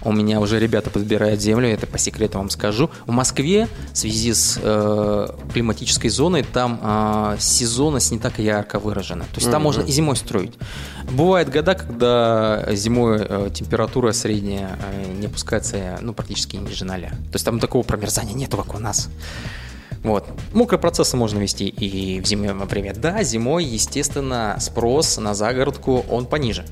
У 0.02 0.12
меня 0.12 0.40
уже 0.40 0.59
ребята 0.59 0.90
подбирают 0.90 1.40
землю, 1.40 1.68
это 1.68 1.86
по 1.86 1.98
секрету 1.98 2.38
вам 2.38 2.50
скажу. 2.50 2.90
В 3.07 3.12
Москве 3.12 3.68
в 3.92 3.98
связи 3.98 4.32
с 4.32 4.59
э, 4.62 5.28
климатической 5.52 6.11
зоной 6.11 6.42
там 6.42 6.80
э, 6.82 7.36
сезонность 7.38 8.12
не 8.12 8.18
так 8.18 8.38
ярко 8.38 8.78
выражена. 8.78 9.24
То 9.24 9.40
есть 9.40 9.50
там 9.50 9.62
можно 9.62 9.82
и 9.82 9.90
зимой 9.92 10.16
строить. 10.16 10.54
Бывают 11.11 11.48
года, 11.48 11.74
когда 11.74 12.66
зимой 12.74 13.18
э, 13.20 13.50
температура 13.52 14.12
средняя 14.12 14.78
э, 14.92 15.12
не 15.12 15.26
опускается 15.26 15.76
э, 15.76 15.98
ну, 16.00 16.12
практически 16.12 16.57
ниже 16.57 16.84
ноля. 16.84 17.11
То 17.11 17.34
есть 17.34 17.44
там 17.44 17.61
такого 17.61 17.82
промерзания 17.82 18.34
нету, 18.34 18.57
как 18.57 18.74
у 18.74 18.78
нас. 18.78 19.09
Вот. 20.03 20.26
Мокрые 20.53 20.80
процессы 20.80 21.16
можно 21.16 21.38
вести 21.38 21.68
и 21.68 22.20
в 22.20 22.26
зимнее 22.26 22.55
время. 22.55 22.94
Да, 22.94 23.22
зимой, 23.22 23.64
естественно, 23.64 24.57
спрос 24.61 25.18
на 25.18 25.34
загородку, 25.34 26.05
он 26.11 26.26
пониже. 26.26 26.64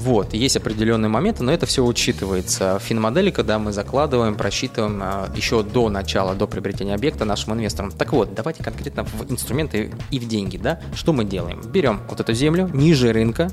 Вот, 0.00 0.32
есть 0.32 0.56
определенные 0.56 1.10
моменты, 1.10 1.42
но 1.42 1.52
это 1.52 1.66
все 1.66 1.84
учитывается 1.84 2.78
в 2.78 2.82
финмодели, 2.82 3.30
когда 3.30 3.58
мы 3.58 3.70
закладываем, 3.70 4.34
просчитываем 4.34 4.98
э, 5.02 5.26
еще 5.36 5.62
до 5.62 5.90
начала, 5.90 6.34
до 6.34 6.46
приобретения 6.46 6.94
объекта 6.94 7.26
нашим 7.26 7.52
инвесторам. 7.52 7.92
Так 7.92 8.14
вот, 8.14 8.32
давайте 8.32 8.64
конкретно 8.64 9.04
в 9.04 9.30
инструменты 9.30 9.92
и 10.10 10.18
в 10.18 10.26
деньги, 10.26 10.56
да, 10.56 10.80
что 10.94 11.12
мы 11.12 11.24
делаем? 11.26 11.60
Берем 11.66 12.00
вот 12.08 12.18
эту 12.18 12.32
землю 12.32 12.70
ниже 12.72 13.12
рынка, 13.12 13.50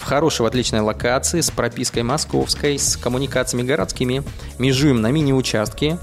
в 0.00 0.04
хорошей, 0.04 0.42
в 0.42 0.46
отличной 0.46 0.80
локации, 0.80 1.42
с 1.42 1.50
пропиской 1.50 2.02
московской, 2.02 2.78
с 2.78 2.96
коммуникациями 2.96 3.66
городскими, 3.66 4.22
межуем 4.58 5.02
на 5.02 5.10
мини-участки. 5.10 5.98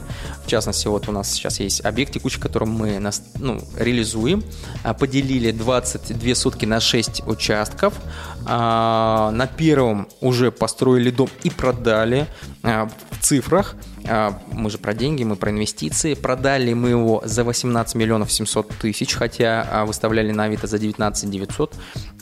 В 0.46 0.48
частности, 0.48 0.88
вот 0.88 1.10
у 1.10 1.12
нас 1.12 1.32
сейчас 1.32 1.60
есть 1.60 1.84
объект 1.84 2.14
текущий, 2.14 2.40
который 2.40 2.68
мы 2.68 3.00
нас, 3.00 3.24
ну, 3.40 3.60
реализуем. 3.76 4.44
А, 4.84 4.94
Поделили 4.94 5.52
22 5.52 6.36
сутки 6.36 6.66
на 6.66 6.80
6 6.80 7.24
участков. 7.26 7.96
А, 8.46 9.32
На 9.32 9.48
первом 9.48 10.08
уже 10.22 10.52
построили 10.52 11.10
дом 11.10 11.30
и 11.44 11.50
продали 11.50 12.28
а, 12.64 12.90
в 13.10 13.24
цифрах. 13.24 13.76
Мы 14.54 14.70
же 14.70 14.78
про 14.78 14.94
деньги, 14.94 15.26
мы 15.26 15.36
про 15.36 15.52
инвестиции. 15.52 16.14
Продали 16.14 16.72
мы 16.72 16.92
его 16.92 17.22
за 17.26 17.44
18 17.44 17.96
миллионов 17.96 18.32
700 18.32 18.70
тысяч, 18.78 19.14
хотя 19.16 19.84
выставляли 19.86 20.32
на 20.32 20.46
Авито 20.46 20.66
за 20.66 20.80
19 20.80 21.30
900. 21.30 21.76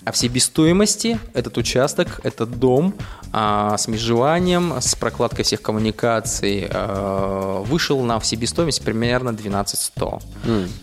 А 0.05 0.11
в 0.11 0.17
себестоимости 0.17 1.19
этот 1.33 1.57
участок, 1.57 2.21
этот 2.23 2.59
дом 2.59 2.93
а, 3.33 3.75
с 3.75 3.87
межеванием, 3.87 4.73
с 4.79 4.95
прокладкой 4.95 5.43
всех 5.43 5.63
коммуникаций 5.63 6.67
а, 6.69 7.61
вышел 7.63 8.01
на 8.03 8.19
в 8.19 8.25
себестоимость 8.25 8.83
примерно 8.83 9.35
12 9.35 9.79
100. 9.79 10.19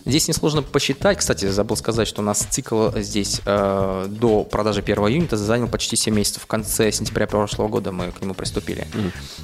Здесь 0.05 0.27
несложно 0.27 0.61
посчитать. 0.61 1.19
Кстати, 1.19 1.45
забыл 1.45 1.77
сказать, 1.77 2.07
что 2.07 2.21
у 2.21 2.25
нас 2.25 2.39
цикл 2.39 2.89
здесь 2.97 3.41
а, 3.45 4.07
до 4.07 4.43
продажи 4.43 4.81
первого 4.81 5.07
юнита 5.07 5.37
занял 5.37 5.69
почти 5.69 5.95
7 5.95 6.13
месяцев. 6.13 6.43
В 6.43 6.47
конце 6.47 6.91
сентября 6.91 7.25
прошлого 7.25 7.69
года 7.69 7.93
мы 7.93 8.11
к 8.11 8.21
нему 8.21 8.33
приступили. 8.33 8.87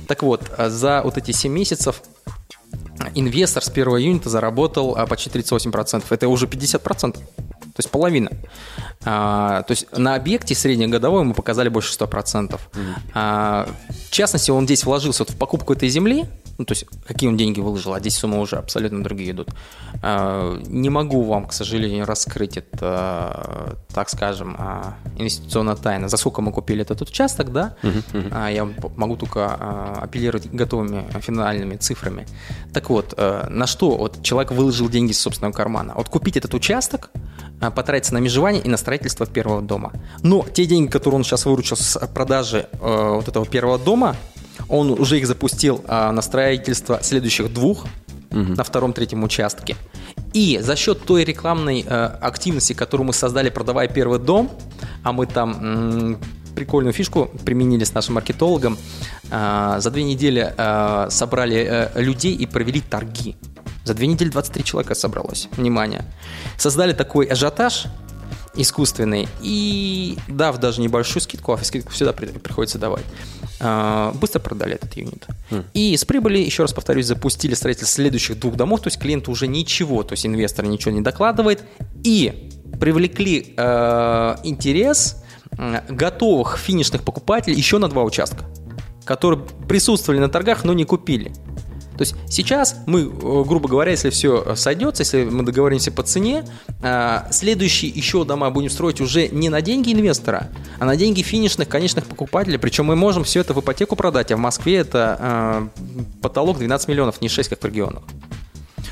Так 0.08 0.24
вот, 0.24 0.44
за 0.58 1.02
вот 1.04 1.18
эти 1.18 1.32
7 1.32 1.52
месяцев 1.52 2.02
инвестор 3.16 3.64
с 3.64 3.70
первого 3.70 3.98
юнита 3.98 4.30
заработал 4.30 4.96
а, 4.98 5.06
почти 5.06 5.30
38%. 5.30 6.04
Это 6.10 6.28
уже 6.28 6.46
50%. 6.46 7.14
То 7.14 7.82
есть 7.82 7.92
половина. 7.92 8.32
А, 9.06 9.64
то 9.64 9.72
есть 9.72 9.88
на 9.96 10.16
объекте 10.16 10.56
среднегодовой 10.56 11.24
мы 11.24 11.34
показали 11.34 11.70
больше 11.70 11.98
100%. 11.98 12.60
А, 13.14 13.70
в 14.08 14.12
частности, 14.12 14.52
он 14.52 14.66
здесь 14.66 14.84
вложился 14.84 15.24
вот 15.24 15.32
в 15.32 15.38
покупку 15.38 15.74
этой 15.74 15.90
земли, 15.90 16.26
ну, 16.60 16.66
то 16.66 16.74
есть 16.74 16.86
какие 17.08 17.30
он 17.30 17.38
деньги 17.38 17.62
выложил, 17.62 17.94
а 17.94 18.00
здесь 18.00 18.18
суммы 18.18 18.42
уже 18.42 18.58
абсолютно 18.58 19.02
другие 19.02 19.32
идут. 19.32 19.48
А, 20.04 20.60
не 20.68 20.90
могу 20.90 21.24
вам, 21.24 21.46
к 21.48 21.54
сожалению, 21.54 22.06
раскрыть 22.06 22.58
это, 22.58 23.78
так 23.94 24.10
скажем, 24.10 24.58
а, 24.60 24.96
инвестиционная 25.18 25.78
тайна. 25.78 26.10
За 26.10 26.18
сколько 26.18 26.42
мы 26.42 26.52
купили 26.52 26.82
этот 26.82 27.02
участок, 27.02 27.54
да? 27.54 27.76
А, 28.32 28.50
я 28.50 28.68
могу 28.98 29.16
только 29.16 29.54
апеллировать 30.02 30.52
готовыми 30.52 31.06
финальными 31.22 31.78
цифрами. 31.78 32.28
Так 32.74 32.90
вот, 32.90 33.14
э, 33.16 33.48
на 33.50 33.66
что 33.66 33.96
вот 33.96 34.22
человек 34.22 34.52
выложил 34.52 34.90
деньги 34.90 35.12
из 35.12 35.20
собственного 35.22 35.54
кармана? 35.54 35.94
Вот 35.96 36.10
купить 36.10 36.36
этот 36.36 36.54
участок, 36.54 37.10
потратиться 37.76 38.14
на 38.14 38.18
межевание 38.18 38.62
и 38.62 38.68
на 38.68 38.78
строительство 38.78 39.26
первого 39.26 39.62
дома. 39.62 39.94
Но 40.24 40.46
те 40.54 40.66
деньги, 40.66 40.90
которые 40.90 41.20
он 41.20 41.24
сейчас 41.24 41.46
выручил 41.46 41.78
с 41.78 41.98
продажи 42.08 42.68
э, 42.74 43.12
вот 43.16 43.28
этого 43.30 43.46
первого 43.46 43.80
дома, 43.80 44.16
он 44.68 44.92
уже 44.92 45.18
их 45.18 45.28
запустил 45.28 45.84
а, 45.88 46.12
на 46.12 46.22
строительство 46.22 47.00
следующих 47.02 47.54
двух 47.54 47.86
на 48.32 48.64
втором-третьем 48.64 49.24
участке. 49.24 49.76
И 50.34 50.60
за 50.62 50.76
счет 50.76 51.04
той 51.04 51.24
рекламной 51.24 51.84
э, 51.84 52.06
активности, 52.22 52.74
которую 52.74 53.08
мы 53.08 53.14
создали, 53.14 53.50
продавая 53.50 53.88
первый 53.88 54.20
дом, 54.20 54.52
а 55.04 55.12
мы 55.12 55.26
там 55.26 55.52
м, 55.52 56.20
прикольную 56.56 56.94
фишку 56.94 57.32
применили 57.46 57.84
с 57.84 57.94
нашим 57.94 58.16
маркетологом, 58.16 58.78
а, 59.32 59.80
за 59.80 59.90
две 59.92 60.04
недели 60.04 60.54
а, 60.58 61.08
собрали 61.10 61.66
э, 61.68 62.02
людей 62.02 62.36
и 62.36 62.46
провели 62.46 62.82
торги. 62.82 63.36
За 63.86 63.94
две 63.94 64.08
недели 64.08 64.30
23 64.30 64.64
человека 64.64 64.94
собралось. 64.94 65.48
Внимание. 65.58 66.06
Создали 66.58 66.94
такой 66.94 67.26
ажиотаж 67.26 67.86
искусственный. 68.62 69.28
И, 69.42 70.18
дав 70.28 70.58
даже 70.58 70.82
небольшую 70.82 71.22
скидку, 71.22 71.54
а 71.54 71.58
скидку 71.64 71.92
всегда 71.92 72.14
при- 72.14 72.28
приходится 72.28 72.78
давать, 72.78 73.04
а, 73.60 74.12
быстро 74.14 74.40
продали 74.40 74.76
этот 74.76 74.96
юнит. 74.96 75.28
И 75.74 75.96
с 75.98 76.06
прибыли, 76.06 76.38
еще 76.40 76.64
раз 76.64 76.74
повторюсь, 76.74 77.06
запустили 77.08 77.54
строительство 77.54 77.96
следующих 77.96 78.40
двух 78.40 78.56
домов, 78.56 78.82
то 78.82 78.88
есть 78.88 79.00
клиенту 79.00 79.32
уже 79.32 79.48
ничего, 79.48 80.04
то 80.04 80.14
есть 80.14 80.26
инвестор 80.26 80.66
ничего 80.66 80.92
не 80.92 81.02
докладывает, 81.02 81.64
и 82.04 82.50
привлекли 82.80 83.54
э, 83.58 84.36
интерес 84.44 85.24
м, 85.58 85.78
готовых 85.90 86.58
финишных 86.58 87.04
покупателей 87.04 87.58
еще 87.58 87.78
на 87.80 87.88
два 87.90 88.04
участка, 88.04 88.46
которые 89.04 89.42
присутствовали 89.68 90.20
на 90.20 90.30
торгах, 90.30 90.64
но 90.64 90.74
не 90.74 90.86
купили. 90.86 91.34
То 92.00 92.04
есть 92.04 92.16
сейчас 92.30 92.78
мы, 92.86 93.02
э, 93.02 93.44
грубо 93.46 93.68
говоря, 93.68 93.92
если 93.92 94.10
все 94.10 94.56
сойдется, 94.56 95.04
если 95.04 95.26
мы 95.26 95.44
договоримся 95.44 95.92
по 95.92 96.02
цене, 96.02 96.46
э, 96.82 97.18
следующие 97.30 97.92
еще 97.92 98.24
дома 98.24 98.50
будем 98.52 98.70
строить 98.70 99.02
уже 99.02 99.28
не 99.28 99.50
на 99.50 99.62
деньги 99.62 99.92
инвестора, 99.92 100.48
а 100.80 100.86
на 100.86 100.96
деньги 100.96 101.24
финишных, 101.24 101.68
конечных 101.68 102.06
покупателей. 102.06 102.58
Причем 102.58 102.86
мы 102.86 102.96
можем 102.96 103.26
все 103.26 103.42
это 103.42 103.54
в 103.54 103.60
ипотеку 103.60 103.98
продать, 103.98 104.32
а 104.32 104.38
в 104.38 104.40
Москве 104.40 104.78
это 104.78 105.70
э, 105.84 105.84
потолок 106.22 106.60
12 106.60 106.88
миллионов, 106.88 107.20
не 107.20 107.28
6, 107.28 107.50
как 107.50 107.62
в 107.62 107.66
регионах. 107.66 108.04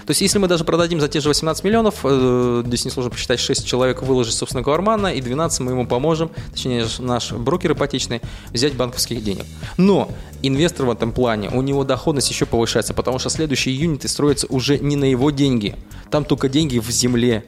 То 0.08 0.12
есть, 0.12 0.22
если 0.22 0.40
мы 0.40 0.48
даже 0.48 0.64
продадим 0.64 1.02
за 1.02 1.10
те 1.10 1.20
же 1.20 1.28
18 1.28 1.66
миллионов, 1.66 2.00
э, 2.06 2.64
здесь 2.66 2.86
несложно 2.86 3.12
посчитать, 3.12 3.42
6 3.42 3.68
человек 3.68 4.02
выложит 4.02 4.34
из 4.34 4.38
собственного 4.38 4.64
кармана, 4.64 5.08
и 5.08 5.20
12 5.20 5.60
мы 5.60 5.74
ему 5.74 5.86
поможем, 5.86 6.32
точнее, 6.54 6.86
наш 7.00 7.34
брокер 7.34 7.74
ипотечный, 7.74 8.22
взять 8.54 8.74
банковских 8.74 9.22
денег. 9.22 9.44
Но 9.76 10.10
инвестор 10.42 10.86
в 10.86 10.92
этом 10.92 11.12
плане, 11.12 11.50
у 11.50 11.62
него 11.62 11.84
доходность 11.84 12.30
еще 12.30 12.46
повышается, 12.46 12.94
потому 12.94 13.20
что 13.20 13.30
следующие 13.30 13.76
юниты 13.76 14.08
строятся 14.08 14.48
уже 14.48 14.80
не 14.80 14.96
на 14.96 15.04
его 15.04 15.30
деньги. 15.30 15.76
Там 16.10 16.24
только 16.24 16.48
деньги 16.48 16.80
в 16.80 16.90
земле. 16.90 17.44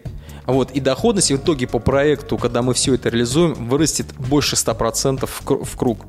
Вот, 0.49 0.71
и 0.71 0.79
доходность 0.79 1.31
в 1.31 1.35
итоге 1.35 1.67
по 1.67 1.77
проекту, 1.77 2.37
когда 2.37 2.61
мы 2.63 2.73
все 2.73 2.95
это 2.95 3.09
реализуем, 3.09 3.53
вырастет 3.67 4.07
больше 4.17 4.55
100% 4.55 5.27
в 5.27 5.41
кру- 5.45 5.63
в 5.63 5.75
круг. 5.75 5.99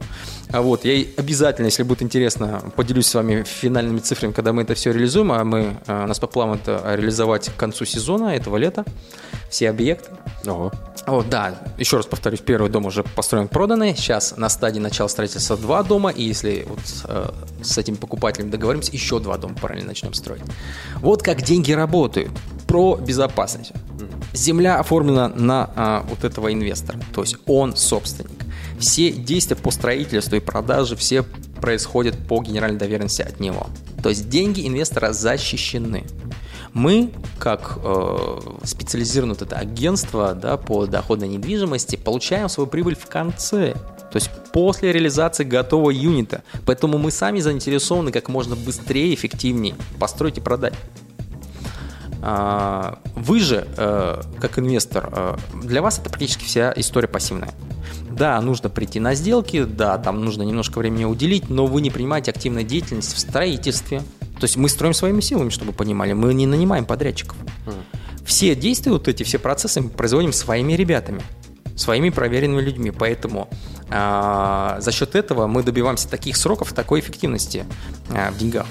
А 0.50 0.62
вот, 0.62 0.84
я 0.84 1.04
обязательно, 1.18 1.66
если 1.66 1.82
будет 1.82 2.02
интересно, 2.02 2.62
поделюсь 2.74 3.06
с 3.06 3.14
вами 3.14 3.44
финальными 3.44 3.98
цифрами, 3.98 4.32
когда 4.32 4.52
мы 4.52 4.62
это 4.62 4.74
все 4.74 4.92
реализуем, 4.92 5.30
а 5.30 5.44
мы, 5.44 5.76
э, 5.86 6.04
у 6.04 6.06
нас 6.06 6.18
по 6.18 6.26
плану 6.26 6.54
это 6.54 6.82
реализовать 6.96 7.50
к 7.50 7.56
концу 7.56 7.84
сезона 7.84 8.30
этого 8.30 8.56
лета, 8.56 8.84
все 9.50 9.68
объекты. 9.68 10.10
Ого. 10.46 10.72
Вот, 11.06 11.28
да, 11.28 11.54
еще 11.76 11.98
раз 11.98 12.06
повторюсь, 12.06 12.40
первый 12.40 12.70
дом 12.70 12.86
уже 12.86 13.02
построен, 13.02 13.46
проданный. 13.46 13.94
Сейчас 13.94 14.36
на 14.38 14.48
стадии 14.48 14.80
начала 14.80 15.08
строительства 15.08 15.56
два 15.56 15.82
дома, 15.82 16.10
и 16.10 16.22
если 16.22 16.66
вот 16.66 16.80
э, 17.04 17.30
с 17.62 17.76
этим 17.76 17.96
покупателем 17.96 18.50
договоримся, 18.50 18.92
еще 18.92 19.20
два 19.20 19.36
дома 19.36 19.54
параллельно 19.54 19.88
начнем 19.88 20.14
строить. 20.14 20.42
Вот 20.96 21.22
как 21.22 21.42
деньги 21.42 21.72
работают. 21.72 22.30
Про 22.66 22.96
безопасность. 22.96 23.72
Земля 24.32 24.78
оформлена 24.78 25.28
на 25.28 25.70
а, 25.74 26.06
вот 26.08 26.24
этого 26.24 26.52
инвестора, 26.52 26.98
то 27.14 27.22
есть 27.22 27.36
он 27.46 27.76
собственник. 27.76 28.30
Все 28.78 29.10
действия 29.12 29.56
по 29.56 29.70
строительству 29.70 30.36
и 30.36 30.40
продаже 30.40 30.96
все 30.96 31.22
происходят 31.60 32.16
по 32.26 32.40
генеральной 32.40 32.78
доверенности 32.78 33.22
от 33.22 33.38
него. 33.40 33.66
То 34.02 34.08
есть 34.08 34.28
деньги 34.28 34.66
инвестора 34.66 35.12
защищены. 35.12 36.04
Мы, 36.72 37.12
как 37.38 37.78
э, 37.82 38.38
специализированное 38.64 39.34
вот 39.34 39.42
это 39.42 39.56
агентство 39.56 40.34
да, 40.34 40.56
по 40.56 40.86
доходной 40.86 41.28
недвижимости, 41.28 41.96
получаем 41.96 42.48
свою 42.48 42.68
прибыль 42.68 42.94
в 42.94 43.06
конце. 43.06 43.74
То 44.12 44.16
есть 44.16 44.30
после 44.52 44.92
реализации 44.92 45.44
готового 45.44 45.90
юнита. 45.90 46.42
Поэтому 46.66 46.98
мы 46.98 47.10
сами 47.10 47.40
заинтересованы 47.40 48.12
как 48.12 48.28
можно 48.28 48.56
быстрее, 48.56 49.12
эффективнее 49.14 49.74
построить 49.98 50.38
и 50.38 50.40
продать. 50.40 50.74
А, 52.22 52.98
Вы 53.14 53.40
же, 53.40 53.66
э, 53.76 54.22
как 54.40 54.58
инвестор, 54.58 55.08
э, 55.12 55.36
для 55.62 55.82
вас 55.82 55.98
это 55.98 56.10
практически 56.10 56.44
вся 56.44 56.72
история 56.76 57.08
пассивная. 57.08 57.52
Да, 58.10 58.40
нужно 58.40 58.68
прийти 58.68 59.00
на 59.00 59.14
сделки, 59.14 59.64
да, 59.64 59.96
там 59.96 60.24
нужно 60.24 60.42
немножко 60.42 60.78
времени 60.78 61.04
уделить, 61.04 61.48
но 61.48 61.66
вы 61.66 61.80
не 61.80 61.90
принимаете 61.90 62.30
активной 62.30 62.64
деятельности 62.64 63.14
в 63.14 63.18
строительстве. 63.18 64.02
То 64.38 64.44
есть 64.44 64.56
мы 64.56 64.68
строим 64.68 64.94
своими 64.94 65.20
силами, 65.20 65.50
чтобы 65.50 65.72
понимали, 65.72 66.12
мы 66.12 66.34
не 66.34 66.46
нанимаем 66.46 66.84
подрядчиков. 66.84 67.36
Все 68.24 68.54
действия, 68.54 68.92
вот 68.92 69.08
эти 69.08 69.22
все 69.22 69.38
процессы 69.38 69.80
мы 69.80 69.90
производим 69.90 70.32
своими 70.32 70.74
ребятами, 70.74 71.22
своими 71.76 72.10
проверенными 72.10 72.60
людьми. 72.60 72.90
Поэтому 72.90 73.48
а, 73.90 74.76
за 74.80 74.92
счет 74.92 75.14
этого 75.14 75.46
мы 75.46 75.62
добиваемся 75.62 76.08
таких 76.08 76.36
сроков, 76.36 76.72
такой 76.72 77.00
эффективности 77.00 77.64
а, 78.10 78.30
в 78.30 78.38
деньгах. 78.38 78.66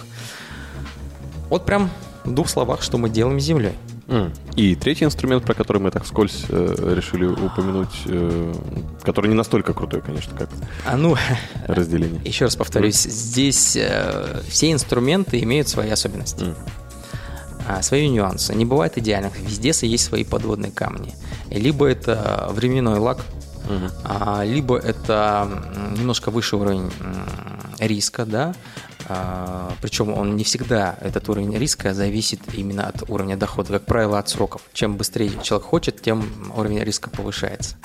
Вот 1.50 1.66
прям 1.66 1.90
в 2.24 2.34
двух 2.34 2.50
словах, 2.50 2.82
что 2.82 2.98
мы 2.98 3.10
делаем 3.10 3.40
с 3.40 3.44
землей. 3.44 3.74
И 4.56 4.76
третий 4.76 5.06
инструмент, 5.06 5.44
про 5.44 5.54
который 5.54 5.80
мы 5.80 5.92
так 5.92 6.04
вскользь 6.04 6.46
э, 6.50 6.94
решили 6.96 7.26
упомянуть, 7.26 7.96
э, 8.06 8.54
который 9.04 9.28
не 9.28 9.36
настолько 9.36 9.74
крутой, 9.74 10.02
конечно, 10.02 10.36
как 10.36 10.50
А 10.86 10.98
ну, 10.98 11.16
разделение. 11.68 12.20
еще 12.26 12.46
раз 12.46 12.56
повторюсь, 12.56 13.02
здесь 13.04 13.76
э, 13.76 14.42
все 14.50 14.72
инструменты 14.72 15.40
имеют 15.44 15.70
свои 15.70 15.92
особенности. 15.92 16.44
М. 16.44 16.56
а, 17.68 17.84
свои 17.84 18.10
нюансы. 18.10 18.56
Не 18.56 18.66
бывает 18.66 18.98
идеальных. 18.98 19.40
Везде 19.40 19.74
есть 19.88 20.06
свои 20.06 20.24
подводные 20.24 20.72
камни. 20.72 21.14
Либо 21.52 21.86
это 21.86 22.50
временной 22.52 22.98
лак, 22.98 23.20
а, 24.04 24.44
либо 24.44 24.78
это 24.78 25.48
немножко 25.98 26.32
выше 26.32 26.56
уровень 26.56 26.92
риска, 27.80 28.26
да. 28.26 28.56
А, 29.12 29.74
причем 29.82 30.14
он 30.14 30.36
не 30.36 30.44
всегда, 30.44 30.96
этот 31.02 31.28
уровень 31.30 31.58
риска 31.58 31.96
зависит 31.96 32.42
именно 32.54 32.88
от 32.88 33.10
уровня 33.10 33.36
дохода, 33.36 33.74
как 33.74 33.86
правило, 33.86 34.20
от 34.20 34.30
сроков. 34.30 34.62
Чем 34.72 34.98
быстрее 34.98 35.32
человек 35.42 35.68
хочет, 35.68 36.00
тем 36.02 36.54
уровень 36.56 36.80
риска 36.84 37.10
повышается. 37.10 37.76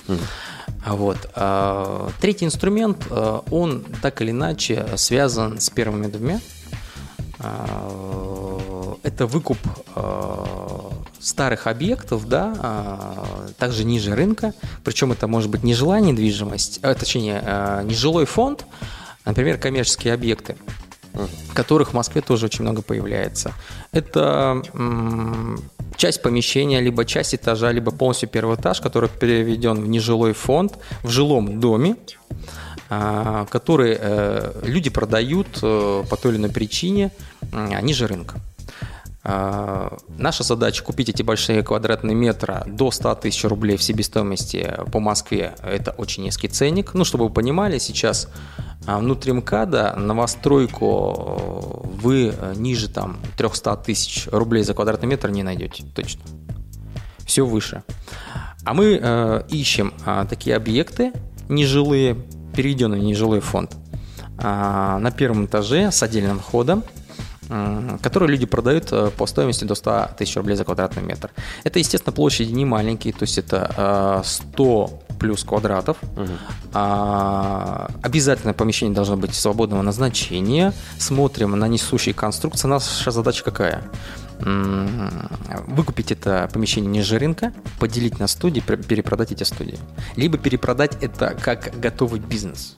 А 0.84 0.94
Вот. 0.94 1.16
а, 1.34 2.10
Третий 2.20 2.44
инструмент, 2.44 3.10
он 3.50 3.84
так 4.02 4.20
или 4.20 4.32
иначе 4.32 4.86
связан 4.96 5.60
с 5.60 5.70
первыми 5.70 6.08
двумя. 6.08 6.40
Это 9.02 9.26
выкуп 9.26 9.58
старых 11.20 11.66
объектов, 11.66 12.28
да, 12.28 13.24
также 13.58 13.84
ниже 13.84 14.14
рынка. 14.14 14.52
Причем 14.84 15.12
это 15.12 15.26
может 15.26 15.50
быть 15.50 15.62
не 15.62 15.74
жилая 15.74 16.00
недвижимость, 16.00 16.80
точнее, 16.80 17.42
а, 17.44 17.82
не 17.82 17.94
жилой 17.94 18.26
фонд, 18.26 18.66
например, 19.24 19.58
коммерческие 19.58 20.12
объекты 20.14 20.56
которых 21.52 21.90
в 21.90 21.94
Москве 21.94 22.20
тоже 22.20 22.46
очень 22.46 22.62
много 22.62 22.82
появляется. 22.82 23.52
Это 23.92 24.62
часть 25.96 26.22
помещения, 26.22 26.80
либо 26.80 27.04
часть 27.04 27.34
этажа, 27.34 27.72
либо 27.72 27.90
полностью 27.90 28.28
первый 28.28 28.56
этаж, 28.56 28.80
который 28.80 29.08
переведен 29.08 29.80
в 29.80 29.88
нежилой 29.88 30.32
фонд 30.32 30.78
в 31.02 31.08
жилом 31.08 31.60
доме, 31.60 31.96
а, 32.90 33.46
который 33.46 33.96
э, 33.98 34.52
люди 34.64 34.90
продают 34.90 35.46
э, 35.62 36.04
по 36.08 36.16
той 36.16 36.32
или 36.32 36.38
иной 36.38 36.50
причине 36.50 37.10
ниже 37.82 38.06
рынка. 38.06 38.40
А, 39.24 39.96
Наша 40.18 40.44
задача 40.44 40.84
купить 40.84 41.08
эти 41.08 41.22
большие 41.22 41.62
квадратные 41.62 42.14
метры 42.14 42.62
до 42.66 42.90
100 42.90 43.14
тысяч 43.16 43.44
рублей 43.44 43.76
в 43.76 43.82
себестоимости 43.82 44.74
по 44.92 45.00
Москве. 45.00 45.54
Это 45.62 45.92
очень 45.92 46.24
низкий 46.24 46.48
ценник. 46.48 46.92
Ну, 46.94 47.04
чтобы 47.04 47.24
вы 47.24 47.30
понимали, 47.30 47.78
сейчас 47.78 48.28
а, 48.86 48.98
внутри 48.98 49.32
МКАДа 49.32 49.94
новостройку 49.96 51.84
э, 51.84 52.00
вы 52.02 52.34
э, 52.36 52.54
ниже 52.56 52.88
там 52.90 53.16
300 53.38 53.76
тысяч 53.78 54.28
рублей 54.30 54.62
за 54.62 54.74
квадратный 54.74 55.08
метр 55.08 55.30
не 55.30 55.42
найдете. 55.42 55.84
Точно. 55.94 56.20
Все 57.24 57.46
выше. 57.46 57.82
А 58.64 58.74
мы 58.74 58.98
э, 59.00 59.42
ищем 59.48 59.94
а, 60.04 60.26
такие 60.26 60.54
объекты 60.54 61.12
нежилые, 61.48 62.16
переведенные 62.54 63.00
в 63.00 63.04
нежилой 63.04 63.40
фонд, 63.40 63.76
а, 64.38 64.98
на 64.98 65.10
первом 65.10 65.46
этаже 65.46 65.90
с 65.90 66.02
отдельным 66.02 66.38
входом, 66.38 66.84
которые 68.02 68.30
люди 68.30 68.46
продают 68.46 68.88
э, 68.92 69.10
по 69.16 69.26
стоимости 69.26 69.64
до 69.64 69.74
100 69.74 70.10
тысяч 70.18 70.36
рублей 70.36 70.56
за 70.56 70.64
квадратный 70.64 71.02
метр. 71.02 71.30
Это, 71.64 71.78
естественно, 71.78 72.12
площади 72.12 72.52
не 72.52 72.64
маленькие, 72.64 73.12
то 73.12 73.22
есть 73.22 73.38
это 73.38 73.70
э, 73.76 74.22
100 74.24 75.00
плюс 75.18 75.44
квадратов. 75.44 75.96
А, 76.72 77.88
обязательно 78.02 78.52
помещение 78.52 78.94
должно 78.94 79.16
быть 79.16 79.34
свободного 79.34 79.82
назначения. 79.82 80.72
Смотрим 80.98 81.52
на 81.52 81.68
несущие 81.68 82.14
конструкции. 82.14 82.68
Наша 82.68 83.10
задача 83.10 83.44
какая? 83.44 83.82
Выкупить 85.68 86.10
это 86.12 86.50
помещение 86.52 86.90
ниже 86.90 87.18
рынка, 87.18 87.52
поделить 87.78 88.18
на 88.18 88.26
студии, 88.26 88.60
пр- 88.60 88.82
перепродать 88.82 89.32
эти 89.32 89.44
студии. 89.44 89.78
Либо 90.16 90.38
перепродать 90.38 90.98
это 91.00 91.36
как 91.40 91.78
готовый 91.78 92.20
бизнес. 92.20 92.74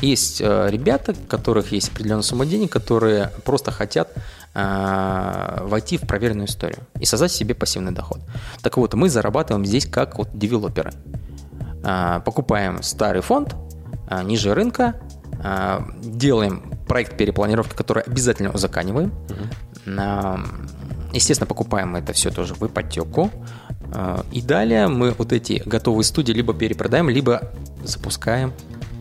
Есть 0.00 0.40
э, 0.40 0.68
ребята, 0.70 1.12
у 1.12 1.26
которых 1.26 1.72
есть 1.72 1.90
определенная 1.90 2.22
сумма 2.22 2.46
денег, 2.46 2.70
которые 2.70 3.32
просто 3.44 3.72
хотят 3.72 4.12
э, 4.54 5.58
войти 5.62 5.98
в 5.98 6.02
проверенную 6.02 6.46
историю 6.46 6.78
и 7.00 7.04
создать 7.04 7.32
себе 7.32 7.54
пассивный 7.54 7.92
доход. 7.92 8.20
Так 8.62 8.76
вот, 8.76 8.94
мы 8.94 9.08
зарабатываем 9.08 9.66
здесь 9.66 9.86
как 9.86 10.18
вот 10.18 10.28
девелоперы. 10.32 10.92
А, 11.82 12.20
покупаем 12.20 12.82
старый 12.82 13.22
фонд 13.22 13.54
ниже 14.24 14.54
рынка, 14.54 14.94
делаем 16.02 16.62
проект 16.88 17.16
перепланировки, 17.18 17.76
который 17.76 18.02
обязательно 18.02 18.50
узаканиваем. 18.50 19.12
А, 19.86 20.40
Естественно, 21.12 21.46
покупаем 21.46 21.96
это 21.96 22.12
все 22.12 22.30
тоже 22.30 22.54
в 22.54 22.62
ипотеку. 22.66 23.30
И 24.30 24.42
далее 24.42 24.88
мы 24.88 25.12
вот 25.12 25.32
эти 25.32 25.62
готовые 25.64 26.04
студии 26.04 26.32
либо 26.32 26.52
перепродаем, 26.52 27.08
либо 27.08 27.50
запускаем 27.82 28.52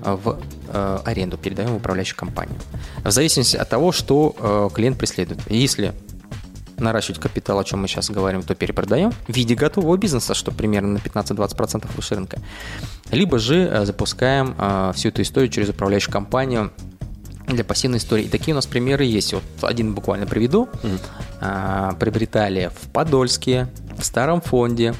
в 0.04 0.39
э, 0.68 1.00
аренду, 1.06 1.38
передаем 1.38 1.70
в 1.70 1.76
управляющую 1.78 2.18
компанию. 2.18 2.58
В 3.04 3.12
зависимости 3.12 3.58
от 3.58 3.70
того, 3.70 3.91
что 3.91 4.36
э, 4.39 4.76
клиент 4.76 4.98
преследует. 4.98 5.41
Если 5.50 5.93
наращивать 6.78 7.20
капитал, 7.20 7.60
о 7.60 7.64
чем 7.64 7.82
мы 7.82 7.88
сейчас 7.88 8.10
говорим, 8.10 8.43
то 8.43 8.56
перепродаем 8.56 9.12
в 9.12 9.36
виде 9.36 9.56
готового 9.56 9.98
бизнеса, 9.98 10.34
что 10.34 10.52
примерно 10.52 10.93
на 10.93 10.98
15-20% 10.98 11.88
выше 11.95 12.16
рынка. 12.16 12.39
Либо 13.12 13.39
же 13.39 13.68
э, 13.68 13.86
запускаем 13.86 14.56
э, 14.58 14.91
всю 14.95 15.10
эту 15.10 15.22
историю 15.22 15.52
через 15.52 15.70
управляющую 15.70 16.12
компанию 16.12 16.72
для 17.48 17.64
пассивной 17.64 17.98
истории. 17.98 18.26
И 18.26 18.30
такие 18.30 18.54
у 18.54 18.56
нас 18.56 18.66
примеры 18.66 19.06
есть. 19.06 19.34
Вот 19.34 19.43
один 19.62 19.93
буквально 19.93 20.28
приведу. 20.28 20.68
А, 21.39 21.93
Приобретали 21.93 22.70
в 22.76 22.89
Подольске, 22.91 23.70
в 23.98 24.04
старом 24.04 24.41
фонде, 24.41 24.93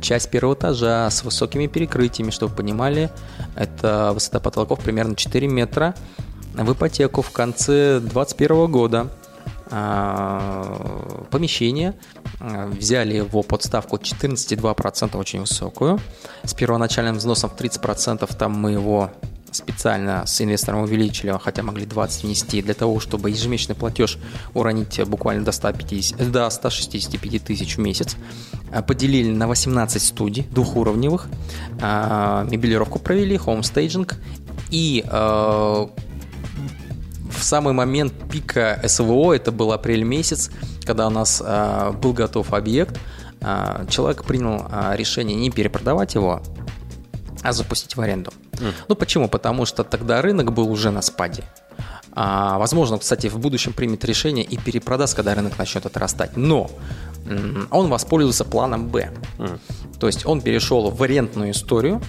часть 0.00 0.30
первого 0.30 0.54
этажа 0.54 1.10
с 1.10 1.24
высокими 1.24 1.66
перекрытиями, 1.66 2.30
чтобы 2.30 2.50
вы 2.50 2.56
понимали, 2.58 3.10
это 3.54 4.12
высота 4.12 4.40
потолков 4.40 4.80
примерно 4.80 5.16
4 5.16 5.48
метра. 5.48 5.94
В 6.54 6.72
ипотеку 6.72 7.22
в 7.22 7.30
конце 7.32 8.00
2021 8.00 8.70
года 8.70 9.10
а, 9.70 11.26
помещение, 11.30 11.94
а, 12.40 12.68
взяли 12.68 13.16
его 13.16 13.42
под 13.42 13.64
ставку 13.64 13.96
14,2%, 13.96 15.18
очень 15.18 15.40
высокую, 15.40 16.00
с 16.44 16.54
первоначальным 16.54 17.16
взносом 17.16 17.50
в 17.50 17.56
30%, 17.56 18.34
там 18.36 18.52
мы 18.52 18.72
его 18.72 19.10
специально 19.56 20.26
с 20.26 20.40
инвестором 20.40 20.82
увеличили, 20.82 21.36
хотя 21.42 21.62
могли 21.62 21.86
20 21.86 22.24
внести, 22.24 22.62
для 22.62 22.74
того, 22.74 23.00
чтобы 23.00 23.30
ежемесячный 23.30 23.74
платеж 23.74 24.18
уронить 24.54 25.00
буквально 25.06 25.44
до, 25.44 25.52
150, 25.52 26.30
до 26.30 26.48
165 26.48 27.44
тысяч 27.44 27.76
в 27.76 27.80
месяц. 27.80 28.16
А, 28.72 28.82
Поделили 28.82 29.30
на 29.30 29.48
18 29.48 30.02
студий 30.02 30.46
двухуровневых, 30.50 31.28
а, 31.80 32.44
мебелировку 32.44 32.98
провели, 32.98 33.36
хоумстейджинг 33.36 34.16
и 34.70 35.04
а, 35.08 35.88
в 37.30 37.42
самый 37.42 37.74
момент 37.74 38.12
пика 38.30 38.80
СВО, 38.86 39.32
это 39.32 39.52
был 39.52 39.72
апрель 39.72 40.02
месяц, 40.02 40.50
когда 40.84 41.06
у 41.06 41.10
нас 41.10 41.42
а, 41.44 41.92
был 41.92 42.12
готов 42.12 42.52
объект, 42.52 42.98
а, 43.40 43.86
человек 43.88 44.24
принял 44.24 44.66
а, 44.70 44.94
решение 44.96 45.36
не 45.36 45.50
перепродавать 45.50 46.14
его, 46.14 46.42
а 47.42 47.52
запустить 47.52 47.96
в 47.96 48.00
аренду. 48.00 48.32
Ну 48.88 48.94
почему? 48.94 49.28
Потому 49.28 49.66
что 49.66 49.84
тогда 49.84 50.22
рынок 50.22 50.52
был 50.52 50.70
уже 50.70 50.90
на 50.90 51.02
спаде. 51.02 51.44
А, 52.12 52.58
возможно, 52.58 52.98
кстати, 52.98 53.26
в 53.26 53.38
будущем 53.38 53.72
примет 53.72 54.04
решение 54.04 54.44
и 54.44 54.56
перепродаст, 54.56 55.14
когда 55.14 55.34
рынок 55.34 55.58
начнет 55.58 55.84
отрастать. 55.84 56.36
Но 56.36 56.70
он 57.70 57.88
воспользовался 57.88 58.44
планом 58.44 58.88
Б. 58.88 59.10
То 60.00 60.06
есть 60.06 60.26
он 60.26 60.40
перешел 60.40 60.90
в 60.90 61.02
арендную 61.02 61.50
историю, 61.50 62.00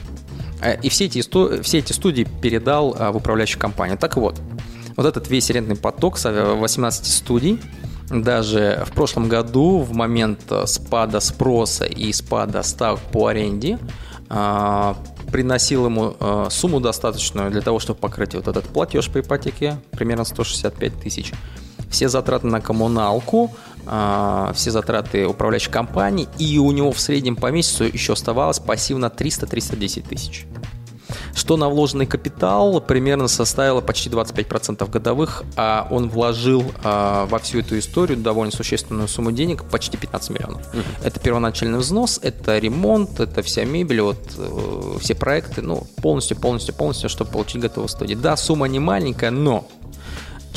э, 0.61 0.79
и 0.81 0.89
все 0.89 1.05
эти, 1.05 1.21
все 1.61 1.77
эти 1.79 1.93
студии 1.93 2.27
передал 2.41 2.95
а, 2.97 3.11
в 3.11 3.17
управляющую 3.17 3.59
компанию. 3.59 3.97
Так 3.97 4.17
вот, 4.17 4.39
вот 4.95 5.05
этот 5.05 5.29
весь 5.29 5.49
арендный 5.49 5.75
поток 5.75 6.17
с 6.17 6.25
э, 6.25 6.53
18 6.53 7.05
студий, 7.05 7.59
даже 8.09 8.85
в 8.85 8.93
прошлом 8.93 9.27
году, 9.27 9.79
в 9.79 9.93
момент 9.93 10.39
э, 10.49 10.65
спада 10.67 11.19
спроса 11.19 11.85
и 11.85 12.13
спада 12.13 12.63
ставок 12.63 12.99
по 13.11 13.27
аренде, 13.27 13.79
а, 14.29 14.97
приносил 15.31 15.85
ему 15.85 16.15
э, 16.19 16.47
сумму 16.49 16.79
достаточную 16.79 17.51
для 17.51 17.61
того, 17.61 17.79
чтобы 17.79 17.99
покрыть 17.99 18.35
вот 18.35 18.47
этот 18.47 18.65
платеж 18.65 19.09
по 19.09 19.19
ипотеке, 19.19 19.77
примерно 19.91 20.23
165 20.23 20.99
тысяч. 20.99 21.33
Все 21.89 22.09
затраты 22.09 22.47
на 22.47 22.59
коммуналку, 22.59 23.51
а, 23.85 24.51
все 24.53 24.71
затраты 24.71 25.25
управляющей 25.25 25.71
компании, 25.71 26.27
и 26.37 26.57
у 26.57 26.71
него 26.71 26.91
в 26.91 26.99
среднем 26.99 27.37
по 27.37 27.49
месяцу 27.49 27.85
еще 27.85 28.13
оставалось 28.13 28.59
пассивно 28.59 29.05
300-310 29.05 30.07
тысяч 30.07 30.45
что 31.33 31.57
на 31.57 31.69
вложенный 31.69 32.05
капитал 32.05 32.81
примерно 32.81 33.27
составило 33.27 33.81
почти 33.81 34.09
25% 34.09 34.89
годовых, 34.89 35.43
а 35.55 35.87
он 35.89 36.09
вложил 36.09 36.63
а, 36.83 37.25
во 37.25 37.39
всю 37.39 37.59
эту 37.59 37.77
историю 37.79 38.17
довольно 38.17 38.51
существенную 38.51 39.07
сумму 39.07 39.31
денег, 39.31 39.63
почти 39.63 39.97
15 39.97 40.29
миллионов. 40.31 40.61
Это 41.03 41.19
первоначальный 41.19 41.79
взнос, 41.79 42.19
это 42.21 42.57
ремонт, 42.57 43.19
это 43.19 43.41
вся 43.41 43.63
мебель, 43.65 44.01
вот 44.01 44.19
э, 44.37 44.97
все 44.99 45.15
проекты, 45.15 45.61
ну, 45.61 45.87
полностью, 46.01 46.37
полностью, 46.37 46.73
полностью, 46.73 47.09
чтобы 47.09 47.31
получить 47.31 47.61
готовую 47.61 47.89
студию. 47.89 48.17
Да, 48.17 48.37
сумма 48.37 48.67
не 48.67 48.79
маленькая, 48.79 49.31
но 49.31 49.67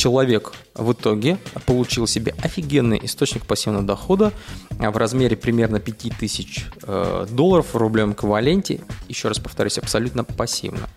человек 0.00 0.52
в 0.74 0.92
итоге 0.92 1.36
получил 1.66 2.06
себе 2.06 2.34
офигенный 2.42 2.98
источник 3.02 3.44
пассивного 3.44 3.84
дохода 3.84 4.32
в 4.70 4.96
размере 4.96 5.36
примерно 5.36 5.78
5000 5.78 6.66
э, 6.82 7.26
долларов 7.30 7.74
в 7.74 7.76
рублевом 7.76 8.12
эквиваленте. 8.12 8.80
Еще 9.08 9.28
раз 9.28 9.38
повторюсь, 9.38 9.76
абсолютно 9.76 10.24
пассивно. 10.24 10.88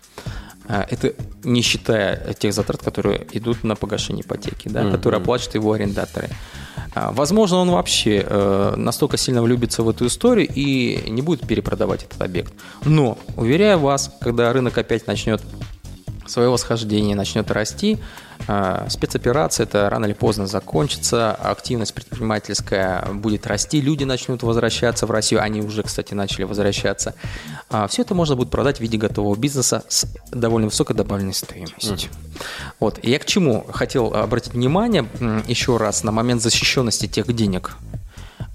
А, 0.66 0.86
Это 0.88 1.12
не 1.42 1.60
считая 1.60 2.32
тех 2.32 2.54
затрат, 2.54 2.82
которые 2.82 3.26
идут 3.32 3.62
на 3.62 3.76
погашение 3.76 4.24
ипотеки, 4.24 4.68
да, 4.68 4.90
которые 4.90 5.20
оплачивают 5.20 5.54
его 5.56 5.72
арендаторы. 5.74 6.30
А, 6.94 7.12
Возможно, 7.12 7.58
он 7.58 7.70
вообще 7.70 8.24
э, 8.26 8.74
настолько 8.76 9.18
сильно 9.18 9.42
влюбится 9.42 9.82
в 9.82 9.88
эту 9.90 10.06
историю 10.06 10.48
и 10.50 11.10
не 11.10 11.20
будет 11.20 11.46
перепродавать 11.46 12.04
этот 12.04 12.22
объект. 12.22 12.54
Но, 12.86 13.18
уверяю 13.36 13.80
вас, 13.80 14.10
когда 14.22 14.50
рынок 14.50 14.78
опять 14.78 15.06
начнет 15.06 15.42
свое 16.26 16.48
восхождение 16.48 17.16
начнет 17.16 17.50
расти, 17.50 17.98
э, 18.46 18.86
спецоперация 18.88 19.64
это 19.64 19.88
рано 19.90 20.06
или 20.06 20.12
поздно 20.12 20.46
закончится, 20.46 21.32
активность 21.32 21.94
предпринимательская 21.94 23.06
будет 23.12 23.46
расти, 23.46 23.80
люди 23.80 24.04
начнут 24.04 24.42
возвращаться 24.42 25.06
в 25.06 25.10
Россию, 25.10 25.42
они 25.42 25.60
уже, 25.60 25.82
кстати, 25.82 26.14
начали 26.14 26.44
возвращаться. 26.44 27.14
А, 27.70 27.86
Все 27.88 28.02
это 28.02 28.14
можно 28.14 28.36
будет 28.36 28.50
продать 28.50 28.78
в 28.78 28.80
виде 28.80 28.98
готового 28.98 29.36
бизнеса 29.36 29.82
с 29.88 30.06
довольно 30.30 30.68
высокой 30.68 30.96
добавленной 30.96 31.34
стоимостью. 31.34 32.10
Вот. 32.80 32.98
И 33.02 33.10
я 33.10 33.18
к 33.18 33.24
чему 33.26 33.66
хотел 33.72 34.14
обратить 34.14 34.54
внимание 34.54 35.06
еще 35.46 35.76
раз 35.76 36.04
на 36.04 36.12
момент 36.12 36.42
защищенности 36.42 37.06
тех 37.06 37.32
денег, 37.34 37.76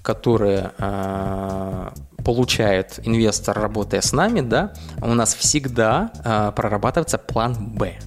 которые 0.02 0.72
э, 0.78 1.90
получает 2.24 3.00
инвестор, 3.04 3.58
работая 3.58 4.00
с 4.00 4.12
нами, 4.12 4.40
да, 4.40 4.72
у 5.02 5.14
нас 5.14 5.34
всегда 5.34 6.12
э, 6.24 6.52
прорабатывается 6.54 7.18
план 7.18 7.54
Б. 7.74 7.98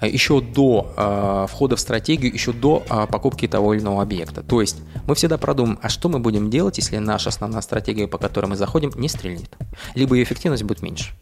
Э, 0.00 0.08
Еще 0.08 0.40
до 0.40 0.92
э, 0.96 1.46
входа 1.48 1.76
в 1.76 1.80
стратегию, 1.80 2.32
еще 2.32 2.52
до 2.52 2.82
э, 2.88 3.06
покупки 3.06 3.48
того 3.48 3.74
или 3.74 3.82
иного 3.82 4.02
объекта. 4.02 4.42
То 4.42 4.60
есть 4.60 4.76
мы 5.06 5.14
всегда 5.14 5.38
продумаем, 5.38 5.78
а 5.82 5.88
что 5.88 6.08
мы 6.08 6.18
будем 6.18 6.50
делать, 6.50 6.78
если 6.78 6.98
наша 6.98 7.30
основная 7.30 7.62
стратегия, 7.62 8.06
по 8.06 8.18
которой 8.18 8.46
мы 8.46 8.56
заходим, 8.56 8.92
не 8.96 9.08
стрельнет. 9.08 9.50
Либо 9.94 10.14
ее 10.14 10.24
эффективность 10.24 10.62
будет 10.62 10.82
меньше. 10.82 11.14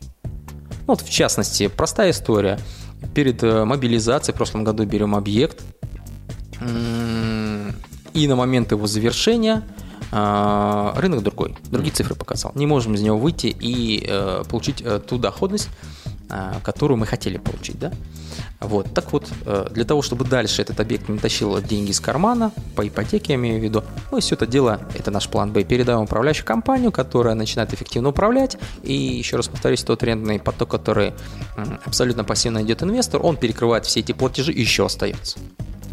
Ну, 0.86 0.94
Вот, 0.94 1.02
в 1.02 1.10
частности, 1.10 1.68
простая 1.68 2.10
история. 2.10 2.58
Перед 3.14 3.42
э, 3.42 3.64
мобилизацией 3.64 4.34
в 4.34 4.36
прошлом 4.36 4.64
году 4.64 4.84
берем 4.84 5.14
объект, 5.14 5.62
и 8.14 8.28
на 8.28 8.36
момент 8.36 8.70
его 8.70 8.86
завершения 8.86 9.64
рынок 10.12 11.22
другой, 11.22 11.56
другие 11.70 11.94
цифры 11.94 12.14
показал. 12.14 12.52
Не 12.54 12.66
можем 12.66 12.94
из 12.94 13.00
него 13.00 13.18
выйти 13.18 13.46
и 13.46 14.04
э, 14.06 14.44
получить 14.48 14.82
э, 14.82 15.00
ту 15.00 15.16
доходность, 15.16 15.70
а, 16.28 16.60
которую 16.64 16.96
мы 16.96 17.04
хотели 17.04 17.36
получить, 17.36 17.78
да? 17.78 17.92
Вот, 18.60 18.94
так 18.94 19.12
вот, 19.12 19.28
э, 19.44 19.66
для 19.70 19.84
того, 19.84 20.00
чтобы 20.00 20.24
дальше 20.24 20.62
этот 20.62 20.80
объект 20.80 21.08
не 21.10 21.18
тащил 21.18 21.60
деньги 21.60 21.90
из 21.90 22.00
кармана, 22.00 22.52
по 22.74 22.86
ипотеке 22.88 23.34
я 23.34 23.34
имею 23.34 23.60
в 23.60 23.62
виду, 23.62 23.84
мы 24.10 24.20
все 24.20 24.34
это 24.34 24.46
дело, 24.46 24.80
это 24.94 25.10
наш 25.10 25.28
план 25.28 25.52
Б, 25.52 25.62
передаем 25.64 26.00
управляющую 26.00 26.46
компанию, 26.46 26.90
которая 26.90 27.34
начинает 27.34 27.74
эффективно 27.74 28.10
управлять, 28.10 28.56
и 28.82 28.94
еще 28.94 29.36
раз 29.36 29.48
повторюсь, 29.48 29.82
тот 29.82 30.02
арендный 30.02 30.38
поток, 30.38 30.70
который 30.70 31.12
абсолютно 31.84 32.24
пассивно 32.24 32.62
идет 32.62 32.82
инвестор, 32.82 33.20
он 33.22 33.36
перекрывает 33.36 33.84
все 33.84 34.00
эти 34.00 34.12
платежи 34.12 34.52
и 34.52 34.60
еще 34.60 34.86
остается. 34.86 35.38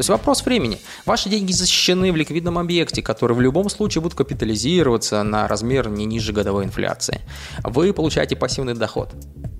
То 0.00 0.02
есть 0.02 0.08
вопрос 0.08 0.46
времени. 0.46 0.78
Ваши 1.04 1.28
деньги 1.28 1.52
защищены 1.52 2.10
в 2.10 2.16
ликвидном 2.16 2.56
объекте, 2.56 3.02
который 3.02 3.36
в 3.36 3.40
любом 3.42 3.68
случае 3.68 4.00
будет 4.00 4.14
капитализироваться 4.14 5.22
на 5.22 5.46
размер 5.46 5.90
не 5.90 6.06
ниже 6.06 6.32
годовой 6.32 6.64
инфляции. 6.64 7.20
Вы 7.62 7.92
получаете 7.92 8.34
пассивный 8.34 8.72
доход. 8.72 9.12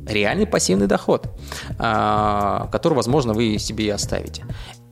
Реальный 0.09 0.47
пассивный 0.47 0.87
доход, 0.87 1.29
а, 1.79 2.71
который, 2.73 2.95
возможно, 2.95 3.35
вы 3.35 3.59
себе 3.59 3.85
и 3.85 3.91
оставите. 3.91 4.47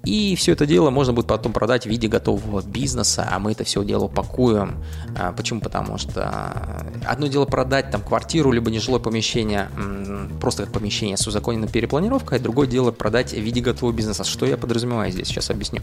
И 0.05 0.37
все 0.37 0.53
это 0.53 0.65
дело 0.67 0.91
можно 0.91 1.13
будет 1.13 1.27
потом 1.27 1.53
продать 1.53 1.85
в 1.85 1.89
виде 1.89 2.09
готового 2.09 2.63
бизнеса, 2.63 3.29
а 3.31 3.39
мы 3.39 3.53
это 3.53 3.65
все 3.65 3.85
дело 3.85 4.05
упакуем. 4.05 4.83
А, 5.19 5.33
Почему? 5.33 5.61
Потому 5.61 5.99
что 5.99 6.23
а, 6.25 6.87
одно 7.07 7.27
дело 7.27 7.45
продать 7.45 7.91
там 7.91 8.01
квартиру, 8.01 8.53
либо 8.53 8.71
нежилое 8.71 9.01
помещение, 9.01 9.69
просто 10.41 10.65
как 10.65 10.73
помещение 10.73 11.17
с 11.17 11.27
узаконенной 11.27 11.69
перепланировкой, 11.69 12.39
а 12.39 12.41
другое 12.41 12.67
дело 12.67 12.91
продать 12.91 13.33
в 13.33 13.41
виде 13.41 13.61
готового 13.61 13.95
бизнеса. 13.95 14.25
Что 14.25 14.47
я 14.47 14.57
подразумеваю 14.57 15.11
здесь? 15.13 15.29
Сейчас 15.29 15.51
объясню. 15.51 15.83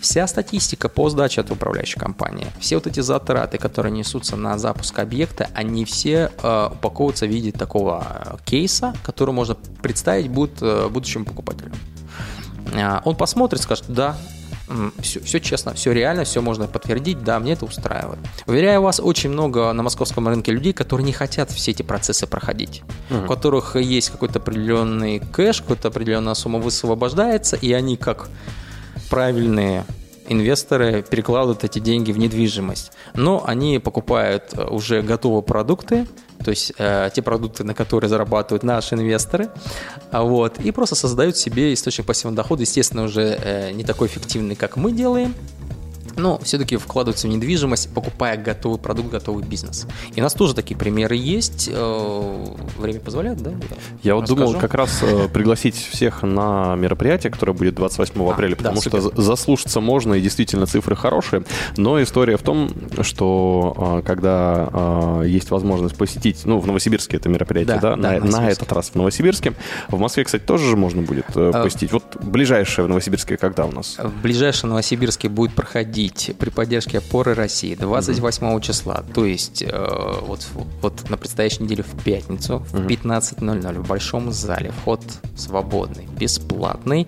Вся 0.00 0.26
статистика 0.26 0.88
по 0.88 1.10
сдаче 1.10 1.42
от 1.42 1.50
управляющей 1.50 2.00
компании, 2.00 2.46
все 2.58 2.76
вот 2.76 2.86
эти 2.86 3.00
затраты, 3.00 3.58
которые 3.58 3.92
несутся 3.92 4.34
на 4.34 4.56
запуск 4.58 4.98
объекта, 4.98 5.50
они 5.54 5.84
все 5.84 6.32
э, 6.42 6.68
упаковываются 6.72 7.26
в 7.26 7.28
виде 7.28 7.52
такого 7.52 8.06
э, 8.08 8.36
кейса, 8.46 8.94
который 9.04 9.34
можно 9.34 9.56
представить 9.82 10.30
будет 10.30 10.62
э, 10.62 10.88
будущему 10.88 11.26
покупателю. 11.26 11.69
А, 12.74 13.02
Он 13.04 13.16
посмотрит, 13.16 13.60
скажет, 13.62 13.84
да, 13.88 14.16
все, 15.02 15.20
все 15.20 15.40
честно, 15.40 15.74
все 15.74 15.92
реально, 15.92 16.24
все 16.24 16.40
можно 16.40 16.66
подтвердить, 16.66 17.22
да, 17.24 17.38
мне 17.40 17.52
это 17.52 17.64
устраивает. 17.64 18.20
Уверяю 18.46 18.82
вас, 18.82 19.00
очень 19.00 19.30
много 19.30 19.72
на 19.72 19.82
московском 19.82 20.28
рынке 20.28 20.52
людей, 20.52 20.72
которые 20.72 21.04
не 21.04 21.12
хотят 21.12 21.50
все 21.50 21.72
эти 21.72 21.82
процессы 21.82 22.26
проходить, 22.26 22.82
у 23.10 23.26
которых 23.26 23.76
есть 23.76 24.10
какой-то 24.10 24.38
определенный 24.38 25.18
кэш, 25.18 25.62
какая-то 25.62 25.88
определенная 25.88 26.34
сумма 26.34 26.58
высвобождается, 26.58 27.56
и 27.56 27.72
они 27.72 27.96
как 27.96 28.28
правильные 29.10 29.84
инвесторы 30.28 31.02
перекладывают 31.02 31.64
эти 31.64 31.80
деньги 31.80 32.12
в 32.12 32.18
недвижимость. 32.18 32.92
Но 33.14 33.42
они 33.44 33.80
покупают 33.80 34.50
э, 34.52 34.64
уже 34.64 35.02
готовые 35.02 35.42
продукты, 35.42 36.06
то 36.44 36.50
есть 36.50 36.72
э, 36.78 37.10
те 37.14 37.22
продукты, 37.22 37.64
на 37.64 37.74
которые 37.74 38.08
зарабатывают 38.08 38.62
наши 38.62 38.94
инвесторы, 38.94 39.50
а 40.10 40.22
вот, 40.22 40.58
и 40.58 40.70
просто 40.70 40.94
создают 40.94 41.36
себе 41.36 41.72
источник 41.74 42.06
пассивного 42.06 42.36
дохода, 42.36 42.62
естественно, 42.62 43.04
уже 43.04 43.38
э, 43.42 43.72
не 43.72 43.84
такой 43.84 44.08
эффективный, 44.08 44.56
как 44.56 44.76
мы 44.76 44.92
делаем, 44.92 45.34
но 46.20 46.38
все-таки 46.38 46.76
вкладываются 46.76 47.26
в 47.26 47.30
недвижимость, 47.30 47.92
покупая 47.92 48.36
готовый 48.36 48.78
продукт, 48.78 49.10
готовый 49.10 49.44
бизнес. 49.44 49.86
И 50.14 50.20
у 50.20 50.22
нас 50.22 50.34
тоже 50.34 50.54
такие 50.54 50.76
примеры 50.76 51.16
есть. 51.16 51.68
Э, 51.72 52.46
время 52.78 53.00
позволяет, 53.00 53.42
да? 53.42 53.52
Я 54.02 54.14
вот 54.14 54.22
Расскажу. 54.22 54.46
думал 54.46 54.60
как 54.60 54.74
раз 54.74 54.98
э, 55.02 55.28
пригласить 55.28 55.74
всех 55.76 56.22
на 56.22 56.74
мероприятие, 56.76 57.30
которое 57.30 57.52
будет 57.52 57.74
28 57.74 58.14
А, 58.28 58.32
апреля, 58.32 58.50
да, 58.52 58.56
потому 58.56 58.80
что 58.80 58.90
супер. 59.00 59.16
за- 59.16 59.22
заслушаться 59.22 59.80
можно, 59.80 60.14
и 60.14 60.20
действительно 60.20 60.66
цифры 60.66 60.94
хорошие. 60.96 61.44
Но 61.76 62.02
история 62.02 62.36
в 62.36 62.42
том, 62.42 62.70
что 63.02 64.00
э, 64.00 64.06
когда 64.06 65.20
есть 65.24 65.50
возможность 65.50 65.96
посетить, 65.96 66.42
ну, 66.44 66.58
в 66.58 66.66
Новосибирске 66.66 67.16
это 67.16 67.28
мероприятие, 67.28 67.78
Да, 67.80 67.96
да, 67.96 68.18
да, 68.18 68.24
на, 68.24 68.40
на 68.40 68.50
этот 68.50 68.70
раз 68.72 68.90
в 68.90 68.94
Новосибирске. 68.94 69.54
В 69.88 69.98
Москве, 69.98 70.24
кстати, 70.24 70.42
тоже 70.42 70.68
же 70.68 70.76
можно 70.76 71.02
будет 71.02 71.26
А, 71.34 71.62
посетить. 71.62 71.92
Вот 71.92 72.04
ближайшее 72.22 72.84
в 72.84 72.88
Новосибирске 72.88 73.36
когда 73.36 73.64
у 73.66 73.72
нас? 73.72 73.96
В 73.98 74.22
ближайшем 74.22 74.70
Новосибирске 74.70 75.28
будет 75.28 75.54
проходить 75.54 76.09
при 76.38 76.50
поддержке 76.50 76.98
опоры 76.98 77.34
России 77.34 77.74
28 77.74 78.60
числа, 78.60 79.04
то 79.14 79.24
есть 79.24 79.62
э, 79.62 80.14
вот, 80.22 80.46
вот 80.82 81.08
на 81.08 81.16
предстоящей 81.16 81.62
неделе 81.62 81.82
в 81.82 82.02
пятницу 82.02 82.58
в 82.70 82.86
15.00 82.86 83.78
в 83.78 83.86
Большом 83.86 84.32
зале. 84.32 84.72
Вход 84.80 85.00
свободный, 85.36 86.06
бесплатный, 86.18 87.06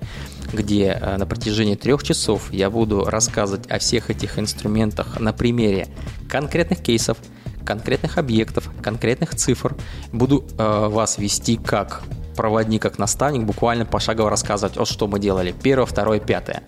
где 0.53 0.99
э, 1.01 1.17
на 1.17 1.27
протяжении 1.27 1.75
трех 1.75 2.03
часов 2.03 2.53
я 2.53 2.71
буду 2.71 3.05
рассказывать 3.05 3.71
о 3.71 3.79
всех 3.79 4.11
этих 4.11 4.39
инструментах 4.39 5.21
на 5.21 5.33
примере 5.33 5.89
конкретных 6.29 6.83
кейсов, 6.83 7.19
конкретных 7.65 8.19
объектов, 8.19 8.71
конкретных 8.83 9.35
цифр. 9.35 9.77
Буду 10.13 10.45
э, 10.59 10.89
вас 10.89 11.19
вести 11.19 11.57
как 11.57 12.03
проводник, 12.37 12.83
как 12.83 12.99
наставник, 12.99 13.45
буквально 13.45 13.85
пошагово 13.85 14.31
рассказывать, 14.31 14.77
вот 14.77 14.89
что 14.89 15.07
мы 15.07 15.19
делали. 15.19 15.55
Первое, 15.63 15.87
второе, 15.87 16.21
пятое. 16.21 16.63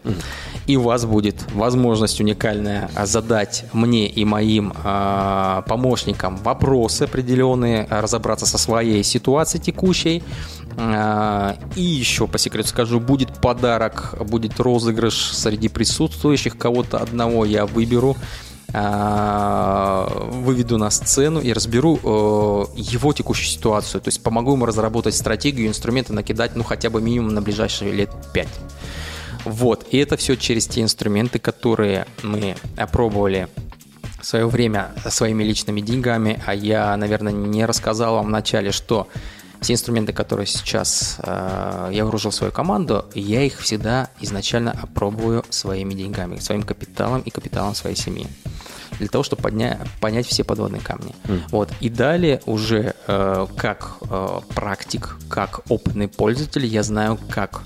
И 0.67 0.77
у 0.77 0.83
вас 0.83 1.05
будет 1.05 1.37
возможность 1.53 2.21
уникальная 2.21 2.91
задать 3.05 3.65
мне 3.73 4.07
и 4.07 4.25
моим 4.25 4.73
а, 4.83 5.62
помощникам 5.62 6.37
вопросы 6.37 7.03
определенные, 7.03 7.87
разобраться 7.91 8.47
со 8.47 8.59
своей 8.59 9.03
ситуацией 9.03 9.62
текущей. 9.62 10.23
А, 10.77 11.57
И 11.77 11.83
еще 11.83 12.27
по 12.27 12.39
секрету 12.39 12.69
скажу, 12.69 13.01
будет 13.01 13.35
подарок, 13.41 14.15
будет 14.21 14.59
розыгрыш 14.61 15.33
среди 15.35 15.69
присутствующих. 15.69 16.57
Кого-то 16.57 16.99
одного 16.99 17.45
я 17.45 17.67
выберу 17.67 18.17
а, 18.77 20.04
выведу 20.45 20.78
на 20.78 20.90
сцену 20.90 21.40
и 21.40 21.53
разберу 21.53 21.97
э, 21.97 22.64
его 22.76 23.12
текущую 23.12 23.49
ситуацию. 23.49 24.01
То 24.01 24.09
есть 24.09 24.22
помогу 24.22 24.53
ему 24.53 24.66
разработать 24.66 25.14
стратегию, 25.14 25.68
инструменты, 25.68 26.12
накидать, 26.12 26.55
ну, 26.55 26.62
хотя 26.62 26.90
бы 26.90 27.01
минимум 27.01 27.34
на 27.34 27.42
ближайшие 27.42 27.92
лет 27.92 28.11
5. 28.32 28.49
Вот, 29.45 29.86
и 29.90 29.99
это 29.99 30.16
все 30.16 30.36
через 30.36 30.66
те 30.66 30.82
инструменты, 30.82 31.38
которые 31.38 32.07
мы 32.22 32.57
опробовали 32.76 33.49
в 34.20 34.26
свое 34.26 34.47
время 34.47 34.92
своими 35.09 35.45
личными 35.45 35.82
деньгами, 35.82 36.42
а 36.47 36.55
я, 36.55 36.97
наверное, 36.97 37.32
не 37.32 37.66
рассказал 37.66 38.14
вам 38.14 38.26
вначале, 38.26 38.72
что 38.72 39.09
все 39.61 39.74
инструменты, 39.74 40.12
которые 40.12 40.47
сейчас 40.47 41.16
э, 41.22 41.90
я 41.92 42.05
вооружил 42.05 42.32
свою 42.32 42.53
команду, 42.53 43.05
я 43.14 43.42
их 43.42 43.61
всегда 43.61 44.09
изначально 44.20 44.72
опробую 44.72 45.45
своими 45.51 45.95
деньгами, 45.95 46.38
своим 46.38 46.62
капиталом 46.62 47.20
и 47.20 47.30
капиталом 47.30 47.74
своей 47.74 47.97
семьи 47.97 48.26
для 48.99 49.09
того, 49.09 49.24
чтобы 49.24 49.42
подня- 49.42 49.86
понять 50.01 50.26
все 50.26 50.45
подводные 50.45 50.80
камни. 50.80 51.14
Вот. 51.51 51.70
И 51.80 51.88
далее 51.88 52.40
уже 52.47 52.95
э, 53.07 53.47
как 53.57 53.97
э, 54.09 54.40
практик, 54.55 55.16
как 55.28 55.61
опытный 55.70 56.09
пользователь, 56.09 56.66
я 56.66 56.82
знаю, 56.82 57.18
как 57.30 57.62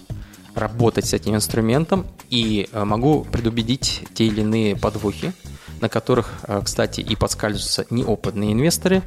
работать 0.55 1.07
с 1.07 1.13
этим 1.13 1.35
инструментом 1.35 2.07
и 2.31 2.69
э, 2.73 2.85
могу 2.85 3.25
предубедить 3.25 4.05
те 4.15 4.27
или 4.27 4.41
иные 4.41 4.77
подвохи, 4.77 5.33
на 5.81 5.89
которых, 5.89 6.33
э, 6.43 6.61
кстати, 6.65 7.01
и 7.01 7.17
подскальзываются 7.17 7.87
неопытные 7.91 8.53
инвесторы, 8.53 9.03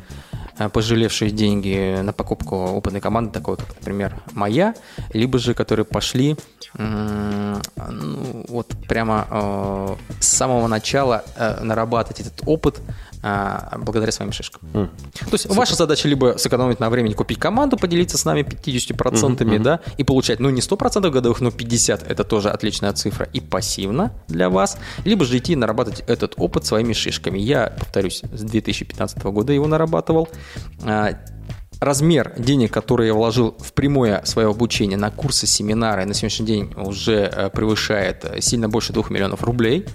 пожалевшие 0.73 1.31
деньги 1.31 2.01
на 2.01 2.13
покупку 2.13 2.55
опытной 2.55 3.01
команды, 3.01 3.31
такой 3.31 3.57
как, 3.57 3.67
например, 3.79 4.15
моя, 4.33 4.75
либо 5.13 5.39
же 5.39 5.53
которые 5.53 5.85
пошли 5.85 6.37
ну, 6.77 8.45
вот 8.47 8.67
прямо 8.87 9.27
э, 9.29 9.95
с 10.19 10.27
самого 10.27 10.67
начала 10.67 11.23
э, 11.35 11.63
нарабатывать 11.63 12.21
этот 12.21 12.41
опыт 12.45 12.79
э, 13.21 13.77
благодаря 13.77 14.11
своим 14.11 14.31
шишкам. 14.31 14.61
То 15.19 15.33
есть 15.33 15.47
ваша 15.47 15.75
задача 15.75 16.07
либо 16.07 16.35
сэкономить 16.37 16.79
на 16.79 16.89
времени, 16.89 17.13
купить 17.13 17.39
команду, 17.39 17.77
поделиться 17.77 18.17
с 18.17 18.25
нами 18.25 18.41
50%, 18.41 19.59
да, 19.59 19.79
и 19.97 20.03
получать, 20.03 20.39
ну, 20.39 20.49
не 20.49 20.61
100% 20.61 21.09
годовых, 21.09 21.41
но 21.41 21.49
50%, 21.49 22.05
это 22.07 22.23
тоже 22.23 22.49
отличная 22.49 22.93
цифра, 22.93 23.27
и 23.33 23.39
пассивно 23.39 24.11
для 24.27 24.49
вас, 24.49 24.77
либо 25.05 25.25
же 25.25 25.37
идти 25.37 25.55
нарабатывать 25.55 26.03
этот 26.07 26.33
опыт 26.37 26.65
своими 26.65 26.93
шишками. 26.93 27.39
Я, 27.39 27.73
повторюсь, 27.77 28.21
с 28.31 28.41
2015 28.41 29.23
года 29.23 29.53
его 29.53 29.67
нарабатывал. 29.67 30.29
Размер 31.81 32.33
денег, 32.37 32.71
который 32.71 33.07
я 33.07 33.15
вложил 33.15 33.55
в 33.57 33.73
прямое 33.73 34.21
свое 34.23 34.49
обучение 34.49 34.99
на 34.99 35.09
курсы, 35.09 35.47
семинары, 35.47 36.05
на 36.05 36.13
сегодняшний 36.13 36.45
день 36.45 36.73
уже 36.75 37.23
э, 37.23 37.49
превышает 37.49 38.23
э, 38.23 38.39
сильно 38.39 38.69
больше 38.69 38.93
2 38.93 39.05
миллионов 39.09 39.43
рублей. 39.43 39.87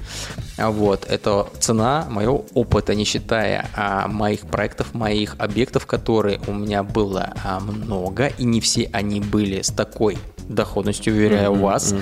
А 0.58 0.72
Вот, 0.72 1.06
это 1.08 1.46
цена 1.60 2.04
моего 2.10 2.44
опыта, 2.54 2.96
не 2.96 3.04
считая 3.04 3.70
а, 3.76 4.08
моих 4.08 4.40
проектов, 4.48 4.94
моих 4.94 5.36
объектов, 5.38 5.86
которые 5.86 6.40
у 6.48 6.52
меня 6.52 6.82
было 6.82 7.32
а, 7.44 7.60
много, 7.60 8.32
и 8.36 8.42
не 8.42 8.60
все 8.60 8.90
они 8.92 9.20
были 9.20 9.62
с 9.62 9.68
такой 9.68 10.18
доходностью, 10.48 11.14
уверяю 11.14 11.54
вас. 11.54 11.94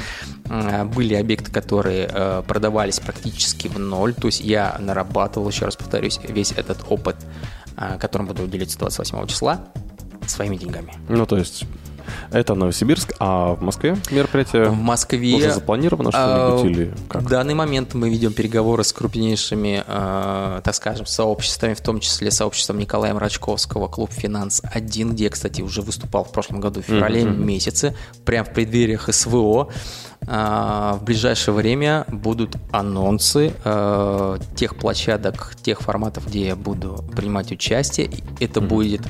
А, 0.48 0.84
Были 0.86 1.14
объекты, 1.14 1.50
которые 1.50 2.08
э, 2.10 2.42
продавались 2.46 3.00
практически 3.00 3.68
в 3.68 3.78
ноль, 3.78 4.14
то 4.14 4.28
есть 4.28 4.40
я 4.40 4.76
нарабатывал, 4.78 5.48
еще 5.48 5.66
раз 5.66 5.76
повторюсь, 5.76 6.20
весь 6.26 6.52
этот 6.52 6.78
опыт, 6.88 7.16
которым 8.00 8.26
буду 8.26 8.46
делиться 8.46 8.78
28 8.78 9.26
числа, 9.26 9.60
своими 10.26 10.56
деньгами. 10.56 10.94
Ну, 11.08 11.26
то 11.26 11.36
есть 11.36 11.64
это 12.30 12.54
Новосибирск, 12.54 13.14
а 13.18 13.54
в 13.54 13.62
Москве 13.62 13.96
мероприятие 14.10 14.64
В 14.66 14.74
Москве... 14.74 15.34
уже 15.34 15.52
запланировано 15.52 16.10
а, 16.12 16.58
что-нибудь 16.58 16.70
или 16.70 16.94
как? 17.08 17.22
В 17.22 17.28
данный 17.28 17.54
момент 17.54 17.94
мы 17.94 18.10
ведем 18.10 18.32
переговоры 18.32 18.84
с 18.84 18.92
крупнейшими, 18.92 19.84
э, 19.86 20.60
так 20.62 20.74
скажем, 20.74 21.06
сообществами, 21.06 21.74
в 21.74 21.80
том 21.80 22.00
числе 22.00 22.30
сообществом 22.30 22.78
Николая 22.78 23.14
Мрачковского, 23.14 23.88
клуб 23.88 24.10
«Финанс-1», 24.12 25.10
где 25.10 25.30
кстати, 25.30 25.62
уже 25.62 25.82
выступал 25.82 26.24
в 26.24 26.32
прошлом 26.32 26.60
году, 26.60 26.80
в 26.80 26.84
феврале 26.84 27.24
месяце, 27.24 27.94
прямо 28.24 28.44
в 28.44 28.52
преддвериях 28.52 29.08
СВО. 29.12 29.68
А, 30.26 30.94
В 30.94 31.04
ближайшее 31.04 31.54
время 31.54 32.04
будут 32.08 32.56
анонсы 32.72 33.52
э, 33.64 34.38
тех 34.56 34.76
площадок, 34.76 35.54
тех 35.62 35.80
форматов, 35.80 36.26
где 36.26 36.46
я 36.46 36.56
буду 36.56 37.04
принимать 37.14 37.52
участие. 37.52 38.10
Это 38.40 38.60
будет 38.60 39.02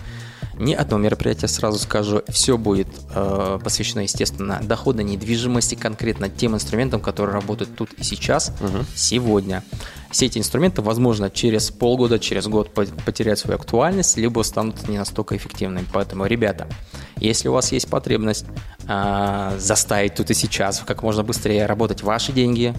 не 0.58 0.74
одно 0.74 0.98
мероприятие, 0.98 1.48
сразу 1.48 1.78
скажу. 1.78 2.22
Все 2.28 2.56
будет 2.56 2.88
э, 3.14 3.58
посвящено, 3.62 4.00
естественно, 4.00 4.60
доходной 4.62 5.04
недвижимости, 5.04 5.74
конкретно 5.74 6.28
тем 6.28 6.54
инструментам, 6.54 7.00
которые 7.00 7.34
работают 7.34 7.76
тут 7.76 7.92
и 7.94 8.04
сейчас, 8.04 8.52
сегодня. 8.94 9.62
Все 10.10 10.26
эти 10.26 10.38
инструменты, 10.38 10.80
возможно, 10.80 11.28
через 11.28 11.70
полгода, 11.70 12.18
через 12.18 12.46
год 12.46 12.72
по- 12.72 12.84
потеряют 12.84 13.40
свою 13.40 13.58
актуальность, 13.58 14.16
либо 14.16 14.42
станут 14.42 14.88
не 14.88 14.96
настолько 14.96 15.36
эффективными. 15.36 15.84
Поэтому, 15.92 16.26
ребята, 16.26 16.68
если 17.16 17.48
у 17.48 17.52
вас 17.52 17.72
есть 17.72 17.88
потребность 17.88 18.46
э, 18.86 19.56
заставить 19.58 20.14
тут 20.14 20.30
и 20.30 20.34
сейчас 20.34 20.82
как 20.86 21.02
можно 21.02 21.24
быстрее 21.24 21.66
работать 21.66 22.02
ваши 22.02 22.32
деньги, 22.32 22.74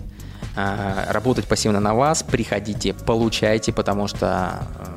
э, 0.55 1.11
работать 1.11 1.45
пассивно 1.45 1.82
на 1.82 1.93
вас, 1.93 2.23
приходите, 2.23 2.93
получайте, 2.93 3.73
потому 3.73 4.07
что 4.07 4.69
э, 4.80 4.95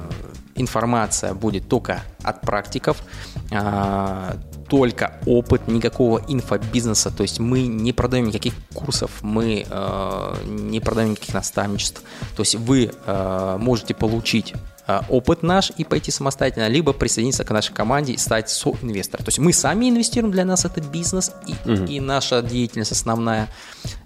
информация 0.60 1.34
будет 1.34 1.68
только 1.68 2.02
от 2.22 2.40
практиков, 2.40 3.02
а, 3.50 4.36
только 4.68 5.14
опыт, 5.26 5.66
никакого 5.66 6.22
инфобизнеса. 6.28 7.10
То 7.10 7.22
есть 7.22 7.40
мы 7.40 7.66
не 7.66 7.92
продаем 7.92 8.26
никаких 8.26 8.54
курсов, 8.74 9.10
мы 9.22 9.66
э, 9.68 10.34
не 10.44 10.80
продаем 10.80 11.12
никаких 11.12 11.34
наставничеств. 11.34 12.02
То 12.36 12.42
есть 12.42 12.54
вы 12.54 12.92
э, 13.06 13.56
можете 13.58 13.94
получить 13.94 14.54
э, 14.86 15.00
опыт 15.08 15.42
наш 15.42 15.72
и 15.76 15.84
пойти 15.84 16.10
самостоятельно, 16.10 16.68
либо 16.68 16.92
присоединиться 16.92 17.44
к 17.44 17.50
нашей 17.50 17.72
команде 17.72 18.12
и 18.12 18.18
стать 18.18 18.50
соинвестором. 18.50 19.24
То 19.24 19.30
есть 19.30 19.38
мы 19.38 19.52
сами 19.52 19.88
инвестируем, 19.88 20.32
для 20.32 20.44
нас 20.44 20.64
это 20.64 20.80
бизнес 20.82 21.32
и, 21.46 21.94
и 21.94 22.00
наша 22.00 22.42
деятельность 22.42 22.92
основная. 22.92 23.48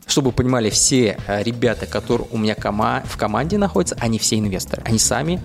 Чтобы 0.07 0.33
понимали, 0.33 0.71
все 0.71 1.17
э, 1.27 1.43
ребята, 1.43 1.87
которые 1.87 2.29
у 2.31 2.39
меня 2.39 2.55
кома- 2.55 3.03
в 3.07 3.17
команде 3.17 3.59
находятся, 3.59 3.97
они 4.01 4.19
все 4.19 4.39
инвесторы. 4.39 4.83
Они 4.85 4.99
сами 4.99 5.41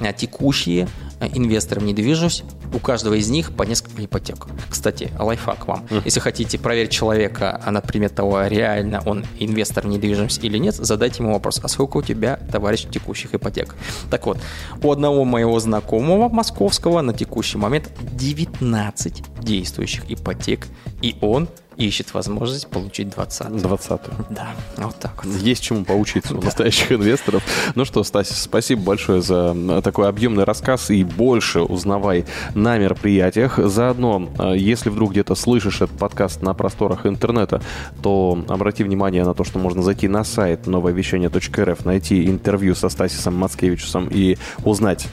э, 0.00 0.12
текущие 0.12 0.88
э, 1.20 1.28
инвесторы 1.34 1.80
в 1.80 1.84
недвижимость, 1.84 2.44
у 2.74 2.78
каждого 2.78 3.14
из 3.14 3.28
них 3.28 3.54
по 3.54 3.64
несколько 3.64 4.04
ипотек. 4.04 4.46
Кстати, 4.70 5.10
лайфхак 5.18 5.66
вам. 5.66 5.86
Если 6.04 6.20
хотите 6.20 6.58
проверить 6.58 6.90
человека 6.90 7.60
а 7.64 7.70
на 7.70 7.80
предмет 7.80 8.14
того, 8.14 8.46
реально 8.46 9.02
он 9.04 9.24
инвестор 9.38 9.84
в 9.84 9.88
недвижимость 9.88 10.42
или 10.42 10.58
нет, 10.58 10.74
задайте 10.74 11.22
ему 11.22 11.32
вопрос, 11.34 11.60
а 11.62 11.68
сколько 11.68 11.98
у 11.98 12.02
тебя, 12.02 12.38
товарищ, 12.50 12.86
текущих 12.90 13.34
ипотек? 13.34 13.74
Так 14.10 14.26
вот, 14.26 14.38
у 14.82 14.90
одного 14.90 15.24
моего 15.24 15.58
знакомого 15.60 16.28
московского 16.28 17.00
на 17.02 17.12
текущий 17.12 17.58
момент 17.58 17.90
19 18.12 19.22
действующих 19.40 20.10
ипотек, 20.10 20.66
и 21.02 21.16
он 21.20 21.48
ищет 21.76 22.14
возможность 22.14 22.68
получить 22.68 23.10
20. 23.10 23.62
20 23.62 24.00
Да, 24.30 24.48
вот 24.76 24.96
так 24.96 25.24
вот. 25.24 25.34
Есть 25.36 25.62
чему 25.62 25.84
поучиться 25.84 26.36
у 26.36 26.40
настоящих 26.40 26.92
инвесторов. 26.92 27.42
Ну 27.74 27.84
что, 27.84 28.02
Стасис, 28.02 28.38
спасибо 28.38 28.82
большое 28.82 29.22
за 29.22 29.54
э, 29.56 29.80
такой 29.82 30.08
объемный 30.08 30.44
рассказ 30.44 30.90
и 30.90 31.04
больше 31.04 31.60
узнавай 31.60 32.24
на 32.54 32.78
мероприятиях. 32.78 33.58
Заодно, 33.58 34.28
э, 34.38 34.54
если 34.56 34.90
вдруг 34.90 35.12
где-то 35.12 35.34
слышишь 35.34 35.80
этот 35.80 35.96
подкаст 35.98 36.42
на 36.42 36.54
просторах 36.54 37.06
интернета, 37.06 37.62
то 38.02 38.44
обрати 38.48 38.84
внимание 38.84 39.24
на 39.24 39.34
то, 39.34 39.44
что 39.44 39.58
можно 39.58 39.82
зайти 39.82 40.08
на 40.08 40.24
сайт 40.24 40.66
нововещание.рф, 40.66 41.84
найти 41.84 42.26
интервью 42.26 42.74
со 42.74 42.88
Стасисом 42.88 43.36
Мацкевичусом 43.36 44.08
и 44.10 44.36
узнать 44.64 45.08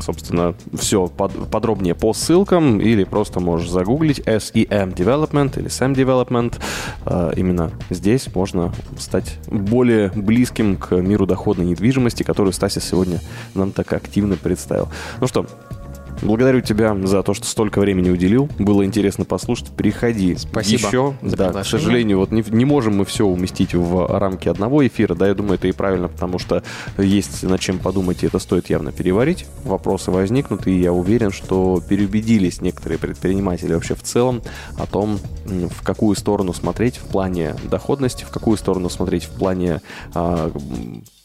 собственно, 0.00 0.54
все 0.72 1.06
под, 1.06 1.50
подробнее 1.50 1.94
по 1.94 2.12
ссылкам 2.12 2.80
или 2.80 3.04
просто 3.04 3.40
можешь 3.40 3.70
загуглить 3.70 4.20
SEM 4.20 4.94
Development 4.94 5.58
или 5.58 5.68
SEM 5.68 5.94
Development. 5.94 6.58
Э, 7.06 7.32
именно 7.36 7.70
здесь 7.90 8.34
можно 8.34 8.72
стать 8.98 9.38
более 9.46 10.08
близким 10.10 10.76
к 10.76 10.94
миру 10.96 11.26
доходной 11.26 11.66
недвижимости, 11.66 12.22
которую 12.22 12.52
Стасис 12.52 12.84
сегодня 12.84 13.20
нам 13.54 13.72
так 13.72 13.92
активно 13.92 14.36
представил. 14.36 14.88
Ну 15.20 15.26
что, 15.26 15.46
Благодарю 16.22 16.60
тебя 16.60 16.96
за 17.04 17.22
то, 17.22 17.34
что 17.34 17.46
столько 17.46 17.80
времени 17.80 18.10
уделил. 18.10 18.48
Было 18.58 18.84
интересно 18.84 19.24
послушать. 19.24 19.68
Приходи 19.68 20.36
Спасибо 20.36 20.86
еще. 20.86 21.14
за 21.22 21.36
да, 21.36 21.52
к 21.52 21.66
сожалению, 21.66 22.18
вот 22.18 22.30
не, 22.30 22.44
не 22.48 22.64
можем 22.64 22.96
мы 22.96 23.04
все 23.04 23.26
уместить 23.26 23.74
в 23.74 24.06
рамки 24.18 24.48
одного 24.48 24.86
эфира. 24.86 25.14
Да, 25.14 25.28
я 25.28 25.34
думаю, 25.34 25.54
это 25.54 25.68
и 25.68 25.72
правильно, 25.72 26.08
потому 26.08 26.38
что 26.38 26.62
есть 26.98 27.42
над 27.42 27.60
чем 27.60 27.78
подумать, 27.78 28.22
и 28.22 28.26
это 28.26 28.38
стоит 28.38 28.68
явно 28.70 28.92
переварить. 28.92 29.46
Вопросы 29.64 30.10
возникнут, 30.10 30.66
и 30.66 30.78
я 30.78 30.92
уверен, 30.92 31.30
что 31.30 31.82
переубедились 31.86 32.60
некоторые 32.60 32.98
предприниматели 32.98 33.72
вообще 33.72 33.94
в 33.94 34.02
целом 34.02 34.42
о 34.78 34.86
том, 34.86 35.18
в 35.44 35.82
какую 35.82 36.16
сторону 36.16 36.52
смотреть 36.52 36.96
в 36.96 37.04
плане 37.04 37.54
доходности, 37.64 38.24
в 38.24 38.30
какую 38.30 38.56
сторону 38.56 38.90
смотреть 38.90 39.24
в 39.24 39.30
плане 39.30 39.80
а, 40.14 40.50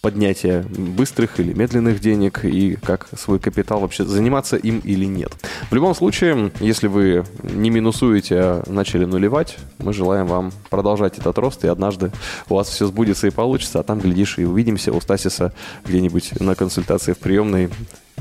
поднятия 0.05 0.63
быстрых 0.69 1.39
или 1.39 1.51
медленных 1.53 1.99
денег 1.99 2.45
и 2.45 2.75
как 2.75 3.07
свой 3.17 3.39
капитал 3.39 3.79
вообще 3.79 4.05
заниматься 4.05 4.55
им 4.55 4.77
или 4.77 5.05
нет. 5.05 5.31
В 5.71 5.73
любом 5.73 5.95
случае, 5.95 6.51
если 6.59 6.85
вы 6.85 7.25
не 7.41 7.71
минусуете, 7.71 8.35
а 8.39 8.63
начали 8.67 9.05
нулевать, 9.05 9.57
мы 9.79 9.93
желаем 9.93 10.27
вам 10.27 10.51
продолжать 10.69 11.17
этот 11.17 11.35
рост, 11.39 11.65
и 11.65 11.67
однажды 11.67 12.11
у 12.49 12.53
вас 12.53 12.69
все 12.69 12.85
сбудется 12.85 13.25
и 13.25 13.31
получится, 13.31 13.79
а 13.79 13.83
там, 13.83 13.99
глядишь, 13.99 14.37
и 14.37 14.45
увидимся 14.45 14.93
у 14.93 15.01
Стасиса 15.01 15.55
где-нибудь 15.85 16.39
на 16.39 16.53
консультации 16.53 17.13
в 17.13 17.17
приемной 17.17 17.71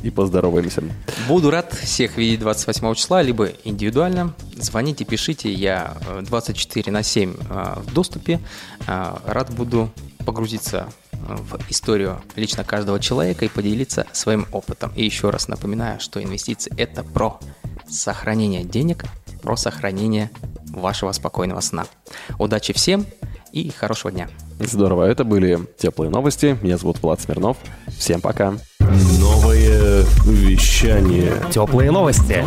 и 0.03 0.09
поздороваемся. 0.09 0.83
Буду 1.29 1.51
рад 1.51 1.75
всех 1.75 2.17
видеть 2.17 2.41
28 2.41 2.95
числа, 2.95 3.21
либо 3.21 3.51
индивидуально. 3.65 4.33
Звоните, 4.57 5.05
пишите, 5.05 5.53
я 5.53 5.99
э, 6.09 6.23
24 6.23 6.91
на 6.91 7.03
7 7.03 7.35
э, 7.35 7.75
в 7.77 7.93
доступе. 7.93 8.41
Э, 8.87 9.17
Рад 9.27 9.55
буду 9.55 9.91
погрузиться 10.25 10.89
э, 10.89 11.04
в 11.25 11.59
историю 11.71 12.21
лично 12.37 12.65
каждого 12.65 13.01
человека 13.01 13.45
и 13.45 13.49
поделиться 13.49 14.07
своим 14.13 14.47
опытом. 14.53 14.93
И 14.95 15.05
еще 15.05 15.31
раз 15.31 15.49
напоминаю, 15.49 16.01
что 16.01 16.23
инвестиции– 16.23 16.73
это 16.77 17.03
про 17.03 17.41
сохранение 17.89 18.65
денег, 18.65 19.05
про 19.43 19.57
сохранение 19.57 20.31
вашего 20.71 21.13
спокойного 21.13 21.61
сна. 21.61 21.87
Удачи 22.39 22.73
всем 22.73 23.07
и 23.53 23.71
хорошего 23.71 24.13
дня. 24.13 24.29
Здорово, 24.59 25.05
это 25.05 25.25
были 25.25 25.61
теплые 25.79 26.11
новости. 26.11 26.59
Меня 26.63 26.77
зовут 26.77 27.03
Влад 27.03 27.21
Смирнов. 27.21 27.57
Всем 27.99 28.21
пока. 28.21 28.55
Новое 29.19 30.05
вещание. 30.25 31.33
Теплые 31.51 31.91
новости. 31.91 32.45